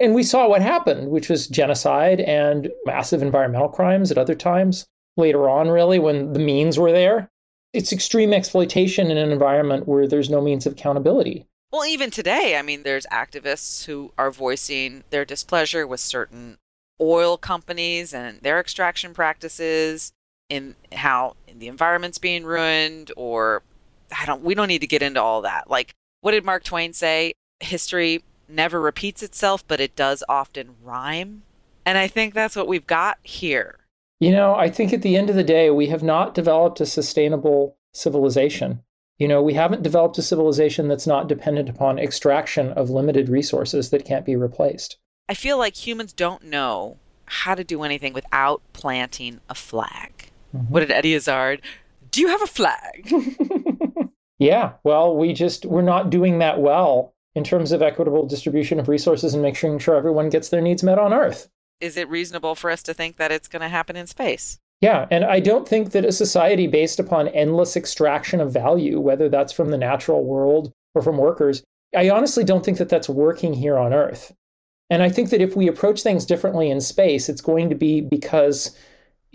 And 0.00 0.14
we 0.14 0.22
saw 0.22 0.48
what 0.48 0.62
happened, 0.62 1.10
which 1.10 1.28
was 1.28 1.46
genocide 1.46 2.20
and 2.20 2.70
massive 2.86 3.20
environmental 3.20 3.68
crimes 3.68 4.10
at 4.10 4.16
other 4.16 4.34
times. 4.34 4.86
Later 5.18 5.46
on, 5.46 5.68
really, 5.68 5.98
when 5.98 6.32
the 6.32 6.38
means 6.38 6.78
were 6.78 6.90
there, 6.90 7.30
it's 7.74 7.92
extreme 7.92 8.32
exploitation 8.32 9.10
in 9.10 9.18
an 9.18 9.32
environment 9.32 9.86
where 9.86 10.08
there's 10.08 10.30
no 10.30 10.40
means 10.40 10.64
of 10.64 10.72
accountability. 10.72 11.46
Well, 11.70 11.84
even 11.84 12.10
today, 12.10 12.56
I 12.58 12.62
mean, 12.62 12.82
there's 12.82 13.06
activists 13.12 13.84
who 13.84 14.10
are 14.16 14.30
voicing 14.30 15.04
their 15.10 15.26
displeasure 15.26 15.86
with 15.86 16.00
certain 16.00 16.56
oil 16.98 17.36
companies 17.36 18.14
and 18.14 18.40
their 18.40 18.58
extraction 18.58 19.12
practices, 19.12 20.14
in 20.48 20.74
how 20.92 21.36
the 21.52 21.68
environment's 21.68 22.18
being 22.18 22.44
ruined, 22.44 23.12
or 23.16 23.62
I 24.16 24.26
don't. 24.26 24.42
We 24.42 24.54
don't 24.54 24.68
need 24.68 24.80
to 24.80 24.86
get 24.86 25.02
into 25.02 25.22
all 25.22 25.42
that. 25.42 25.70
Like, 25.70 25.94
what 26.20 26.32
did 26.32 26.44
Mark 26.44 26.64
Twain 26.64 26.92
say? 26.92 27.34
History 27.60 28.22
never 28.48 28.80
repeats 28.80 29.22
itself, 29.22 29.66
but 29.66 29.80
it 29.80 29.96
does 29.96 30.22
often 30.28 30.76
rhyme. 30.82 31.42
And 31.84 31.98
I 31.98 32.08
think 32.08 32.34
that's 32.34 32.56
what 32.56 32.68
we've 32.68 32.86
got 32.86 33.18
here. 33.22 33.78
You 34.20 34.32
know, 34.32 34.54
I 34.54 34.70
think 34.70 34.92
at 34.92 35.02
the 35.02 35.16
end 35.16 35.30
of 35.30 35.36
the 35.36 35.44
day, 35.44 35.70
we 35.70 35.86
have 35.88 36.02
not 36.02 36.34
developed 36.34 36.80
a 36.80 36.86
sustainable 36.86 37.76
civilization. 37.92 38.82
You 39.18 39.28
know, 39.28 39.42
we 39.42 39.54
haven't 39.54 39.82
developed 39.82 40.18
a 40.18 40.22
civilization 40.22 40.88
that's 40.88 41.06
not 41.06 41.28
dependent 41.28 41.68
upon 41.68 41.98
extraction 41.98 42.72
of 42.72 42.90
limited 42.90 43.28
resources 43.28 43.90
that 43.90 44.04
can't 44.04 44.26
be 44.26 44.36
replaced. 44.36 44.98
I 45.28 45.34
feel 45.34 45.58
like 45.58 45.86
humans 45.86 46.12
don't 46.12 46.44
know 46.44 46.98
how 47.26 47.54
to 47.54 47.64
do 47.64 47.82
anything 47.82 48.12
without 48.12 48.62
planting 48.72 49.40
a 49.48 49.54
flag. 49.54 50.30
Mhm. 50.56 50.70
What 50.70 50.80
did 50.80 50.90
Eddie 50.90 51.14
Izzard? 51.14 51.62
Do 52.10 52.20
you 52.20 52.28
have 52.28 52.42
a 52.42 52.46
flag? 52.46 53.12
yeah, 54.38 54.72
well, 54.84 55.16
we 55.16 55.32
just 55.32 55.66
we're 55.66 55.82
not 55.82 56.10
doing 56.10 56.38
that 56.38 56.60
well 56.60 57.14
in 57.34 57.44
terms 57.44 57.72
of 57.72 57.82
equitable 57.82 58.26
distribution 58.26 58.80
of 58.80 58.88
resources 58.88 59.34
and 59.34 59.42
making 59.42 59.78
sure 59.78 59.94
everyone 59.94 60.30
gets 60.30 60.48
their 60.48 60.62
needs 60.62 60.82
met 60.82 60.98
on 60.98 61.12
Earth. 61.12 61.48
Is 61.80 61.96
it 61.96 62.08
reasonable 62.08 62.54
for 62.54 62.70
us 62.70 62.82
to 62.84 62.94
think 62.94 63.16
that 63.18 63.30
it's 63.30 63.48
going 63.48 63.60
to 63.60 63.68
happen 63.68 63.96
in 63.96 64.06
space? 64.06 64.58
Yeah, 64.80 65.06
and 65.10 65.24
I 65.24 65.40
don't 65.40 65.68
think 65.68 65.92
that 65.92 66.04
a 66.04 66.12
society 66.12 66.66
based 66.66 66.98
upon 66.98 67.28
endless 67.28 67.76
extraction 67.76 68.40
of 68.40 68.52
value, 68.52 69.00
whether 69.00 69.28
that's 69.28 69.52
from 69.52 69.70
the 69.70 69.78
natural 69.78 70.24
world 70.24 70.72
or 70.94 71.02
from 71.02 71.18
workers, 71.18 71.62
I 71.94 72.10
honestly 72.10 72.44
don't 72.44 72.64
think 72.64 72.78
that 72.78 72.88
that's 72.88 73.08
working 73.08 73.52
here 73.52 73.76
on 73.78 73.92
Earth. 73.92 74.34
And 74.88 75.02
I 75.02 75.08
think 75.08 75.30
that 75.30 75.40
if 75.40 75.56
we 75.56 75.68
approach 75.68 76.02
things 76.02 76.24
differently 76.24 76.70
in 76.70 76.80
space, 76.80 77.28
it's 77.28 77.40
going 77.40 77.68
to 77.70 77.74
be 77.74 78.00
because 78.00 78.76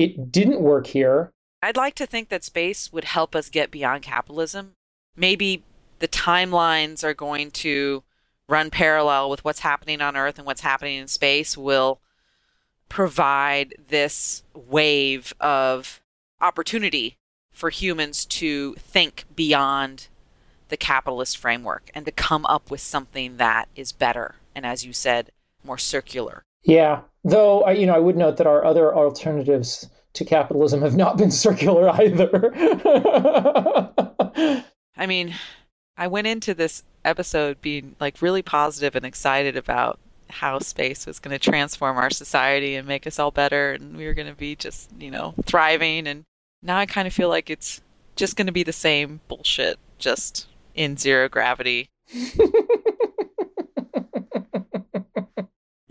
it 0.02 0.32
didn't 0.32 0.62
work 0.62 0.88
here. 0.88 1.32
I'd 1.62 1.78
like 1.78 1.96
to 1.96 2.06
think 2.06 2.30
that 2.30 2.44
space 2.44 2.92
would 2.92 3.04
help 3.04 3.36
us 3.36 3.50
get 3.50 3.70
beyond 3.70 4.02
capitalism. 4.02 4.74
Maybe 5.16 5.64
the 6.00 6.08
timelines 6.08 7.04
are 7.04 7.14
going 7.14 7.52
to 7.52 8.04
run 8.48 8.72
parallel 8.72 9.30
with 9.30 9.46
what's 9.46 9.60
happening 9.60 10.02
on 10.02 10.18
Earth 10.18 10.38
and 10.38 10.46
what's 10.46 10.62
happening 10.62 10.98
in 10.98 11.08
space 11.08 11.56
will 11.56 12.00
provide 12.90 13.76
this 13.88 14.44
wave 14.54 15.34
of 15.40 16.02
opportunity 16.42 17.18
for 17.52 17.70
humans 17.70 18.26
to 18.26 18.74
think 18.76 19.26
beyond 19.36 20.08
the 20.70 20.78
capitalist 20.78 21.38
framework 21.38 21.92
and 21.94 22.06
to 22.06 22.12
come 22.12 22.46
up 22.48 22.72
with 22.72 22.82
something 22.82 23.38
that 23.38 23.70
is 23.76 23.92
better 23.92 24.36
and 24.56 24.66
as 24.66 24.86
you 24.86 24.94
said 24.94 25.32
more 25.64 25.78
circular 25.78 26.44
Yeah, 26.64 27.02
though 27.24 27.64
I, 27.64 27.72
you 27.74 27.86
know, 27.86 27.96
I 27.96 28.00
would 28.00 28.18
note 28.18 28.38
that 28.38 28.48
our 28.48 28.64
other 28.66 28.96
alternatives 28.96 29.90
to 30.14 30.26
capitalism 30.26 30.82
have 30.82 30.96
not 30.96 31.18
been 31.18 31.32
circular 31.46 31.90
either. 31.90 32.52
I 34.98 35.06
mean, 35.08 35.34
I 35.98 36.08
went 36.08 36.28
into 36.28 36.54
this 36.54 36.84
episode 37.04 37.62
being 37.62 37.96
like 38.00 38.22
really 38.22 38.42
positive 38.42 38.96
and 38.96 39.06
excited 39.06 39.58
about 39.58 40.00
how 40.30 40.60
space 40.60 41.06
was 41.06 41.20
going 41.20 41.38
to 41.38 41.40
transform 41.40 41.98
our 41.98 42.10
society 42.10 42.76
and 42.76 42.88
make 42.88 43.06
us 43.06 43.20
all 43.20 43.32
better 43.32 43.74
and 43.74 43.98
we 43.98 44.06
were 44.06 44.14
going 44.14 44.28
to 44.28 44.36
be 44.36 44.56
just, 44.56 44.90
you 44.98 45.12
know, 45.12 45.34
thriving 45.46 46.08
and 46.08 46.24
now 46.64 46.78
I 46.78 46.86
kind 46.86 47.08
of 47.08 47.14
feel 47.14 47.30
like 47.30 47.50
it's 47.50 47.82
just 48.16 48.36
going 48.36 48.48
to 48.48 48.54
be 48.54 48.64
the 48.64 48.74
same 48.74 49.20
bullshit 49.28 49.78
just 49.98 50.48
in 50.76 50.98
zero 50.98 51.28
gravity. 51.28 51.90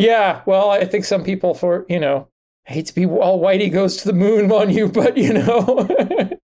yeah, 0.01 0.43
well, 0.47 0.71
I 0.71 0.85
think 0.85 1.05
some 1.05 1.23
people 1.23 1.55
for, 1.55 1.85
you 1.89 2.01
know, 2.01 2.27
I 2.69 2.73
hate 2.73 2.87
to 2.87 2.95
be 2.95 3.07
all 3.07 3.41
whitey 3.41 3.71
goes 3.71 3.99
to 3.99 4.07
the 4.07 4.13
moon 4.13 4.51
on 4.51 4.71
you, 4.71 4.89
but 4.93 5.17
you 5.17 5.33
know, 5.33 5.89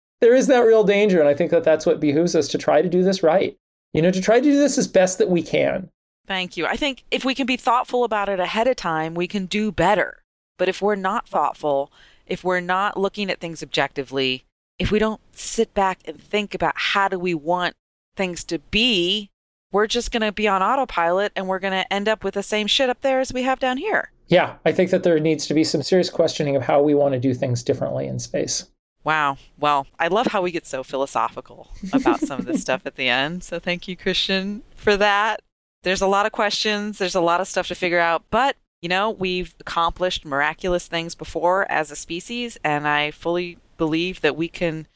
there 0.21 0.35
is 0.35 0.47
that 0.49 0.61
real 0.61 0.85
danger 0.85 1.21
and 1.21 1.29
I 1.29 1.35
think 1.35 1.51
that 1.51 1.65
that's 1.65 1.87
what 1.87 2.01
behooves 2.01 2.35
us 2.35 2.49
to 2.49 2.59
try 2.59 2.83
to 2.83 2.89
do 2.89 3.03
this 3.03 3.23
right. 3.23 3.57
You 3.95 4.03
know, 4.03 4.11
to 4.11 4.21
try 4.21 4.39
to 4.39 4.45
do 4.45 4.57
this 4.57 4.77
as 4.77 4.87
best 4.87 5.19
that 5.19 5.31
we 5.31 5.43
can. 5.43 5.89
Thank 6.27 6.59
you. 6.59 6.67
I 6.67 6.77
think 6.77 7.05
if 7.11 7.25
we 7.25 7.35
can 7.35 7.47
be 7.47 7.57
thoughtful 7.57 8.05
about 8.05 8.29
it 8.29 8.39
ahead 8.39 8.69
of 8.69 8.77
time, 8.77 9.15
we 9.15 9.27
can 9.27 9.47
do 9.47 9.73
better. 9.73 10.23
But 10.59 10.69
if 10.69 10.83
we're 10.83 10.95
not 10.95 11.27
thoughtful, 11.27 11.91
if 12.27 12.45
we're 12.45 12.61
not 12.61 12.99
looking 12.99 13.31
at 13.31 13.41
things 13.41 13.63
objectively, 13.63 14.45
if 14.79 14.91
we 14.91 14.99
don't 14.99 15.23
sit 15.33 15.73
back 15.73 16.01
and 16.05 16.21
think 16.21 16.55
about 16.55 16.75
how 16.77 17.09
do 17.09 17.19
we 17.19 17.33
want 17.33 17.75
things 18.15 18.45
to 18.45 18.59
be, 18.59 19.31
we're 19.73 19.87
just 19.87 20.11
going 20.11 20.23
to 20.23 20.33
be 20.33 20.49
on 20.49 20.63
autopilot 20.63 21.33
and 21.37 21.49
we're 21.49 21.59
going 21.59 21.73
to 21.73 21.93
end 21.93 22.09
up 22.09 22.25
with 22.25 22.35
the 22.35 22.43
same 22.43 22.67
shit 22.67 22.91
up 22.91 23.01
there 23.03 23.21
as 23.21 23.33
we 23.33 23.43
have 23.43 23.59
down 23.59 23.77
here. 23.77 24.11
Yeah, 24.29 24.57
I 24.65 24.73
think 24.73 24.91
that 24.91 25.03
there 25.03 25.19
needs 25.21 25.47
to 25.47 25.55
be 25.55 25.65
some 25.65 25.83
serious 25.83 26.11
questioning 26.11 26.57
of 26.57 26.63
how 26.63 26.83
we 26.83 26.95
want 26.95 27.15
to 27.15 27.21
do 27.21 27.35
things 27.35 27.63
differently 27.63 28.07
in 28.07 28.19
space. 28.19 28.67
Wow. 29.05 29.39
Well, 29.59 29.87
I 29.99 30.09
love 30.09 30.27
how 30.27 30.43
we 30.43 30.51
get 30.51 30.67
so 30.67 30.83
philosophical 30.83 31.71
about 31.93 32.21
some 32.21 32.41
of 32.41 32.47
this 32.47 32.61
stuff 32.61 32.83
at 32.85 32.97
the 32.97 33.09
end. 33.09 33.43
So 33.45 33.59
thank 33.59 33.89
you, 33.89 33.97
Christian, 33.97 34.63
for 34.75 34.97
that. 34.97 35.41
There's 35.83 36.03
a 36.03 36.07
lot 36.07 36.27
of 36.27 36.33
questions, 36.33 36.99
there's 36.99 37.15
a 37.15 37.21
lot 37.21 37.41
of 37.41 37.49
stuff 37.49 37.69
to 37.69 37.75
figure 37.75 38.01
out, 38.01 38.25
but 38.31 38.57
You 38.81 38.89
know, 38.89 39.11
we've 39.11 39.55
accomplished 39.59 40.25
miraculous 40.25 40.87
things 40.87 41.15
before 41.15 41.71
as 41.71 41.91
a 41.91 41.97
species, 41.97 42.59
and 42.63 42.87
I 42.87 43.11
fully 43.11 43.59
believe 43.77 44.21
that 44.21 44.37
we 44.37 44.49
can, 44.49 44.87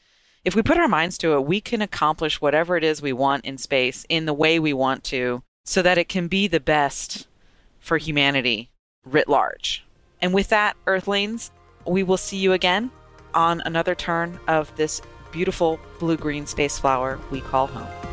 if 0.43 0.55
we 0.55 0.61
put 0.61 0.77
our 0.77 0.87
minds 0.87 1.17
to 1.19 1.33
it, 1.33 1.45
we 1.45 1.61
can 1.61 1.81
accomplish 1.81 2.41
whatever 2.41 2.75
it 2.75 2.83
is 2.83 3.01
we 3.01 3.13
want 3.13 3.45
in 3.45 3.57
space 3.57 4.05
in 4.09 4.25
the 4.25 4.33
way 4.33 4.59
we 4.59 4.73
want 4.73 5.03
to 5.05 5.41
so 5.65 5.81
that 5.81 5.97
it 5.97 6.09
can 6.09 6.27
be 6.27 6.47
the 6.47 6.59
best 6.59 7.27
for 7.79 7.97
humanity 7.97 8.69
writ 9.05 9.29
large. 9.29 9.85
And 10.21 10.33
with 10.33 10.49
that, 10.49 10.75
Earthlings, 10.85 11.51
we 11.85 12.03
will 12.03 12.17
see 12.17 12.37
you 12.37 12.53
again 12.53 12.91
on 13.33 13.61
another 13.65 13.95
turn 13.95 14.39
of 14.47 14.75
this 14.75 15.01
beautiful 15.31 15.79
blue 15.99 16.17
green 16.17 16.45
space 16.45 16.77
flower 16.77 17.19
we 17.31 17.41
call 17.41 17.67
home. 17.67 18.12